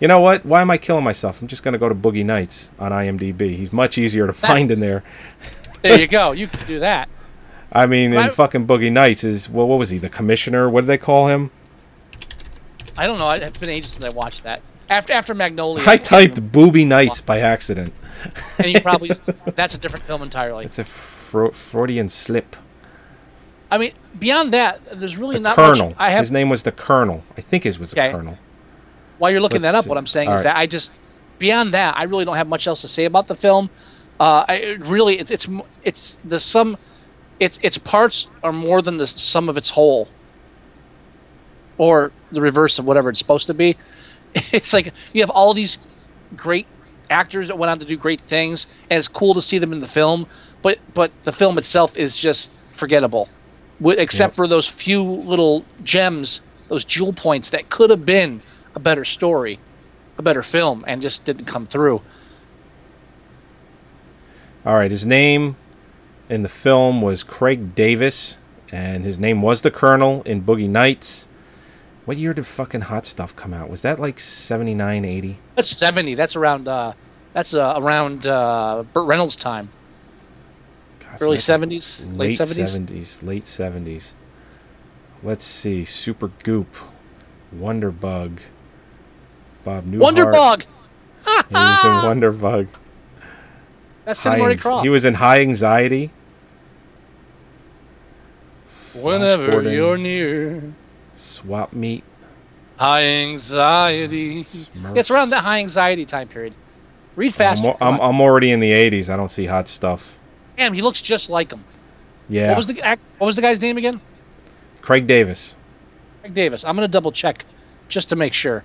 You 0.00 0.08
know 0.08 0.20
what? 0.20 0.44
Why 0.44 0.60
am 0.60 0.70
I 0.70 0.76
killing 0.78 1.04
myself? 1.04 1.40
I'm 1.40 1.48
just 1.48 1.62
gonna 1.62 1.78
go 1.78 1.88
to 1.88 1.94
Boogie 1.94 2.24
Nights 2.24 2.70
on 2.78 2.92
IMDb. 2.92 3.56
He's 3.56 3.72
much 3.72 3.96
easier 3.96 4.26
to 4.26 4.32
find 4.32 4.70
in 4.70 4.80
there. 4.80 5.02
There 5.82 6.00
you 6.00 6.08
go. 6.08 6.32
You 6.32 6.48
can 6.48 6.66
do 6.66 6.80
that. 6.80 7.08
I 7.70 7.86
mean, 7.86 8.12
in 8.12 8.30
fucking 8.30 8.66
Boogie 8.66 8.90
Nights 8.90 9.22
is 9.22 9.48
well, 9.48 9.68
what 9.68 9.78
was 9.78 9.90
he? 9.90 9.98
The 9.98 10.08
commissioner? 10.08 10.68
What 10.68 10.80
did 10.80 10.86
they 10.88 10.98
call 10.98 11.28
him? 11.28 11.50
I 12.96 13.06
don't 13.06 13.18
know. 13.18 13.30
It's 13.30 13.58
been 13.58 13.68
ages 13.68 13.92
since 13.92 14.04
I 14.04 14.08
watched 14.08 14.42
that. 14.44 14.62
After 14.88 15.12
after 15.12 15.32
Magnolia. 15.34 15.84
I 15.86 15.96
typed 15.96 16.50
Booby 16.50 16.84
Nights 16.84 17.20
by 17.20 17.38
accident. 17.40 17.92
And 18.58 18.66
you 18.68 18.80
probably 18.80 19.10
that's 19.54 19.74
a 19.74 19.78
different 19.78 20.04
film 20.04 20.22
entirely. 20.22 20.64
It's 20.64 20.78
a 20.78 20.84
Fro- 20.84 21.50
Freudian 21.52 22.08
slip. 22.08 22.56
I 23.70 23.78
mean, 23.78 23.92
beyond 24.18 24.52
that, 24.52 24.80
there's 25.00 25.16
really 25.16 25.34
The 25.34 25.40
not 25.40 25.56
Colonel. 25.56 25.88
much. 25.88 25.96
I 25.98 26.10
have 26.10 26.20
His 26.20 26.30
name 26.32 26.48
was 26.48 26.62
the 26.62 26.72
Colonel. 26.72 27.24
I 27.36 27.40
think 27.40 27.64
his 27.64 27.78
was 27.78 27.92
Okay. 27.92 28.08
the 28.12 28.16
Colonel. 28.18 28.38
While 29.18 29.30
you're 29.32 29.40
looking 29.40 29.62
Let's 29.62 29.72
that 29.72 29.78
up, 29.78 29.84
see. 29.84 29.88
what 29.88 29.98
I'm 29.98 30.06
saying 30.06 30.28
All 30.28 30.34
is 30.34 30.38
right. 30.38 30.44
that 30.44 30.56
I 30.56 30.66
just 30.66 30.92
beyond 31.38 31.74
that, 31.74 31.96
I 31.96 32.04
really 32.04 32.24
don't 32.24 32.36
have 32.36 32.48
much 32.48 32.66
else 32.66 32.80
to 32.82 32.88
say 32.88 33.04
about 33.06 33.26
the 33.26 33.34
film. 33.36 33.68
Uh, 34.20 34.44
I, 34.48 34.54
it 34.56 34.80
really 34.86 35.18
it, 35.18 35.30
it's 35.30 35.46
it's 35.84 36.16
the 36.24 36.38
sum, 36.38 36.76
its 37.40 37.58
its 37.62 37.76
parts 37.78 38.28
are 38.42 38.52
more 38.52 38.80
than 38.82 38.96
the 38.98 39.06
sum 39.06 39.48
of 39.48 39.56
its 39.56 39.68
whole, 39.68 40.08
or 41.78 42.12
the 42.32 42.40
reverse 42.40 42.78
of 42.78 42.84
whatever 42.84 43.10
it's 43.10 43.18
supposed 43.18 43.46
to 43.48 43.54
be. 43.54 43.76
It's 44.52 44.72
like 44.74 44.92
you 45.14 45.22
have 45.22 45.30
all 45.30 45.54
these 45.54 45.78
great 46.36 46.66
actors 47.10 47.48
that 47.48 47.58
went 47.58 47.70
on 47.70 47.78
to 47.78 47.84
do 47.86 47.96
great 47.96 48.20
things, 48.22 48.66
and 48.90 48.98
it's 48.98 49.08
cool 49.08 49.34
to 49.34 49.42
see 49.42 49.58
them 49.58 49.72
in 49.72 49.80
the 49.80 49.88
film. 49.88 50.26
But 50.62 50.78
but 50.94 51.10
the 51.24 51.32
film 51.32 51.58
itself 51.58 51.96
is 51.96 52.16
just 52.16 52.50
forgettable, 52.72 53.28
except 53.84 54.32
Yep. 54.32 54.36
for 54.36 54.48
those 54.48 54.68
few 54.68 55.02
little 55.02 55.64
gems, 55.84 56.40
those 56.68 56.84
jewel 56.84 57.12
points 57.12 57.50
that 57.50 57.68
could 57.68 57.90
have 57.90 58.04
been 58.04 58.42
a 58.74 58.80
better 58.80 59.04
story, 59.04 59.58
a 60.18 60.22
better 60.22 60.42
film, 60.42 60.84
and 60.86 61.00
just 61.02 61.24
didn't 61.24 61.46
come 61.46 61.66
through. 61.66 62.00
All 64.64 64.74
right, 64.74 64.90
his 64.90 65.06
name 65.06 65.56
in 66.28 66.42
the 66.42 66.48
film 66.48 67.00
was 67.00 67.22
Craig 67.22 67.74
Davis, 67.74 68.38
and 68.72 69.04
his 69.04 69.18
name 69.18 69.42
was 69.42 69.62
the 69.62 69.70
Colonel 69.70 70.22
in 70.24 70.42
Boogie 70.42 70.68
Nights. 70.68 71.28
What 72.06 72.16
year 72.18 72.32
did 72.32 72.46
fucking 72.46 72.82
Hot 72.82 73.04
Stuff 73.04 73.34
come 73.34 73.52
out? 73.52 73.68
Was 73.68 73.82
that 73.82 73.98
like 73.98 74.20
79, 74.20 75.04
80? 75.04 75.38
That's 75.56 75.68
seventy. 75.68 76.14
That's 76.14 76.36
around. 76.36 76.68
Uh, 76.68 76.92
that's 77.32 77.52
uh, 77.52 77.74
around 77.76 78.26
uh, 78.28 78.84
Burt 78.94 79.08
Reynolds' 79.08 79.34
time. 79.34 79.68
God, 81.00 81.20
Early 81.20 81.32
like 81.32 81.40
seventies, 81.40 82.00
late 82.06 82.38
Late 82.38 82.46
seventies. 82.46 83.18
70s, 83.20 83.26
late 83.26 83.44
70s. 83.44 84.12
Let's 85.22 85.44
see. 85.44 85.84
Super 85.84 86.28
Goop, 86.44 86.72
Wonder 87.52 87.90
Bug, 87.90 88.40
Bob 89.64 89.84
Newhart. 89.86 90.32
Wonderbug. 90.32 90.62
He 91.48 91.54
was 91.54 91.84
in 91.84 92.08
Wonder 92.08 92.30
Bug. 92.30 92.68
That's 94.04 94.22
High 94.22 94.36
Cinema 94.36 94.56
Croft. 94.56 94.84
He 94.84 94.88
was 94.88 95.04
in 95.04 95.14
High 95.14 95.40
Anxiety. 95.40 96.12
Whenever 98.94 99.68
you're 99.68 99.98
near, 99.98 100.62
Swap 101.16 101.72
Meet. 101.72 102.04
high 102.76 103.02
anxiety. 103.04 104.40
Smurfs. 104.42 104.96
It's 104.96 105.10
around 105.10 105.30
that 105.30 105.42
high 105.44 105.58
anxiety 105.60 106.04
time 106.04 106.28
period. 106.28 106.54
Read 107.16 107.32
I'm, 107.32 107.32
faster. 107.32 107.74
I'm. 107.80 108.00
I'm 108.00 108.20
already 108.20 108.50
in 108.52 108.60
the 108.60 108.70
80s. 108.72 109.08
I 109.08 109.16
don't 109.16 109.30
see 109.30 109.46
hot 109.46 109.68
stuff. 109.68 110.18
Damn, 110.56 110.72
he 110.74 110.82
looks 110.82 111.00
just 111.02 111.28
like 111.30 111.50
him. 111.52 111.64
Yeah. 112.28 112.48
What 112.48 112.56
was 112.58 112.66
the 112.66 112.98
What 113.18 113.26
was 113.26 113.36
the 113.36 113.42
guy's 113.42 113.60
name 113.60 113.78
again? 113.78 114.00
Craig 114.82 115.06
Davis. 115.06 115.54
Craig 116.20 116.34
Davis. 116.34 116.64
I'm 116.64 116.74
gonna 116.74 116.88
double 116.88 117.12
check, 117.12 117.44
just 117.88 118.08
to 118.10 118.16
make 118.16 118.32
sure, 118.34 118.62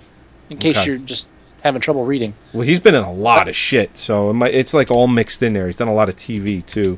in 0.50 0.58
case 0.58 0.78
Okay. 0.78 0.88
you're 0.88 0.98
just 0.98 1.28
having 1.64 1.80
trouble 1.82 2.04
reading. 2.06 2.34
Well, 2.54 2.64
he's 2.64 2.80
been 2.80 2.96
in 2.96 3.04
a 3.04 3.12
lot 3.14 3.48
of 3.48 3.56
shit, 3.56 3.98
so 3.98 4.30
it 4.32 4.34
might, 4.34 4.54
it's 4.54 4.74
like 4.74 4.90
all 4.92 5.08
mixed 5.08 5.44
in 5.44 5.54
there. 5.54 5.68
He's 5.68 5.78
done 5.78 5.88
a 5.88 5.94
lot 5.94 6.10
of 6.10 6.16
TV 6.16 6.66
too. 6.66 6.98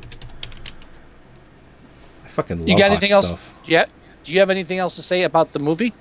I 2.24 2.28
fucking 2.28 2.58
love 2.60 2.68
You 2.68 2.76
got 2.78 2.90
anything 2.90 3.10
else? 3.12 3.26
stuff. 3.28 3.54
Yeah. 3.66 3.84
Do 4.24 4.32
you 4.32 4.40
have 4.40 4.50
anything 4.50 4.78
else 4.78 4.96
to 4.96 5.02
say 5.02 5.22
about 5.22 5.52
the 5.52 5.58
movie? 5.58 5.92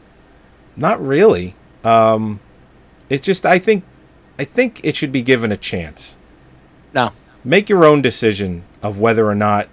Not 0.76 1.06
really. 1.06 1.56
Um, 1.84 2.40
it's 3.10 3.26
just 3.26 3.46
I 3.46 3.60
think 3.60 3.84
I 4.40 4.46
think 4.46 4.82
it 4.84 4.96
should 4.96 5.12
be 5.12 5.22
given 5.22 5.52
a 5.52 5.58
chance. 5.58 6.18
No. 6.94 7.12
Make 7.44 7.70
your 7.70 7.86
own 7.86 8.02
decision 8.02 8.64
of 8.82 9.00
whether 9.00 9.28
or 9.28 9.36
not. 9.36 9.68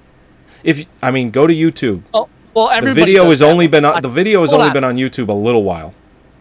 If 0.64 0.84
I 1.02 1.10
mean, 1.10 1.30
go 1.30 1.46
to 1.46 1.54
YouTube. 1.54 2.02
Oh, 2.12 2.28
well, 2.54 2.68
everybody. 2.70 3.00
The 3.00 3.06
video 3.06 3.30
has 3.30 3.40
only 3.40 3.68
been 3.68 3.84
on, 3.84 4.02
the 4.02 4.08
video 4.08 4.40
has 4.42 4.50
Hold 4.50 4.60
only 4.62 4.70
on. 4.70 4.74
been 4.74 4.84
on 4.84 4.96
YouTube 4.96 5.28
a 5.28 5.32
little 5.32 5.62
while. 5.62 5.94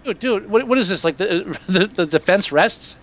dude, 0.03 0.19
dude, 0.19 0.49
what, 0.49 0.67
what 0.67 0.77
is 0.77 0.89
this? 0.89 1.03
Like 1.03 1.17
the, 1.17 1.57
the 1.67 1.85
the 1.87 2.05
defense 2.05 2.51
rests? 2.51 2.97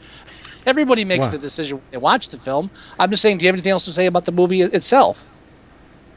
Everybody 0.67 1.05
makes 1.05 1.27
What? 1.27 1.31
the 1.33 1.39
decision 1.39 1.77
when 1.77 1.85
they 1.93 1.97
watch 1.99 2.29
the 2.31 2.39
film. 2.39 2.69
I'm 2.99 3.09
just 3.11 3.23
saying, 3.23 3.39
do 3.39 3.45
you 3.45 3.49
have 3.49 3.55
anything 3.55 3.71
else 3.71 3.85
to 3.85 3.93
say 3.93 4.07
about 4.07 4.25
the 4.25 4.33
movie 4.33 4.63
itself? 4.63 5.23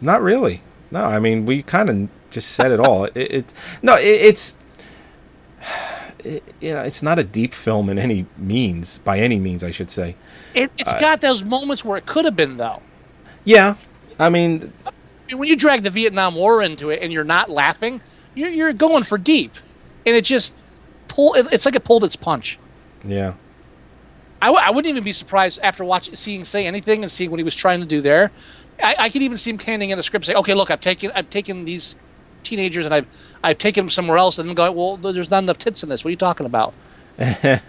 Not 0.02 0.24
really. 0.24 0.62
No, 0.90 1.04
I 1.06 1.20
mean 1.20 1.46
we 1.46 1.62
kind 1.62 1.90
of 1.90 2.10
just 2.32 2.52
said 2.52 2.72
it 2.72 2.80
all. 2.80 3.06
It, 3.06 3.16
it 3.16 3.54
no, 3.82 3.96
it, 3.96 4.04
it's 4.06 4.56
it, 6.24 6.44
you 6.60 6.74
know 6.74 6.82
it's 6.82 7.02
not 7.04 7.20
a 7.20 7.24
deep 7.24 7.54
film 7.54 7.90
in 7.90 7.98
any 8.00 8.26
means, 8.38 9.00
by 9.00 9.20
any 9.20 9.40
means, 9.40 9.64
I 9.64 9.72
should 9.72 9.92
say. 9.92 10.16
It, 10.54 10.72
it's 10.78 10.94
Uh, 10.94 11.00
got 11.00 11.22
those 11.22 11.44
moments 11.44 11.84
where 11.86 11.98
it 11.98 12.06
could 12.06 12.26
have 12.26 12.36
been 12.36 12.58
though. 12.58 12.82
Yeah, 13.46 13.76
I 14.20 14.30
mean, 14.30 14.74
I 14.86 14.92
mean, 15.28 15.40
when 15.40 15.48
you 15.50 15.56
drag 15.56 15.84
the 15.84 15.90
Vietnam 15.92 16.36
War 16.36 16.62
into 16.62 16.90
it 16.90 17.02
and 17.02 17.12
you're 17.12 17.24
not 17.24 17.50
laughing, 17.50 18.02
you're, 18.36 18.50
you're 18.50 18.74
going 18.74 19.04
for 19.04 19.18
deep, 19.18 19.54
and 20.06 20.16
it 20.16 20.26
just 20.26 20.54
pull. 21.08 21.34
It, 21.36 21.48
it's 21.52 21.66
like 21.66 21.76
it 21.76 21.84
pulled 21.84 22.04
its 22.04 22.16
punch. 22.16 22.60
yeah, 23.04 23.34
I, 24.42 24.48
w- 24.48 24.64
I 24.66 24.72
wouldn't 24.72 24.90
even 24.90 25.04
be 25.04 25.14
surprised 25.14 25.60
after 25.64 25.84
watching, 25.84 26.16
seeing 26.16 26.46
say 26.46 26.66
anything 26.66 27.04
and 27.04 27.12
seeing 27.12 27.32
what 27.32 27.40
he 27.40 27.44
was 27.44 27.56
trying 27.56 27.80
to 27.82 27.86
do 27.86 28.02
there. 28.02 28.32
I, 28.82 28.96
I 29.00 29.10
could 29.10 29.22
even 29.22 29.38
see 29.38 29.50
him 29.52 29.60
handing 29.60 29.90
in 29.90 29.98
the 29.98 30.04
script, 30.04 30.26
say, 30.26 30.34
"Okay, 30.36 30.54
look, 30.54 30.72
I've 30.72 30.82
taken, 30.82 31.12
I've 31.16 31.30
taken 31.30 31.66
these 31.66 31.96
teenagers 32.44 32.86
and 32.86 32.94
I've, 32.94 33.08
I've 33.44 33.58
taken 33.58 33.86
them 33.86 33.90
somewhere 33.90 34.18
else," 34.18 34.38
and 34.38 34.48
then 34.48 34.56
going, 34.56 34.76
"Well, 34.76 34.98
there's 34.98 35.32
not 35.32 35.44
enough 35.44 35.58
tits 35.58 35.84
in 35.84 35.90
this. 35.90 36.04
What 36.04 36.10
are 36.10 36.12
you 36.12 36.18
talking 36.18 36.46
about?" 36.46 36.74
and 37.18 37.62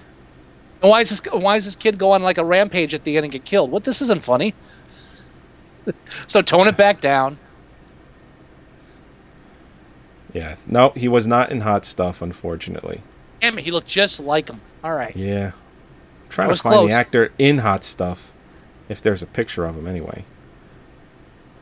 why 0.80 1.00
is 1.00 1.10
this, 1.10 1.20
why 1.32 1.56
is 1.56 1.64
this 1.64 1.76
kid 1.76 1.98
go 1.98 2.12
on 2.12 2.22
like 2.22 2.38
a 2.38 2.44
rampage 2.44 2.94
at 2.94 3.04
the 3.04 3.16
end 3.16 3.24
and 3.24 3.32
get 3.32 3.44
killed? 3.44 3.70
What? 3.70 3.84
This 3.84 4.00
isn't 4.02 4.24
funny. 4.24 4.54
so 6.26 6.42
tone 6.42 6.68
it 6.68 6.76
back 6.76 7.00
down. 7.00 7.38
yeah. 10.32 10.56
No, 10.66 10.90
he 10.96 11.08
was 11.08 11.26
not 11.26 11.50
in 11.50 11.62
Hot 11.62 11.84
Stuff, 11.84 12.22
unfortunately. 12.22 13.02
Damn 13.40 13.58
it, 13.58 13.64
he 13.64 13.70
looked 13.70 13.88
just 13.88 14.20
like 14.20 14.48
him. 14.48 14.60
All 14.84 14.94
right. 14.94 15.14
Yeah, 15.16 15.52
I'm 15.52 16.28
trying 16.28 16.48
to 16.50 16.56
find 16.56 16.74
close. 16.74 16.88
the 16.88 16.94
actor 16.94 17.32
in 17.38 17.58
Hot 17.58 17.84
Stuff, 17.84 18.32
if 18.88 19.00
there's 19.00 19.22
a 19.22 19.26
picture 19.26 19.64
of 19.64 19.76
him, 19.76 19.86
anyway. 19.86 20.24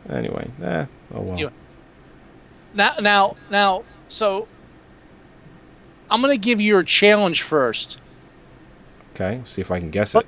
Anyway, 0.09 0.51
eh, 0.63 0.87
oh 1.15 1.21
well. 1.21 1.53
Now, 2.75 2.95
now, 3.01 3.37
now. 3.51 3.85
So, 4.09 4.49
I'm 6.11 6.21
gonna 6.21 6.37
give 6.37 6.61
you 6.61 6.79
a 6.79 6.85
challenge 6.85 7.43
first. 7.43 7.99
Okay, 9.14 9.41
see 9.45 9.61
if 9.61 9.71
I 9.71 9.81
can 9.81 9.91
guess 9.91 10.14
it. 10.14 10.27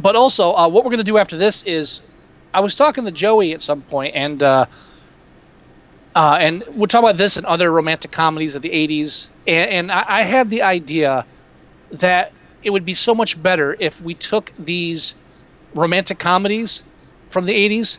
but 0.00 0.16
also 0.16 0.52
uh, 0.54 0.68
what 0.68 0.84
we're 0.84 0.90
going 0.90 0.98
to 0.98 1.04
do 1.04 1.18
after 1.18 1.36
this 1.36 1.62
is 1.64 2.00
i 2.54 2.60
was 2.60 2.74
talking 2.74 3.04
to 3.04 3.10
joey 3.10 3.52
at 3.52 3.60
some 3.62 3.82
point 3.82 4.14
and 4.14 4.42
uh, 4.42 4.64
uh, 6.14 6.36
and 6.40 6.64
we'll 6.74 6.86
talk 6.86 7.00
about 7.00 7.16
this 7.16 7.36
and 7.36 7.44
other 7.46 7.70
romantic 7.72 8.10
comedies 8.10 8.54
of 8.54 8.62
the 8.62 8.70
80s 8.70 9.28
and, 9.46 9.70
and 9.70 9.92
I, 9.92 10.04
I 10.06 10.22
had 10.22 10.48
the 10.50 10.62
idea 10.62 11.26
that 11.90 12.32
it 12.62 12.70
would 12.70 12.84
be 12.84 12.94
so 12.94 13.14
much 13.14 13.42
better 13.42 13.76
if 13.80 14.00
we 14.00 14.14
took 14.14 14.52
these 14.58 15.14
romantic 15.74 16.18
comedies 16.18 16.82
from 17.30 17.46
the 17.46 17.54
80s 17.54 17.98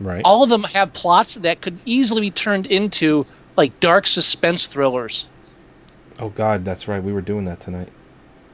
Right. 0.00 0.22
all 0.24 0.42
of 0.42 0.50
them 0.50 0.64
have 0.64 0.92
plots 0.92 1.34
that 1.34 1.60
could 1.60 1.80
easily 1.84 2.22
be 2.22 2.30
turned 2.30 2.66
into 2.66 3.26
like 3.56 3.78
dark 3.80 4.06
suspense 4.06 4.66
thrillers 4.66 5.26
Oh 6.18 6.28
God, 6.28 6.66
that's 6.66 6.86
right. 6.86 7.02
We 7.02 7.14
were 7.14 7.22
doing 7.22 7.46
that 7.46 7.60
tonight. 7.60 7.88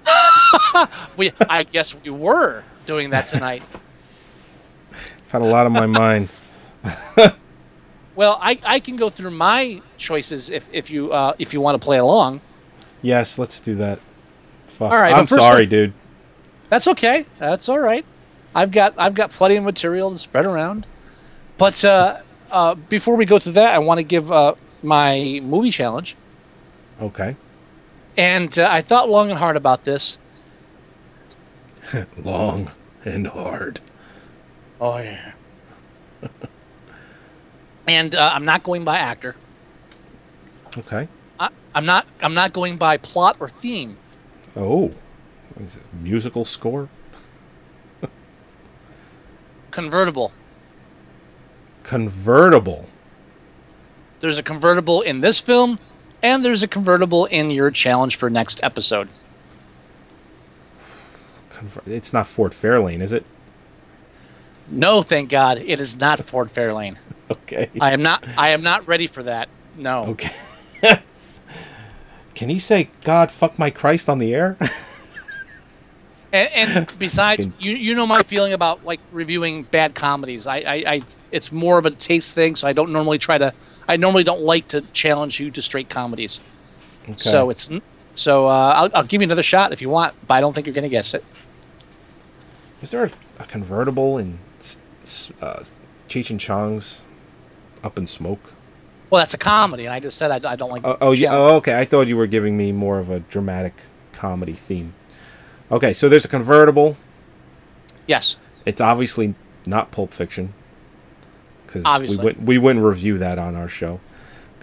we 1.17 1.33
i 1.49 1.65
guess 1.65 1.95
we 1.95 2.11
were 2.11 2.63
doing 2.87 3.11
that 3.11 3.27
tonight 3.27 3.63
I've 4.93 5.31
had 5.33 5.43
a 5.43 5.45
lot 5.45 5.67
on 5.67 5.73
my 5.73 5.87
mind. 5.87 6.29
Well, 8.17 8.39
I, 8.41 8.59
I 8.65 8.81
can 8.81 8.97
go 8.97 9.11
through 9.11 9.33
my 9.33 9.83
choices 9.99 10.49
if, 10.49 10.65
if 10.73 10.91
you 10.91 11.13
uh, 11.13 11.35
if 11.39 11.53
you 11.53 11.61
want 11.61 11.81
to 11.81 11.85
play 11.85 11.99
along. 11.99 12.41
Yes, 13.03 13.39
let's 13.39 13.61
do 13.61 13.75
that. 13.77 14.01
Fuck. 14.67 14.91
All 14.91 14.97
right, 14.99 15.15
I'm 15.15 15.27
sorry, 15.27 15.61
let- 15.61 15.69
dude. 15.69 15.93
That's 16.71 16.89
okay. 16.89 17.27
That's 17.39 17.69
all 17.69 17.79
right. 17.79 18.05
I've 18.55 18.71
got 18.71 18.95
I've 18.97 19.15
got 19.15 19.31
plenty 19.31 19.57
of 19.57 19.65
material 19.65 20.11
to 20.11 20.19
spread 20.19 20.47
around. 20.47 20.87
But 21.59 21.85
uh, 21.85 22.21
uh, 22.51 22.75
before 22.75 23.17
we 23.17 23.25
go 23.25 23.39
to 23.39 23.53
that, 23.53 23.75
I 23.75 23.79
want 23.79 23.99
to 23.99 24.05
give 24.05 24.31
uh, 24.31 24.55
my 24.83 25.41
movie 25.43 25.71
challenge. 25.71 26.17
Okay. 27.01 27.37
And 28.17 28.59
uh, 28.59 28.69
I 28.71 28.83
thought 28.83 29.09
long 29.09 29.31
and 29.31 29.39
hard 29.39 29.57
about 29.57 29.85
this. 29.85 30.19
Long 32.17 32.71
and 33.05 33.29
hard. 33.29 33.81
Oh 34.81 34.99
yeah. 34.99 35.33
and 37.87 38.15
uh, 38.15 38.31
I'm 38.35 38.45
not 38.45 38.65
going 38.65 38.85
by 38.85 38.97
actor. 38.97 39.37
Okay. 40.77 41.07
I, 41.39 41.51
I'm 41.75 41.87
not 41.87 42.07
I'm 42.21 42.35
not 42.35 42.53
going 42.53 42.77
by 42.77 42.97
plot 42.97 43.37
or 43.39 43.49
theme. 43.49 43.97
Oh, 44.57 44.93
what 45.55 45.65
is 45.65 45.77
it, 45.77 45.83
musical 45.93 46.45
score? 46.45 46.89
Convertible. 49.71 50.33
Convertible. 51.87 52.85
There's 54.19 54.39
a 54.39 54.43
convertible 54.43 55.03
in 55.03 55.21
this 55.21 55.39
film, 55.39 55.79
and 56.21 56.45
there's 56.45 56.65
a 56.65 56.69
convertible 56.69 57.27
in 57.27 57.53
your 57.53 57.71
challenge 57.71 58.17
for 58.17 58.29
next 58.29 58.59
episode. 58.65 59.09
It's 61.87 62.13
not 62.13 62.27
Ford 62.27 62.51
Fairlane, 62.53 63.01
is 63.01 63.13
it? 63.13 63.25
No, 64.69 65.03
thank 65.03 65.31
God, 65.31 65.59
it 65.59 65.81
is 65.81 65.97
not 65.97 66.21
Ford 66.25 66.53
Fairlane. 66.53 66.97
Okay. 67.29 67.69
I 67.81 67.93
am 67.93 68.03
not. 68.03 68.25
I 68.39 68.51
am 68.51 68.63
not 68.63 68.87
ready 68.87 69.09
for 69.09 69.21
that. 69.25 69.49
No. 69.77 70.05
Okay. 70.05 70.33
Can 72.37 72.49
he 72.49 72.61
say 72.61 72.89
"God 73.03 73.33
fuck 73.33 73.59
my 73.59 73.69
Christ" 73.69 74.09
on 74.09 74.21
the 74.21 74.33
air? 74.33 74.57
And, 76.33 76.77
and 76.77 76.95
besides, 76.99 77.47
you 77.59 77.73
you 77.73 77.95
know 77.95 78.07
my 78.07 78.23
feeling 78.23 78.53
about 78.53 78.85
like 78.85 79.01
reviewing 79.13 79.63
bad 79.65 79.95
comedies. 79.95 80.47
I, 80.47 80.59
I, 80.59 80.75
I 80.87 81.03
it's 81.33 81.53
more 81.53 81.79
of 81.79 81.87
a 81.87 81.91
taste 81.91 82.33
thing, 82.33 82.57
so 82.57 82.67
I 82.67 82.73
don't 82.73 82.93
normally 82.93 83.19
try 83.19 83.39
to. 83.39 83.53
I 83.89 83.97
normally 83.97 84.25
don't 84.25 84.41
like 84.41 84.69
to 84.69 84.81
challenge 84.93 85.39
you 85.39 85.51
to 85.53 85.63
straight 85.63 85.89
comedies. 85.89 86.41
Okay. 87.09 87.19
So 87.19 87.51
it's 87.51 87.71
so 88.15 88.47
uh, 88.47 88.73
I'll, 88.77 88.91
I'll 88.95 89.05
give 89.05 89.21
you 89.21 89.27
another 89.27 89.43
shot 89.43 89.73
if 89.73 89.81
you 89.81 89.89
want, 89.89 90.15
but 90.27 90.35
I 90.35 90.41
don't 90.41 90.55
think 90.55 90.67
you're 90.67 90.75
gonna 90.75 90.89
guess 90.89 91.15
it. 91.15 91.25
Is 92.83 92.91
there 92.91 93.05
a, 93.05 93.11
a 93.39 93.45
convertible 93.45 94.19
in 94.19 94.39
uh, 95.41 95.63
Cheech 96.09 96.31
and 96.31 96.41
Chong's 96.41 97.03
Up 97.83 97.99
in 97.99 98.07
Smoke? 98.07 98.41
Well, 99.11 99.21
that's 99.21 99.35
a 99.35 99.39
comedy, 99.39 99.85
and 99.85 99.95
I 99.95 100.01
just 100.01 100.19
said 100.19 100.31
I, 100.31 100.53
I 100.53 100.57
don't 100.57 100.71
like. 100.71 100.83
Oh, 100.85 100.97
oh, 101.01 101.13
yeah, 101.13 101.33
oh, 101.33 101.57
okay. 101.57 101.79
I 101.79 101.85
thought 101.85 102.09
you 102.09 102.17
were 102.17 102.27
giving 102.27 102.57
me 102.57 102.73
more 102.73 102.99
of 102.99 103.09
a 103.09 103.21
dramatic 103.21 103.75
comedy 104.13 104.53
theme. 104.53 104.95
Okay, 105.71 105.93
so 105.93 106.09
there's 106.09 106.25
a 106.25 106.29
convertible. 106.29 106.97
Yes. 108.07 108.37
It's 108.65 108.81
obviously 108.81 109.35
not 109.67 109.91
Pulp 109.91 110.13
Fiction 110.13 110.53
because 111.67 111.85
we 112.01 112.17
wouldn't 112.17 112.43
we 112.47 112.59
wouldn't 112.59 112.85
review 112.85 113.19
that 113.19 113.39
on 113.39 113.55
our 113.57 113.69
show. 113.69 114.01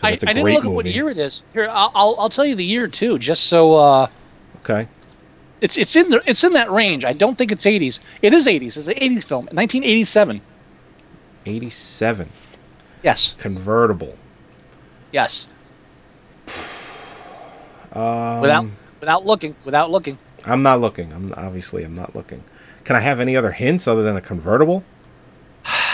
I, 0.01 0.11
it's 0.11 0.23
a 0.23 0.29
I 0.29 0.33
didn't 0.33 0.53
look 0.53 0.63
movie. 0.63 0.73
at 0.73 0.75
what 0.75 0.85
year 0.85 1.09
it 1.09 1.17
is. 1.17 1.43
Here, 1.53 1.67
I'll, 1.69 1.91
I'll 1.95 2.15
I'll 2.19 2.29
tell 2.29 2.45
you 2.45 2.55
the 2.55 2.63
year 2.65 2.87
too, 2.87 3.17
just 3.19 3.45
so 3.45 3.75
uh, 3.75 4.07
Okay. 4.61 4.87
it's 5.61 5.77
it's 5.77 5.95
in 5.95 6.09
the, 6.09 6.21
it's 6.25 6.43
in 6.43 6.53
that 6.53 6.71
range. 6.71 7.05
I 7.05 7.13
don't 7.13 7.37
think 7.37 7.51
it's 7.51 7.63
80s. 7.65 7.99
It 8.21 8.33
is 8.33 8.47
80s. 8.47 8.77
It's 8.77 8.87
an 8.87 8.93
80s 8.95 9.23
film, 9.23 9.45
1987. 9.47 10.41
87. 11.45 12.29
Yes. 13.03 13.35
Convertible. 13.37 14.15
Yes. 15.11 15.47
Um, 17.93 18.41
Without 18.41 18.65
without 18.99 19.25
looking, 19.25 19.55
without 19.65 19.91
looking. 19.91 20.17
I'm 20.45 20.61
not 20.63 20.81
looking. 20.81 21.11
I'm 21.13 21.31
obviously 21.35 21.83
I'm 21.83 21.95
not 21.95 22.15
looking. 22.15 22.43
Can 22.83 22.95
I 22.95 22.99
have 22.99 23.19
any 23.19 23.35
other 23.37 23.51
hints 23.51 23.87
other 23.87 24.03
than 24.03 24.15
a 24.17 24.21
convertible? 24.21 24.83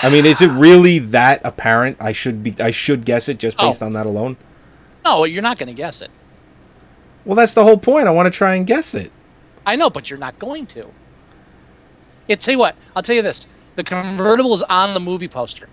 I 0.01 0.09
mean, 0.09 0.25
is 0.25 0.41
it 0.41 0.47
really 0.49 0.97
that 0.99 1.41
apparent? 1.43 1.97
I 1.99 2.11
should 2.11 2.41
be. 2.41 2.55
I 2.59 2.71
should 2.71 3.05
guess 3.05 3.29
it 3.29 3.37
just 3.37 3.57
Oh. 3.59 3.67
based 3.67 3.83
on 3.83 3.93
that 3.93 4.05
alone. 4.05 4.37
No, 5.05 5.23
you're 5.25 5.43
not 5.43 5.57
going 5.59 5.67
to 5.67 5.73
guess 5.73 6.01
it. 6.01 6.09
Well, 7.25 7.35
that's 7.35 7.53
the 7.53 7.63
whole 7.63 7.77
point. 7.77 8.07
I 8.07 8.11
want 8.11 8.25
to 8.25 8.35
try 8.35 8.55
and 8.55 8.65
guess 8.65 8.93
it. 8.95 9.11
I 9.65 9.75
know, 9.75 9.89
but 9.89 10.09
you're 10.09 10.17
not 10.19 10.39
going 10.39 10.65
to. 10.67 10.87
It 12.27 12.39
tell 12.39 12.53
you 12.53 12.57
what. 12.57 12.75
I'll 12.95 13.03
tell 13.03 13.15
you 13.15 13.21
this: 13.21 13.45
the 13.75 13.83
convertible 13.83 14.53
is 14.55 14.63
on 14.63 14.93
the 14.93 14.99
movie 14.99 15.27
poster. 15.27 15.67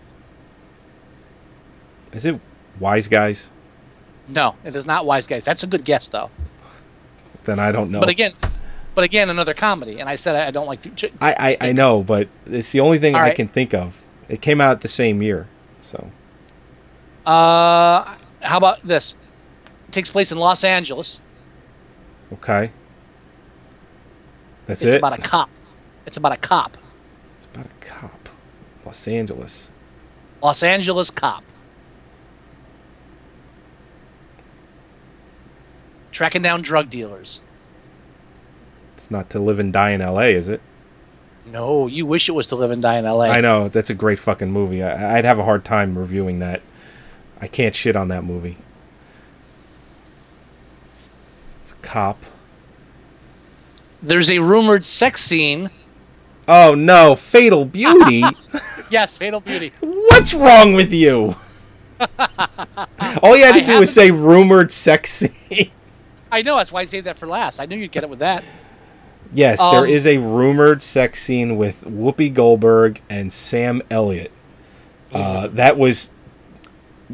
Is 2.12 2.26
it 2.26 2.38
Wise 2.78 3.08
Guys? 3.08 3.50
No, 4.28 4.56
it 4.64 4.74
is 4.74 4.86
not 4.86 5.06
Wise 5.06 5.26
Guys. 5.26 5.44
That's 5.44 5.62
a 5.62 5.66
good 5.66 5.84
guess, 5.84 6.08
though. 6.08 6.30
Then 7.44 7.58
I 7.58 7.70
don't 7.72 7.90
know. 7.90 8.00
But 8.00 8.08
again, 8.08 8.32
but 8.96 9.04
again, 9.04 9.30
another 9.30 9.54
comedy. 9.54 10.00
And 10.00 10.08
I 10.08 10.16
said 10.16 10.34
I 10.34 10.50
don't 10.50 10.66
like. 10.66 10.96
To, 10.96 11.10
I, 11.20 11.56
I 11.60 11.68
I 11.68 11.72
know, 11.72 12.02
but 12.02 12.28
it's 12.46 12.72
the 12.72 12.80
only 12.80 12.98
thing 12.98 13.14
All 13.14 13.20
I 13.20 13.24
right. 13.24 13.36
can 13.36 13.46
think 13.46 13.72
of. 13.72 14.04
It 14.28 14.40
came 14.40 14.60
out 14.60 14.80
the 14.80 14.88
same 14.88 15.22
year, 15.22 15.46
so 15.80 16.10
uh, 17.24 18.16
how 18.40 18.56
about 18.56 18.84
this? 18.84 19.14
It 19.86 19.92
takes 19.92 20.10
place 20.10 20.32
in 20.32 20.38
Los 20.38 20.64
Angeles. 20.64 21.20
okay. 22.32 22.72
That's 24.66 24.82
it. 24.82 24.88
it's 24.88 24.94
it. 24.94 24.98
about 24.98 25.16
a 25.16 25.22
cop. 25.22 25.48
It's 26.06 26.16
about 26.16 26.32
a 26.32 26.36
cop. 26.36 26.76
It's 27.36 27.44
about 27.44 27.66
a 27.66 27.84
cop. 27.84 28.28
Los 28.84 29.06
Angeles. 29.06 29.70
Los 30.42 30.64
Angeles 30.64 31.10
cop. 31.10 31.44
tracking 36.16 36.40
down 36.40 36.62
drug 36.62 36.88
dealers. 36.88 37.42
It's 39.06 39.10
not 39.12 39.30
to 39.30 39.38
live 39.38 39.60
and 39.60 39.72
die 39.72 39.90
in 39.90 40.00
L.A., 40.00 40.34
is 40.34 40.48
it? 40.48 40.60
No, 41.44 41.86
you 41.86 42.04
wish 42.04 42.28
it 42.28 42.32
was 42.32 42.48
to 42.48 42.56
live 42.56 42.72
and 42.72 42.82
die 42.82 42.98
in 42.98 43.04
L.A. 43.04 43.28
I 43.28 43.40
know 43.40 43.68
that's 43.68 43.88
a 43.88 43.94
great 43.94 44.18
fucking 44.18 44.50
movie. 44.50 44.82
I, 44.82 45.18
I'd 45.18 45.24
have 45.24 45.38
a 45.38 45.44
hard 45.44 45.64
time 45.64 45.96
reviewing 45.96 46.40
that. 46.40 46.60
I 47.40 47.46
can't 47.46 47.72
shit 47.72 47.94
on 47.94 48.08
that 48.08 48.24
movie. 48.24 48.56
It's 51.62 51.70
a 51.70 51.76
cop. 51.82 52.20
There's 54.02 54.28
a 54.28 54.40
rumored 54.40 54.84
sex 54.84 55.22
scene. 55.22 55.70
Oh 56.48 56.74
no, 56.74 57.14
Fatal 57.14 57.64
Beauty. 57.64 58.24
Yes, 58.88 59.16
Fatal 59.16 59.40
Beauty. 59.40 59.72
What's 59.80 60.32
wrong 60.32 60.74
with 60.74 60.92
you? 60.92 61.34
All 63.20 63.36
you 63.36 63.44
had 63.44 63.54
to 63.54 63.62
I 63.62 63.66
do 63.66 63.80
was 63.80 63.92
say 63.92 64.10
rumored 64.12 64.70
sex 64.72 65.10
scene. 65.10 65.70
I 66.30 66.42
know 66.42 66.56
that's 66.56 66.70
why 66.70 66.82
I 66.82 66.84
saved 66.84 67.06
that 67.06 67.18
for 67.18 67.26
last. 67.26 67.58
I 67.60 67.66
knew 67.66 67.76
you'd 67.76 67.90
get 67.90 68.04
it 68.04 68.10
with 68.10 68.20
that. 68.20 68.44
Yes, 69.36 69.60
Um, 69.60 69.74
there 69.74 69.86
is 69.86 70.06
a 70.06 70.18
rumored 70.18 70.82
sex 70.82 71.22
scene 71.22 71.56
with 71.56 71.82
Whoopi 71.84 72.32
Goldberg 72.32 73.00
and 73.08 73.32
Sam 73.32 73.82
Elliott. 73.90 74.32
Uh, 75.12 75.46
that 75.46 75.78
was 75.78 76.10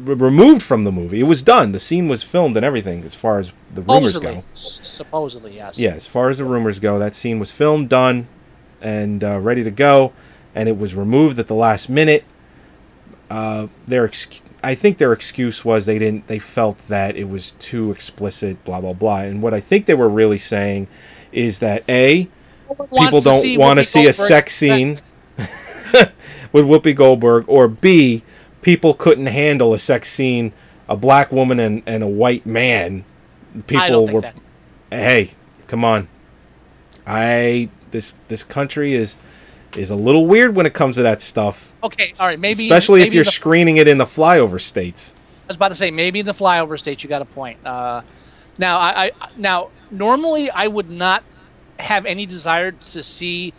r- 0.07 0.15
removed 0.15 0.61
from 0.63 0.83
the 0.83 0.91
movie. 0.91 1.19
It 1.19 1.23
was 1.23 1.41
done. 1.41 1.71
The 1.71 1.79
scene 1.79 2.07
was 2.07 2.23
filmed 2.23 2.57
and 2.57 2.65
everything, 2.65 3.03
as 3.05 3.13
far 3.15 3.39
as 3.39 3.53
the 3.73 3.81
rumors 3.81 4.13
Supposedly, 4.13 4.35
go. 4.35 4.43
supposedly, 4.55 5.55
yes. 5.55 5.77
Yeah, 5.77 5.91
as 5.91 6.07
far 6.07 6.29
as 6.29 6.37
the 6.39 6.45
rumors 6.45 6.79
go, 6.79 6.97
that 6.99 7.13
scene 7.15 7.39
was 7.39 7.51
filmed, 7.51 7.89
done, 7.89 8.27
and 8.81 9.23
uh, 9.23 9.39
ready 9.39 9.63
to 9.63 9.71
go, 9.71 10.11
and 10.55 10.67
it 10.67 10.77
was 10.77 10.95
removed 10.95 11.37
at 11.39 11.47
the 11.47 11.55
last 11.55 11.87
minute. 11.89 12.23
Uh, 13.29 13.67
their 13.87 14.05
ex- 14.05 14.27
I 14.63 14.75
think 14.75 14.97
their 14.97 15.13
excuse 15.13 15.63
was 15.65 15.85
they 15.85 15.97
didn't. 15.99 16.27
They 16.27 16.39
felt 16.39 16.77
that 16.87 17.15
it 17.15 17.29
was 17.29 17.51
too 17.59 17.91
explicit, 17.91 18.63
blah 18.63 18.81
blah 18.81 18.93
blah. 18.93 19.19
And 19.19 19.41
what 19.41 19.53
I 19.53 19.59
think 19.59 19.85
they 19.85 19.93
were 19.93 20.09
really 20.09 20.37
saying 20.37 20.87
is 21.33 21.59
that 21.59 21.83
a 21.89 22.27
people 22.97 23.21
don't 23.21 23.41
see 23.41 23.57
want 23.57 23.79
to 23.79 23.83
Whoopi 23.83 23.87
see 23.87 24.07
a 24.07 24.13
sex 24.13 24.55
scene 24.55 24.99
with 26.51 26.65
Whoopi 26.65 26.95
Goldberg, 26.95 27.45
or 27.47 27.67
b 27.67 28.23
people 28.61 28.93
couldn't 28.93 29.27
handle 29.27 29.73
a 29.73 29.77
sex 29.77 30.09
scene, 30.09 30.53
a 30.87 30.97
black 30.97 31.31
woman 31.31 31.59
and, 31.59 31.83
and 31.85 32.03
a 32.03 32.07
white 32.07 32.45
man. 32.45 33.05
People 33.67 33.77
I 33.77 33.89
don't 33.89 34.05
think 34.07 34.15
were 34.15 34.21
that. 34.21 34.35
hey, 34.89 35.31
come 35.67 35.85
on. 35.85 36.07
I 37.05 37.69
this 37.91 38.15
this 38.27 38.43
country 38.43 38.93
is 38.93 39.15
is 39.77 39.89
a 39.89 39.95
little 39.95 40.25
weird 40.25 40.55
when 40.55 40.65
it 40.65 40.73
comes 40.73 40.95
to 40.95 41.03
that 41.03 41.21
stuff. 41.21 41.73
Okay, 41.83 42.13
all 42.19 42.27
right, 42.27 42.39
maybe 42.39 42.65
especially 42.65 43.01
if 43.01 43.13
you're 43.13 43.23
the- 43.23 43.31
screening 43.31 43.77
it 43.77 43.87
in 43.87 43.97
the 43.97 44.05
flyover 44.05 44.59
states. 44.59 45.13
I 45.43 45.47
was 45.47 45.55
about 45.57 45.69
to 45.69 45.75
say 45.75 45.91
maybe 45.91 46.21
in 46.21 46.25
the 46.25 46.33
flyover 46.33 46.79
states 46.79 47.03
you 47.03 47.09
got 47.09 47.21
a 47.21 47.25
point. 47.25 47.63
Uh, 47.65 48.01
now 48.57 48.77
I, 48.77 49.05
I 49.05 49.11
now 49.37 49.69
normally 49.91 50.49
I 50.49 50.67
would 50.67 50.89
not 50.89 51.23
have 51.79 52.05
any 52.05 52.25
desire 52.25 52.71
to 52.71 53.03
see 53.03 53.53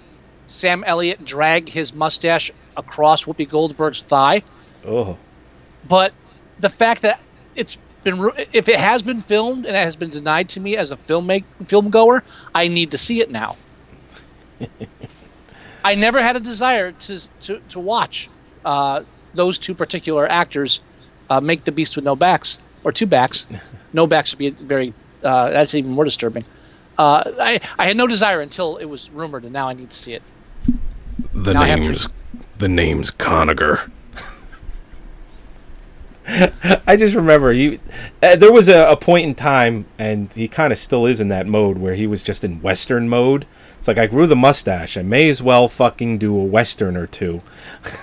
Sam 0.47 0.85
Elliott 0.85 1.25
drag 1.25 1.69
his 1.69 1.93
mustache 1.93 2.51
across 2.77 3.25
Whoopi 3.25 3.49
Goldberg's 3.49 4.03
thigh, 4.03 4.43
Oh, 4.87 5.17
but 5.89 6.13
the 6.61 6.69
fact 6.69 7.03
that 7.03 7.21
it's 7.55 7.77
been 8.03 8.31
if 8.53 8.69
it 8.69 8.79
has 8.79 9.03
been 9.03 9.23
filmed 9.23 9.65
and 9.67 9.75
it 9.77 9.85
has 9.85 9.97
been 9.97 10.11
denied 10.11 10.49
to 10.51 10.61
me 10.61 10.77
as 10.77 10.91
a 10.91 10.97
filmmake 10.97 11.45
film 11.67 11.91
goer, 11.91 12.23
I 12.55 12.69
need 12.69 12.91
to 12.93 12.99
see 12.99 13.21
it 13.21 13.31
now. 13.31 13.57
I 15.85 15.95
never 15.95 16.23
had 16.23 16.37
a 16.37 16.41
desire 16.41 16.93
to 16.93 17.29
to, 17.43 17.61
to 17.71 17.81
watch 17.81 18.29
uh, 18.65 19.03
those 19.35 19.59
two 19.59 19.75
particular 19.75 20.31
actors 20.31 20.81
uh, 21.31 21.41
make 21.41 21.65
the 21.65 21.73
beast 21.73 21.97
with 21.97 22.05
no 22.05 22.17
backs 22.17 22.59
or 22.85 22.93
two 22.93 23.07
backs. 23.07 23.47
No 23.95 24.07
backs 24.07 24.33
would 24.33 24.39
be 24.39 24.51
very. 24.51 24.93
Uh, 25.23 25.49
that's 25.51 25.75
even 25.75 25.93
more 25.93 26.05
disturbing. 26.05 26.45
Uh, 26.99 27.33
I 27.41 27.61
I 27.79 27.87
had 27.87 27.97
no 27.97 28.07
desire 28.07 28.43
until 28.43 28.77
it 28.77 28.85
was 28.85 29.09
rumored, 29.11 29.45
and 29.45 29.53
now 29.55 29.69
I 29.69 29.73
need 29.73 29.89
to 29.91 29.97
see 29.97 30.13
it. 30.13 30.23
the 31.33 31.55
Now 31.55 31.63
I 31.63 31.67
have 31.69 31.79
name's 31.81 32.09
the 32.59 32.69
name's 32.69 33.11
Conagher. 33.11 33.91
I 36.87 36.97
just 36.97 37.15
remember 37.15 37.53
he. 37.53 37.79
Uh, 38.23 38.37
there 38.37 38.53
was 38.53 38.69
a, 38.69 38.87
a 38.91 38.97
point 38.97 39.27
in 39.27 39.35
time, 39.35 39.85
and 39.99 40.33
he 40.33 40.49
kind 40.49 40.73
of 40.73 40.79
still 40.79 41.05
is 41.07 41.21
in 41.21 41.29
that 41.29 41.47
mode 41.47 41.79
where 41.79 41.95
he 41.95 42.07
was 42.07 42.23
just 42.23 42.45
in 42.45 42.63
Western 42.63 43.09
mode. 43.09 43.47
It's 43.79 43.87
like 43.89 43.99
I 43.99 44.07
grew 44.07 44.27
the 44.27 44.37
mustache. 44.37 44.97
I 44.97 45.03
may 45.03 45.29
as 45.29 45.43
well 45.43 45.69
fucking 45.69 46.17
do 46.19 46.35
a 46.39 46.43
Western 46.45 46.97
or 46.97 47.07
two. 47.07 47.43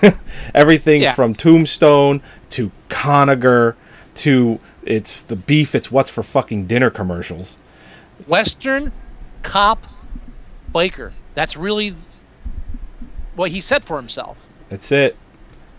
Everything 0.54 1.02
Yeah. 1.02 1.14
from 1.14 1.34
Tombstone 1.34 2.22
to 2.50 2.70
Conagher 2.88 3.74
to 4.16 4.60
it's 4.84 5.22
the 5.22 5.36
beef. 5.36 5.74
It's 5.74 5.90
what's 5.90 6.10
for 6.10 6.22
fucking 6.22 6.66
dinner 6.66 6.90
commercials. 6.90 7.58
Western 8.26 8.92
cop 9.42 9.82
biker. 10.74 11.12
That's 11.34 11.56
really 11.56 11.94
what 13.34 13.50
he 13.50 13.60
said 13.60 13.84
for 13.84 13.96
himself, 13.96 14.36
That's 14.68 14.92
it. 14.92 15.16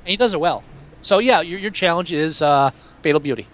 and 0.03 0.09
he 0.09 0.17
does 0.17 0.33
it 0.33 0.39
well. 0.39 0.63
So 1.03 1.19
yeah, 1.19 1.41
your 1.41 1.59
your 1.59 1.71
challenge 1.71 2.11
is 2.11 2.41
uh, 2.41 2.71
Fatal 3.01 3.19
Beauty. 3.19 3.47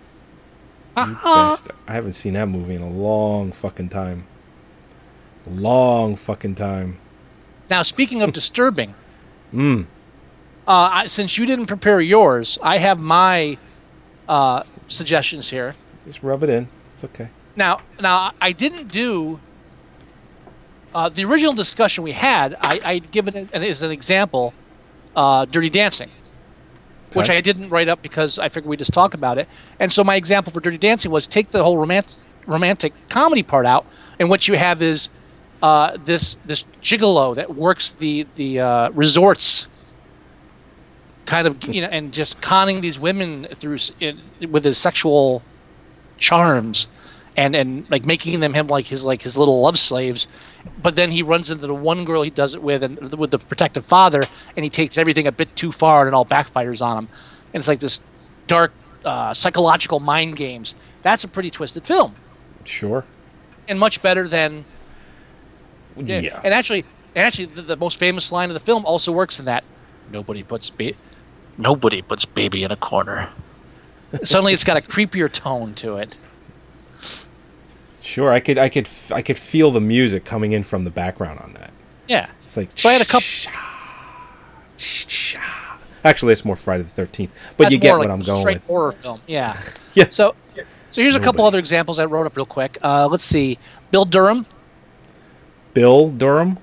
Uh-huh. 0.95 1.55
I 1.87 1.93
haven't 1.93 2.13
seen 2.13 2.33
that 2.33 2.47
movie 2.47 2.75
in 2.75 2.81
a 2.81 2.89
long 2.89 3.51
fucking 3.51 3.89
time. 3.89 4.25
Long 5.45 6.15
fucking 6.15 6.55
time. 6.55 6.97
Now, 7.69 7.83
speaking 7.83 8.21
of 8.21 8.33
disturbing, 8.41 8.93
Mm. 9.53 9.85
uh, 10.67 10.71
I, 10.91 11.07
since 11.07 11.37
you 11.37 11.45
didn't 11.47 11.65
prepare 11.67 11.99
yours, 12.01 12.57
I 12.61 12.77
have 12.77 12.99
my 12.99 13.57
uh, 14.29 14.63
suggestions 14.87 15.49
here. 15.49 15.75
Just 16.05 16.23
rub 16.23 16.43
it 16.43 16.49
in. 16.49 16.69
It's 16.93 17.03
okay. 17.03 17.29
Now, 17.55 17.81
now 17.99 18.31
I 18.39 18.53
didn't 18.53 18.89
do 18.89 19.39
uh, 20.93 21.09
the 21.09 21.25
original 21.25 21.53
discussion 21.53 22.03
we 22.03 22.13
had. 22.13 22.55
I 22.61 22.79
I'd 22.85 23.11
given 23.11 23.35
it 23.35 23.53
as 23.53 23.81
an 23.81 23.91
example, 23.91 24.53
uh, 25.15 25.45
Dirty 25.45 25.69
Dancing, 25.69 26.09
which 27.13 27.29
I 27.29 27.41
didn't 27.41 27.69
write 27.69 27.89
up 27.89 28.01
because 28.01 28.39
I 28.39 28.49
figured 28.49 28.69
we 28.69 28.77
just 28.77 28.93
talk 28.93 29.13
about 29.13 29.37
it. 29.37 29.49
And 29.79 29.91
so 29.91 30.03
my 30.03 30.15
example 30.15 30.53
for 30.53 30.61
Dirty 30.61 30.77
Dancing 30.77 31.11
was 31.11 31.27
take 31.27 31.51
the 31.51 31.63
whole 31.63 31.77
romantic 31.77 32.13
romantic 32.47 32.93
comedy 33.09 33.43
part 33.43 33.65
out, 33.65 33.85
and 34.19 34.29
what 34.29 34.47
you 34.47 34.55
have 34.57 34.81
is 34.81 35.09
uh, 35.61 35.97
this 36.05 36.37
this 36.45 36.63
gigolo 36.81 37.35
that 37.35 37.55
works 37.55 37.91
the 37.91 38.25
the 38.35 38.59
uh, 38.59 38.89
resorts, 38.91 39.67
kind 41.29 41.47
of 41.47 41.63
you 41.65 41.81
know, 41.81 41.87
and 41.87 42.11
just 42.11 42.41
conning 42.41 42.81
these 42.81 42.97
women 42.99 43.47
through 43.59 43.77
in, 43.99 44.19
with 44.51 44.65
his 44.65 44.77
sexual 44.77 45.41
charms, 46.17 46.87
and 47.37 47.55
and 47.55 47.89
like 47.91 48.03
making 48.05 48.39
them 48.39 48.53
him 48.53 48.67
like 48.67 48.85
his 48.87 49.05
like 49.05 49.21
his 49.21 49.37
little 49.37 49.61
love 49.61 49.77
slaves. 49.77 50.27
But 50.81 50.95
then 50.95 51.11
he 51.11 51.21
runs 51.23 51.49
into 51.51 51.67
the 51.67 51.73
one 51.73 52.03
girl 52.03 52.23
he 52.23 52.31
does 52.31 52.53
it 52.55 52.61
with, 52.61 52.83
and 52.83 53.13
with 53.13 53.31
the 53.31 53.39
protective 53.39 53.85
father, 53.85 54.21
and 54.57 54.63
he 54.63 54.69
takes 54.69 54.97
everything 54.97 55.27
a 55.27 55.31
bit 55.31 55.55
too 55.55 55.71
far, 55.71 56.01
and 56.01 56.07
it 56.09 56.13
all 56.13 56.25
backfires 56.25 56.81
on 56.81 56.97
him. 57.05 57.09
And 57.53 57.61
it's 57.61 57.67
like 57.67 57.79
this 57.79 57.99
dark 58.47 58.71
uh, 59.05 59.33
psychological 59.33 59.99
mind 59.99 60.35
games. 60.35 60.75
That's 61.03 61.23
a 61.23 61.27
pretty 61.29 61.49
twisted 61.51 61.85
film, 61.85 62.13
Sure. 62.65 63.05
and 63.69 63.79
much 63.79 64.01
better 64.01 64.27
than 64.27 64.65
Yeah. 65.95 66.41
and 66.43 66.53
actually, 66.53 66.83
and 67.15 67.23
actually, 67.23 67.45
the, 67.45 67.61
the 67.61 67.77
most 67.77 67.97
famous 67.97 68.31
line 68.31 68.49
of 68.49 68.53
the 68.55 68.59
film 68.59 68.85
also 68.85 69.11
works 69.11 69.39
in 69.39 69.45
that. 69.45 69.63
Nobody 70.11 70.43
puts 70.43 70.69
ba- 70.69 70.93
nobody 71.59 72.01
puts 72.01 72.25
baby 72.25 72.63
in 72.63 72.71
a 72.71 72.75
corner. 72.75 73.29
Suddenly, 74.23 74.53
it's 74.53 74.63
got 74.63 74.77
a 74.77 74.81
creepier 74.81 75.31
tone 75.31 75.75
to 75.75 75.97
it. 75.97 76.17
Sure. 78.01 78.31
I 78.31 78.39
could. 78.39 78.57
I 78.57 78.69
could. 78.69 78.89
I 79.11 79.21
could 79.21 79.37
feel 79.37 79.69
the 79.69 79.81
music 79.81 80.25
coming 80.25 80.53
in 80.53 80.63
from 80.63 80.83
the 80.83 80.89
background 80.89 81.39
on 81.41 81.53
that. 81.53 81.71
Yeah. 82.07 82.29
It's 82.45 82.57
like. 82.57 82.69
So 82.75 82.89
I 82.89 82.93
had 82.93 83.01
a 83.01 83.05
couple. 83.05 83.27
Actually, 86.03 86.31
it's 86.31 86.45
more 86.45 86.55
Friday 86.55 86.83
the 86.83 86.89
Thirteenth, 86.89 87.31
but 87.57 87.65
That's 87.65 87.73
you 87.73 87.77
get 87.79 87.89
more 87.91 87.99
what 87.99 88.09
I'm 88.09 88.21
a 88.21 88.23
going 88.23 88.41
straight 88.41 88.55
with. 88.57 88.67
horror 88.67 88.91
film. 88.93 89.21
Yeah. 89.27 89.55
Yeah. 89.95 90.05
So, 90.11 90.35
so 90.91 91.01
here's 91.01 91.15
a 91.15 91.19
couple 91.19 91.43
other 91.43 91.57
examples 91.57 91.97
I 91.97 92.05
wrote 92.05 92.27
up 92.27 92.37
real 92.37 92.45
quick. 92.45 92.77
Uh, 92.83 93.07
let's 93.07 93.23
see, 93.23 93.57
Bill 93.89 94.05
Durham 94.05 94.45
Bill 95.73 96.09
Durham. 96.11 96.59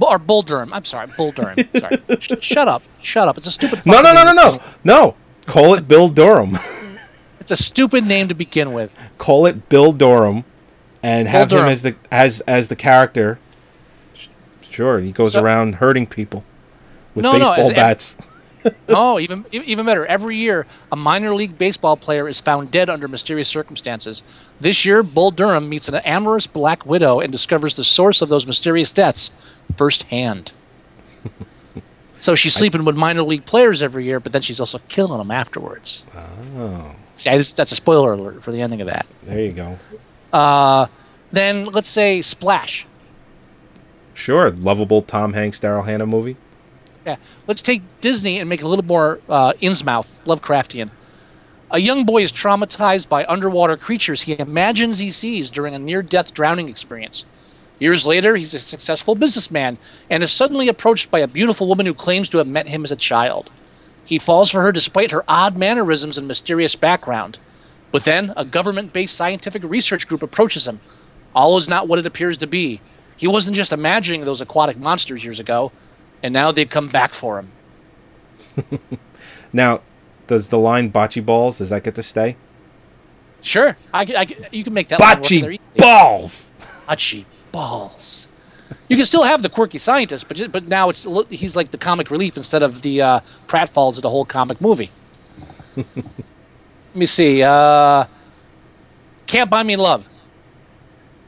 Or 0.00 0.18
Bull 0.18 0.42
Durham. 0.42 0.72
I'm 0.72 0.84
sorry, 0.84 1.08
Bull 1.16 1.32
Durham. 1.32 1.56
Sorry. 1.80 1.98
Sh- 2.20 2.32
shut 2.40 2.68
up. 2.68 2.82
Shut 3.02 3.26
up. 3.28 3.36
It's 3.38 3.46
a 3.46 3.50
stupid. 3.50 3.84
No, 3.84 4.00
no, 4.00 4.12
no, 4.14 4.24
no, 4.24 4.32
no, 4.32 4.58
no. 4.84 5.14
Call 5.46 5.74
it 5.74 5.88
Bill 5.88 6.08
Durham. 6.08 6.56
It's 7.40 7.50
a 7.50 7.56
stupid 7.64 8.04
name 8.06 8.28
to 8.28 8.34
begin 8.34 8.72
with. 8.72 8.92
Call 9.18 9.44
it 9.46 9.68
Bill 9.68 9.92
Durham, 9.92 10.44
and 11.02 11.26
Bill 11.26 11.32
have 11.32 11.50
him 11.50 11.64
as 11.64 11.82
the 11.82 11.96
as 12.12 12.40
as 12.42 12.68
the 12.68 12.76
character. 12.76 13.40
Sure, 14.70 15.00
he 15.00 15.10
goes 15.10 15.32
So- 15.32 15.42
around 15.42 15.76
hurting 15.76 16.06
people 16.06 16.44
with 17.14 17.24
No, 17.24 17.32
no, 17.32 17.38
baseball 17.50 17.70
as- 17.70 17.74
bats. 17.74 18.16
oh, 18.88 19.18
even 19.18 19.44
even 19.52 19.86
better. 19.86 20.06
Every 20.06 20.36
year, 20.36 20.66
a 20.92 20.96
minor 20.96 21.34
league 21.34 21.56
baseball 21.56 21.96
player 21.96 22.28
is 22.28 22.40
found 22.40 22.70
dead 22.70 22.90
under 22.90 23.08
mysterious 23.08 23.48
circumstances. 23.48 24.22
This 24.60 24.84
year, 24.84 25.02
Bull 25.02 25.30
Durham 25.30 25.68
meets 25.68 25.88
an 25.88 25.94
amorous 25.96 26.46
black 26.46 26.84
widow 26.84 27.20
and 27.20 27.32
discovers 27.32 27.74
the 27.74 27.84
source 27.84 28.22
of 28.22 28.28
those 28.28 28.46
mysterious 28.46 28.92
deaths 28.92 29.30
firsthand. 29.76 30.52
so 32.18 32.34
she's 32.34 32.54
sleeping 32.54 32.84
with 32.84 32.96
minor 32.96 33.22
league 33.22 33.44
players 33.44 33.82
every 33.82 34.04
year, 34.04 34.20
but 34.20 34.32
then 34.32 34.42
she's 34.42 34.60
also 34.60 34.78
killing 34.88 35.18
them 35.18 35.30
afterwards. 35.30 36.02
Oh, 36.56 36.94
See, 37.16 37.28
I 37.28 37.36
just, 37.36 37.56
that's 37.56 37.72
a 37.72 37.76
spoiler 37.76 38.14
alert 38.14 38.42
for 38.42 38.50
the 38.52 38.62
ending 38.62 38.80
of 38.80 38.86
that. 38.86 39.06
there 39.24 39.40
you 39.40 39.52
go. 39.52 39.78
Uh, 40.32 40.86
then 41.32 41.66
let's 41.66 41.88
say 41.88 42.22
Splash. 42.22 42.86
Sure, 44.14 44.50
lovable 44.50 45.02
Tom 45.02 45.32
Hanks, 45.32 45.60
Daryl 45.60 45.84
Hannah 45.84 46.06
movie. 46.06 46.36
Yeah, 47.06 47.16
let's 47.46 47.62
take 47.62 47.82
Disney 48.00 48.40
and 48.40 48.48
make 48.48 48.60
it 48.60 48.64
a 48.64 48.68
little 48.68 48.84
more 48.84 49.20
uh, 49.28 49.54
Innsmouth, 49.54 50.06
Lovecraftian. 50.26 50.90
A 51.70 51.78
young 51.78 52.04
boy 52.04 52.22
is 52.22 52.32
traumatized 52.32 53.08
by 53.08 53.24
underwater 53.24 53.76
creatures 53.76 54.22
he 54.22 54.38
imagines 54.38 54.98
he 54.98 55.10
sees 55.10 55.50
during 55.50 55.74
a 55.74 55.78
near-death 55.78 56.34
drowning 56.34 56.68
experience. 56.68 57.24
Years 57.78 58.04
later, 58.04 58.36
he's 58.36 58.52
a 58.52 58.58
successful 58.58 59.14
businessman 59.14 59.78
and 60.10 60.22
is 60.22 60.32
suddenly 60.32 60.68
approached 60.68 61.10
by 61.10 61.20
a 61.20 61.28
beautiful 61.28 61.66
woman 61.66 61.86
who 61.86 61.94
claims 61.94 62.28
to 62.28 62.38
have 62.38 62.46
met 62.46 62.68
him 62.68 62.84
as 62.84 62.90
a 62.90 62.96
child. 62.96 63.48
He 64.04 64.18
falls 64.18 64.50
for 64.50 64.60
her 64.60 64.72
despite 64.72 65.12
her 65.12 65.24
odd 65.26 65.56
mannerisms 65.56 66.18
and 66.18 66.28
mysterious 66.28 66.74
background. 66.74 67.38
But 67.92 68.04
then, 68.04 68.34
a 68.36 68.44
government 68.44 68.92
based 68.92 69.16
scientific 69.16 69.62
research 69.64 70.06
group 70.06 70.22
approaches 70.22 70.66
him. 70.66 70.80
All 71.34 71.56
is 71.56 71.68
not 71.68 71.88
what 71.88 71.98
it 71.98 72.06
appears 72.06 72.36
to 72.38 72.46
be. 72.46 72.80
He 73.16 73.26
wasn't 73.26 73.56
just 73.56 73.72
imagining 73.72 74.24
those 74.24 74.40
aquatic 74.40 74.76
monsters 74.76 75.24
years 75.24 75.40
ago, 75.40 75.72
and 76.22 76.32
now 76.32 76.52
they've 76.52 76.68
come 76.68 76.88
back 76.88 77.14
for 77.14 77.38
him. 77.38 77.52
Now, 79.52 79.80
does 80.26 80.48
the 80.48 80.58
line 80.58 80.92
bocce 80.92 81.24
balls, 81.24 81.58
does 81.58 81.70
that 81.70 81.82
get 81.84 81.94
to 81.96 82.02
stay? 82.02 82.36
Sure, 83.42 83.76
I, 83.92 84.02
I 84.02 84.48
you 84.52 84.62
can 84.62 84.74
make 84.74 84.88
that 84.88 85.00
Bocce 85.00 85.58
balls! 85.76 86.50
Bocce 86.86 87.24
balls. 87.52 88.28
You 88.88 88.96
can 88.96 89.06
still 89.06 89.24
have 89.24 89.42
the 89.42 89.48
quirky 89.48 89.78
scientist, 89.78 90.28
but 90.28 90.36
ju- 90.36 90.48
but 90.48 90.68
now 90.68 90.90
it's 90.90 91.06
he's 91.30 91.56
like 91.56 91.70
the 91.70 91.78
comic 91.78 92.10
relief 92.10 92.36
instead 92.36 92.62
of 92.62 92.82
the 92.82 93.00
uh, 93.00 93.20
pratfalls 93.48 93.96
of 93.96 94.02
the 94.02 94.10
whole 94.10 94.24
comic 94.24 94.60
movie. 94.60 94.90
Let 95.76 95.86
me 96.94 97.06
see. 97.06 97.42
Uh, 97.42 98.04
Can't 99.26 99.48
buy 99.48 99.62
me 99.62 99.76
love. 99.76 100.04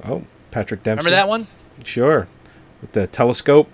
Oh, 0.04 0.22
Patrick 0.50 0.82
Dempsey. 0.82 1.06
Remember 1.06 1.16
that 1.16 1.28
one? 1.28 1.46
Sure. 1.82 2.28
With 2.80 2.92
the 2.92 3.06
telescope. 3.06 3.68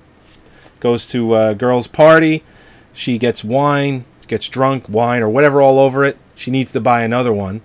Goes 0.80 1.06
to 1.08 1.34
a 1.34 1.54
girl's 1.54 1.86
party. 1.86 2.44
She 2.92 3.18
gets 3.18 3.44
wine, 3.44 4.04
gets 4.26 4.48
drunk, 4.48 4.88
wine, 4.88 5.22
or 5.22 5.28
whatever 5.28 5.60
all 5.62 5.78
over 5.78 6.04
it. 6.04 6.16
She 6.34 6.50
needs 6.50 6.72
to 6.72 6.80
buy 6.80 7.02
another 7.02 7.32
one. 7.32 7.62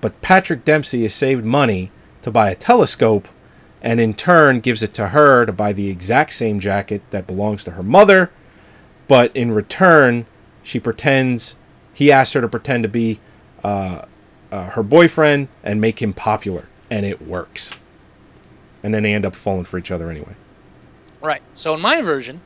But 0.00 0.20
Patrick 0.22 0.64
Dempsey 0.64 1.02
has 1.02 1.14
saved 1.14 1.44
money 1.44 1.90
to 2.22 2.30
buy 2.30 2.50
a 2.50 2.54
telescope 2.54 3.28
and 3.82 4.00
in 4.00 4.14
turn 4.14 4.60
gives 4.60 4.82
it 4.82 4.94
to 4.94 5.08
her 5.08 5.46
to 5.46 5.52
buy 5.52 5.72
the 5.72 5.88
exact 5.88 6.32
same 6.32 6.58
jacket 6.60 7.02
that 7.10 7.26
belongs 7.26 7.62
to 7.64 7.72
her 7.72 7.82
mother. 7.82 8.30
But 9.06 9.34
in 9.36 9.52
return, 9.52 10.26
she 10.62 10.80
pretends, 10.80 11.56
he 11.94 12.10
asks 12.10 12.32
her 12.32 12.40
to 12.40 12.48
pretend 12.48 12.82
to 12.82 12.88
be 12.88 13.20
uh, 13.62 14.02
uh, 14.50 14.70
her 14.70 14.82
boyfriend 14.82 15.48
and 15.62 15.80
make 15.80 16.02
him 16.02 16.12
popular. 16.12 16.68
And 16.90 17.06
it 17.06 17.22
works. 17.22 17.78
And 18.82 18.92
then 18.92 19.04
they 19.04 19.14
end 19.14 19.24
up 19.24 19.36
falling 19.36 19.64
for 19.64 19.78
each 19.78 19.90
other 19.90 20.10
anyway. 20.10 20.34
Right. 21.20 21.42
So 21.54 21.74
in 21.74 21.80
my 21.80 22.02
version, 22.02 22.40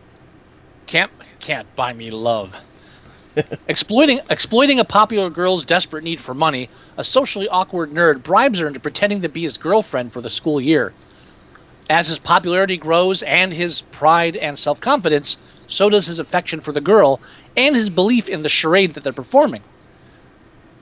can't 0.90 1.12
can't 1.38 1.74
buy 1.76 1.92
me 1.92 2.10
love. 2.10 2.52
exploiting 3.68 4.18
exploiting 4.28 4.80
a 4.80 4.84
popular 4.84 5.30
girl's 5.30 5.64
desperate 5.64 6.02
need 6.02 6.20
for 6.20 6.34
money, 6.34 6.68
a 6.96 7.04
socially 7.04 7.48
awkward 7.48 7.92
nerd 7.92 8.24
bribes 8.24 8.58
her 8.58 8.66
into 8.66 8.80
pretending 8.80 9.22
to 9.22 9.28
be 9.28 9.42
his 9.42 9.56
girlfriend 9.56 10.12
for 10.12 10.20
the 10.20 10.28
school 10.28 10.60
year. 10.60 10.92
As 11.88 12.08
his 12.08 12.18
popularity 12.18 12.76
grows 12.76 13.22
and 13.22 13.52
his 13.52 13.82
pride 13.92 14.36
and 14.36 14.58
self-confidence, 14.58 15.38
so 15.68 15.88
does 15.88 16.06
his 16.06 16.18
affection 16.18 16.60
for 16.60 16.72
the 16.72 16.80
girl 16.80 17.20
and 17.56 17.76
his 17.76 17.88
belief 17.88 18.28
in 18.28 18.42
the 18.42 18.48
charade 18.48 18.94
that 18.94 19.04
they're 19.04 19.12
performing. 19.12 19.62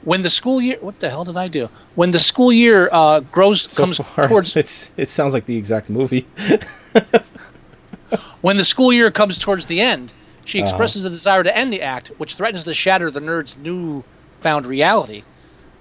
When 0.04 0.22
the 0.22 0.30
school 0.30 0.62
year, 0.62 0.78
what 0.80 1.00
the 1.00 1.10
hell 1.10 1.24
did 1.24 1.36
I 1.36 1.48
do? 1.48 1.68
When 1.96 2.12
the 2.12 2.18
school 2.18 2.50
year 2.50 2.88
uh, 2.90 3.20
grows 3.20 3.62
So 3.62 3.82
comes 3.82 3.98
far, 3.98 4.28
towards 4.28 4.56
it's 4.62 4.90
it 4.96 5.10
sounds 5.10 5.34
like 5.34 5.44
the 5.44 5.56
exact 5.56 5.90
movie. 5.90 6.26
When 8.40 8.56
the 8.56 8.64
school 8.64 8.92
year 8.92 9.10
comes 9.10 9.38
towards 9.38 9.66
the 9.66 9.80
end, 9.80 10.12
she 10.44 10.60
Uh-huh. 10.60 10.68
expresses 10.68 11.04
a 11.04 11.10
desire 11.10 11.42
to 11.42 11.56
end 11.56 11.72
the 11.72 11.82
act, 11.82 12.08
which 12.18 12.34
threatens 12.34 12.64
to 12.64 12.74
shatter 12.74 13.10
the 13.10 13.20
nerd's 13.20 13.56
new-found 13.56 14.66
reality. 14.66 15.22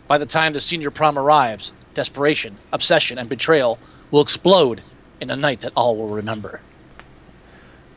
By 0.08 0.18
the 0.18 0.26
time 0.26 0.54
the 0.54 0.62
senior 0.62 0.92
prom 0.92 1.18
arrives, 1.18 1.72
desperation, 1.94 2.58
obsession, 2.72 3.18
and 3.18 3.30
betrayal 3.30 3.80
will 4.12 4.22
explode 4.22 4.82
in 5.20 5.30
a 5.30 5.36
night 5.36 5.62
that 5.62 5.74
all 5.76 5.96
will 5.98 6.10
remember. 6.10 6.62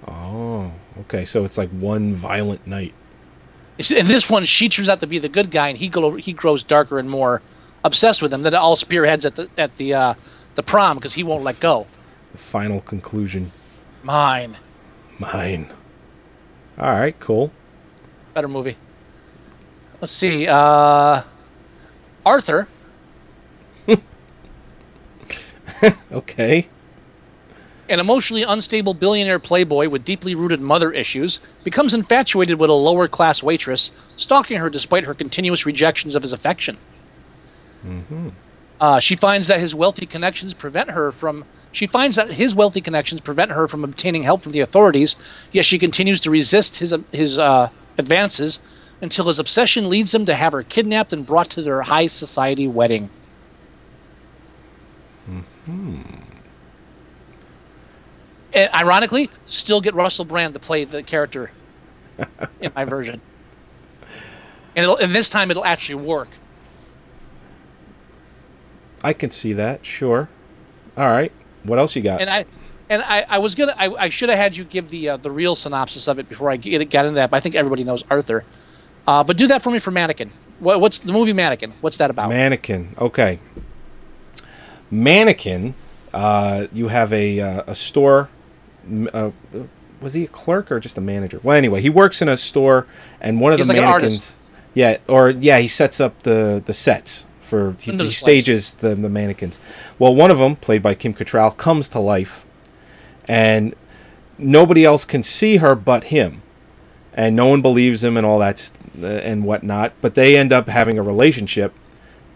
Oh, 0.09 0.72
okay. 1.01 1.24
So 1.24 1.45
it's 1.45 1.59
like 1.59 1.70
one 1.70 2.14
violent 2.14 2.66
night. 2.66 2.95
In 3.91 4.07
this 4.07 4.28
one, 4.28 4.45
she 4.45 4.68
turns 4.68 4.89
out 4.89 5.01
to 5.01 5.07
be 5.07 5.18
the 5.18 5.28
good 5.28 5.51
guy, 5.51 5.68
and 5.68 5.78
he 5.78 5.89
go, 5.89 6.16
he 6.16 6.33
grows 6.33 6.62
darker 6.62 6.99
and 6.99 7.09
more 7.09 7.41
obsessed 7.85 8.20
with 8.22 8.33
him. 8.33 8.43
That 8.43 8.55
it 8.55 8.59
all 8.59 8.76
spearheads 8.76 9.24
at 9.24 9.37
the 9.37 9.49
at 9.57 9.76
the 9.76 9.95
uh, 9.95 10.14
the 10.55 10.62
prom 10.62 10.97
because 10.97 11.14
he 11.14 11.22
won't 11.22 11.45
let 11.45 11.61
go. 11.61 11.87
The 12.33 12.39
final 12.39 12.81
conclusion. 12.81 13.53
Mine, 14.03 14.57
Mine. 15.19 15.69
All 16.79 16.91
right, 16.93 17.19
cool. 17.21 17.53
better 18.35 18.49
movie. 18.49 18.77
Let's 20.01 20.13
see. 20.13 20.47
Uh, 20.47 21.23
Arthur. 22.25 22.69
Okay. 26.13 26.69
An 27.89 28.01
emotionally 28.01 28.43
unstable 28.43 28.93
billionaire 28.95 29.39
playboy 29.39 29.89
with 29.89 30.05
deeply 30.05 30.35
rooted 30.35 30.61
mother 30.61 30.93
issues 30.93 31.41
becomes 31.65 31.95
infatuated 31.95 32.59
with 32.59 32.71
a 32.71 32.75
lower 32.75 33.09
class 33.09 33.43
waitress, 33.43 33.93
stalking 34.17 34.59
her 34.59 34.69
despite 34.69 35.05
her 35.05 35.15
continuous 35.15 35.65
rejections 35.67 36.15
of 36.15 36.23
his 36.23 36.33
affection. 36.33 36.77
Mm-hmm. 37.87 38.29
Uh, 38.81 39.01
she 39.01 39.17
finds 39.17 39.47
that 39.49 39.59
his 39.61 39.75
wealthy 39.75 40.07
connections 40.07 40.55
prevent 40.55 40.91
her 40.91 41.13
from. 41.13 41.45
She 41.73 41.87
finds 41.87 42.16
that 42.16 42.33
his 42.33 42.55
wealthy 42.55 42.81
connections 42.81 43.21
prevent 43.21 43.53
her 43.53 43.68
from 43.68 43.85
obtaining 43.85 44.23
help 44.23 44.43
from 44.43 44.53
the 44.53 44.61
authorities. 44.61 45.16
Yet 45.53 45.64
she 45.64 45.79
continues 45.79 46.21
to 46.21 46.31
resist 46.31 46.77
his 46.77 46.95
his 47.12 47.39
uh, 47.39 47.68
advances 47.99 48.59
until 49.01 49.29
his 49.29 49.39
obsession 49.39 49.89
leads 49.89 50.12
him 50.12 50.27
to 50.27 50.35
have 50.35 50.53
her 50.53 50.62
kidnapped 50.62 51.12
and 51.12 51.25
brought 51.25 51.51
to 51.51 51.62
their 51.62 51.83
high 51.83 52.09
society 52.09 52.68
wedding. 52.68 53.09
Hmm. 55.66 56.01
And 58.53 58.68
ironically, 58.75 59.31
still 59.47 59.81
get 59.81 59.95
Russell 59.95 60.25
Brand 60.25 60.55
to 60.55 60.61
play 60.61 60.85
the 60.85 61.03
character 61.03 61.51
in 62.61 62.73
my 62.75 62.85
version. 62.85 63.21
And, 64.75 64.83
it'll, 64.85 64.97
and 64.97 65.14
this 65.14 65.31
time 65.31 65.51
it'll 65.51 65.64
actually 65.64 66.07
work. 66.07 66.29
I 69.03 69.12
can 69.12 69.31
see 69.31 69.53
that. 69.53 69.87
Sure. 69.87 70.29
All 70.97 71.09
right. 71.09 71.33
What 71.65 71.79
else 71.79 71.95
you 71.95 72.03
got? 72.03 72.21
And 72.21 72.31
I, 72.31 72.45
and 72.89 73.03
I, 73.03 73.25
I 73.29 73.39
was 73.39 73.55
gonna, 73.55 73.75
I, 73.79 73.89
I 73.95 74.09
should 74.09 74.29
have 74.29 74.39
had 74.39 74.57
you 74.57 74.65
give 74.65 74.91
the 74.91 75.11
uh, 75.11 75.17
the 75.17 75.31
real 75.31 75.55
synopsis 75.57 76.09
of 76.09 76.19
it 76.19 76.29
before 76.29 76.51
I 76.51 76.57
get, 76.57 76.89
got 76.91 77.05
into 77.05 77.17
that. 77.17 77.31
But 77.31 77.39
I 77.39 77.41
think 77.41 77.55
everybody 77.55 77.85
knows 77.85 78.05
Arthur. 78.11 78.45
Uh, 79.07 79.25
but 79.25 79.37
do 79.37 79.47
that 79.47 79.63
for 79.63 79.71
me 79.71 79.79
for 79.79 79.91
Mannequin. 79.91 80.31
What, 80.59 80.81
what's 80.81 80.99
the 80.99 81.13
movie 81.13 81.33
Mannequin? 81.33 81.73
What's 81.81 81.97
that 81.99 82.11
about? 82.11 82.29
Mannequin. 82.29 82.95
Okay. 82.99 83.39
Mannequin. 84.91 85.75
Uh, 86.13 86.67
you 86.73 86.89
have 86.89 87.13
a 87.13 87.41
uh, 87.41 87.63
a 87.67 87.75
store. 87.75 88.29
Uh, 89.13 89.31
was 90.01 90.15
he 90.15 90.25
a 90.25 90.29
clerk 90.29 90.73
or 90.73 90.81
just 90.81 90.99
a 90.99 91.01
manager? 91.01 91.41
Well, 91.43 91.57
anyway, 91.57 91.81
he 91.81 91.91
works 91.91 92.23
in 92.23 92.29
a 92.29 92.37
store, 92.37 92.87
and 93.21 93.41
one 93.41 93.53
of 93.53 93.59
He's 93.59 93.69
the 93.69 93.75
like 93.75 93.83
mannequins. 93.83 94.37
Yeah, 94.75 94.99
or 95.09 95.31
yeah, 95.31 95.59
he 95.59 95.69
sets 95.69 96.01
up 96.01 96.23
the 96.23 96.63
the 96.65 96.75
sets 96.75 97.27
for 97.51 97.75
he, 97.81 97.91
he 97.91 98.11
stages 98.11 98.71
the 98.73 98.95
the 98.95 99.09
mannequins. 99.09 99.59
Well, 99.99 100.15
one 100.15 100.31
of 100.31 100.39
them, 100.39 100.57
played 100.57 100.83
by 100.83 100.95
Kim 100.95 101.13
Cattrall, 101.13 101.57
comes 101.57 101.89
to 101.89 101.99
life, 101.99 102.47
and 103.27 103.75
nobody 104.39 104.85
else 104.85 105.05
can 105.05 105.25
see 105.25 105.57
her 105.57 105.75
but 105.75 106.05
him, 106.05 106.43
and 107.13 107.35
no 107.35 107.47
one 107.47 107.61
believes 107.61 108.05
him 108.05 108.17
and 108.17 108.25
all 108.25 108.39
that 108.39 108.71
uh, 109.03 109.07
and 109.07 109.45
whatnot. 109.45 109.93
But 110.01 110.15
they 110.15 110.39
end 110.39 110.53
up 110.53 110.69
having 110.69 110.97
a 110.97 111.03
relationship, 111.03 111.75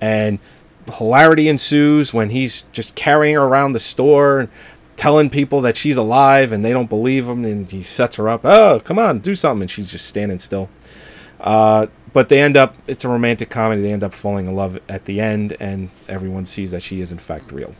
and 0.00 0.40
hilarity 0.98 1.48
ensues 1.48 2.12
when 2.12 2.30
he's 2.30 2.64
just 2.72 2.94
carrying 2.96 3.36
her 3.36 3.42
around 3.42 3.72
the 3.72 3.78
store 3.78 4.40
and 4.40 4.48
telling 4.96 5.30
people 5.30 5.60
that 5.60 5.76
she's 5.76 5.96
alive 5.96 6.52
and 6.52 6.64
they 6.64 6.72
don't 6.72 6.88
believe 6.88 7.28
him 7.28 7.44
and 7.44 7.70
he 7.70 7.82
sets 7.82 8.14
her 8.14 8.28
up 8.28 8.44
oh 8.44 8.80
come 8.84 8.96
on 8.98 9.18
do 9.18 9.34
something 9.34 9.62
and 9.62 9.70
she's 9.70 9.90
just 9.90 10.04
standing 10.06 10.38
still 10.38 10.68
uh, 11.44 11.86
but 12.12 12.28
they 12.30 12.40
end 12.40 12.56
up 12.56 12.74
it's 12.86 13.04
a 13.04 13.08
romantic 13.08 13.50
comedy. 13.50 13.82
They 13.82 13.92
end 13.92 14.02
up 14.02 14.14
falling 14.14 14.46
in 14.46 14.56
love 14.56 14.80
at 14.88 15.04
the 15.04 15.20
end 15.20 15.56
and 15.60 15.90
everyone 16.08 16.46
sees 16.46 16.70
that 16.70 16.82
she 16.82 17.00
is 17.00 17.12
in 17.12 17.18
fact 17.18 17.52
real. 17.52 17.74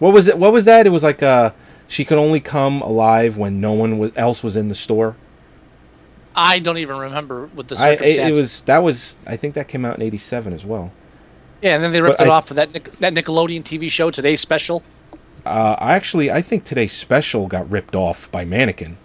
What 0.00 0.12
was 0.12 0.26
it 0.26 0.36
what 0.36 0.52
was 0.52 0.64
that? 0.64 0.86
It 0.86 0.90
was 0.90 1.04
like 1.04 1.22
uh 1.22 1.52
she 1.86 2.04
could 2.04 2.18
only 2.18 2.40
come 2.40 2.82
alive 2.82 3.36
when 3.36 3.60
no 3.60 3.72
one 3.72 3.98
was, 3.98 4.10
else 4.16 4.42
was 4.42 4.56
in 4.56 4.68
the 4.68 4.74
store? 4.74 5.16
I 6.34 6.58
don't 6.58 6.78
even 6.78 6.96
remember 6.96 7.46
what 7.54 7.68
the 7.68 7.76
I, 7.76 7.90
it, 7.90 8.34
was 8.34 8.62
that 8.62 8.78
was 8.78 9.16
i 9.24 9.36
think 9.36 9.54
that 9.54 9.68
came 9.68 9.84
out 9.84 9.96
in 9.96 10.02
87 10.02 10.52
as 10.52 10.64
well. 10.64 10.90
Yeah, 11.62 11.76
and 11.76 11.84
then 11.84 11.92
they 11.92 12.02
ripped 12.02 12.18
but 12.18 12.26
it 12.26 12.30
I- 12.30 12.34
off 12.34 12.48
for 12.48 12.54
that 12.54 12.72
Nic- 12.74 12.98
that 12.98 13.14
Nickelodeon 13.14 13.62
TV 13.62 13.88
show 13.90 14.10
Today's 14.10 14.40
Special. 14.40 14.82
uh, 15.46 15.76
I 15.78 15.94
actually 15.94 16.32
i 16.32 16.42
think 16.42 16.64
today's 16.64 16.92
special 16.92 17.46
got 17.46 17.70
ripped 17.70 17.94
off 17.94 18.28
by 18.32 18.44
mannequin 18.44 18.96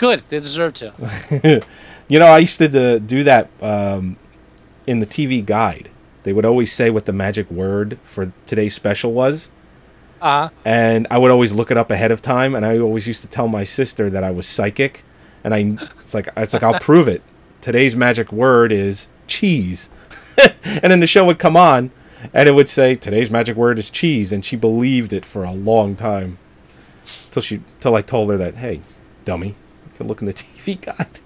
Good, 0.00 0.22
they 0.30 0.40
deserve 0.40 0.72
to. 0.74 1.60
you 2.08 2.18
know, 2.18 2.24
I 2.24 2.38
used 2.38 2.56
to 2.56 2.98
do 2.98 3.22
that 3.24 3.50
um, 3.60 4.16
in 4.86 5.00
the 5.00 5.06
TV 5.06 5.44
guide. 5.44 5.90
they 6.22 6.32
would 6.32 6.46
always 6.46 6.72
say 6.72 6.88
what 6.88 7.04
the 7.04 7.12
magic 7.12 7.50
word 7.50 7.98
for 8.02 8.32
today's 8.46 8.74
special 8.74 9.12
was. 9.12 9.50
Uh, 10.22 10.48
and 10.64 11.06
I 11.10 11.18
would 11.18 11.30
always 11.30 11.52
look 11.52 11.70
it 11.70 11.76
up 11.76 11.90
ahead 11.90 12.10
of 12.10 12.22
time, 12.22 12.54
and 12.54 12.64
I 12.64 12.78
always 12.78 13.06
used 13.06 13.20
to 13.22 13.28
tell 13.28 13.46
my 13.46 13.62
sister 13.62 14.08
that 14.08 14.24
I 14.24 14.30
was 14.30 14.46
psychic, 14.46 15.04
and 15.44 15.52
I 15.52 15.76
it's 16.00 16.14
like 16.14 16.30
it's 16.34 16.54
like 16.54 16.62
I'll 16.62 16.80
prove 16.80 17.06
it. 17.06 17.22
Today's 17.60 17.94
magic 17.94 18.32
word 18.32 18.72
is 18.72 19.06
cheese, 19.26 19.90
and 20.64 20.90
then 20.90 21.00
the 21.00 21.06
show 21.06 21.26
would 21.26 21.38
come 21.38 21.58
on, 21.58 21.90
and 22.32 22.48
it 22.48 22.52
would 22.52 22.70
say 22.70 22.94
today's 22.94 23.30
magic 23.30 23.54
word 23.54 23.78
is 23.78 23.90
cheese, 23.90 24.32
and 24.32 24.46
she 24.46 24.56
believed 24.56 25.12
it 25.12 25.26
for 25.26 25.44
a 25.44 25.52
long 25.52 25.94
time, 25.94 26.38
till 27.30 27.42
she 27.42 27.60
till 27.80 27.94
I 27.94 28.00
told 28.00 28.30
her 28.30 28.38
that 28.38 28.56
hey, 28.56 28.80
dummy, 29.26 29.56
can 30.00 30.08
look 30.08 30.20
in 30.22 30.26
the 30.26 30.32
TV 30.34 30.80
guide. 30.80 31.20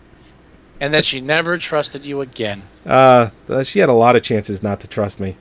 and 0.81 0.93
then 0.93 1.03
she 1.03 1.21
never 1.21 1.57
trusted 1.59 2.05
you 2.05 2.21
again. 2.21 2.63
Uh, 2.85 3.31
she 3.63 3.79
had 3.79 3.89
a 3.89 3.93
lot 3.95 4.17
of 4.17 4.23
chances 4.23 4.63
not 4.63 4.81
to 4.81 4.89
trust 4.89 5.21
me. 5.21 5.37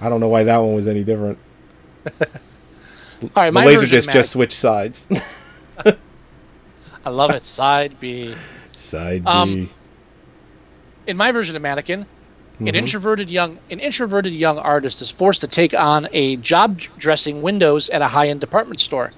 I 0.00 0.08
don't 0.08 0.20
know 0.20 0.28
why 0.28 0.44
that 0.44 0.58
one 0.58 0.74
was 0.74 0.86
any 0.88 1.02
different. 1.04 1.36
All 2.06 3.30
right, 3.36 3.46
the 3.46 3.52
my 3.52 3.64
laser 3.64 3.86
disc 3.86 4.08
just 4.10 4.30
switched 4.30 4.56
sides. 4.56 5.06
I 7.04 7.10
love 7.10 7.30
it. 7.32 7.44
Side 7.46 7.98
B. 8.00 8.34
Side 8.72 9.24
B. 9.24 9.30
Um, 9.30 9.70
In 11.06 11.16
my 11.16 11.32
version 11.32 11.54
of 11.56 11.60
Mannequin, 11.62 12.06
an 12.60 12.66
Mhm. 12.66 12.74
introverted 12.76 13.28
young 13.30 13.58
an 13.70 13.80
introverted 13.80 14.32
young 14.32 14.58
artist 14.58 15.02
is 15.02 15.10
forced 15.10 15.40
to 15.40 15.48
take 15.48 15.74
on 15.74 16.08
a 16.12 16.36
job 16.36 16.78
dressing 16.98 17.42
windows 17.42 17.90
at 17.90 18.00
a 18.00 18.08
high-end 18.08 18.40
department 18.40 18.80
store. 18.80 19.10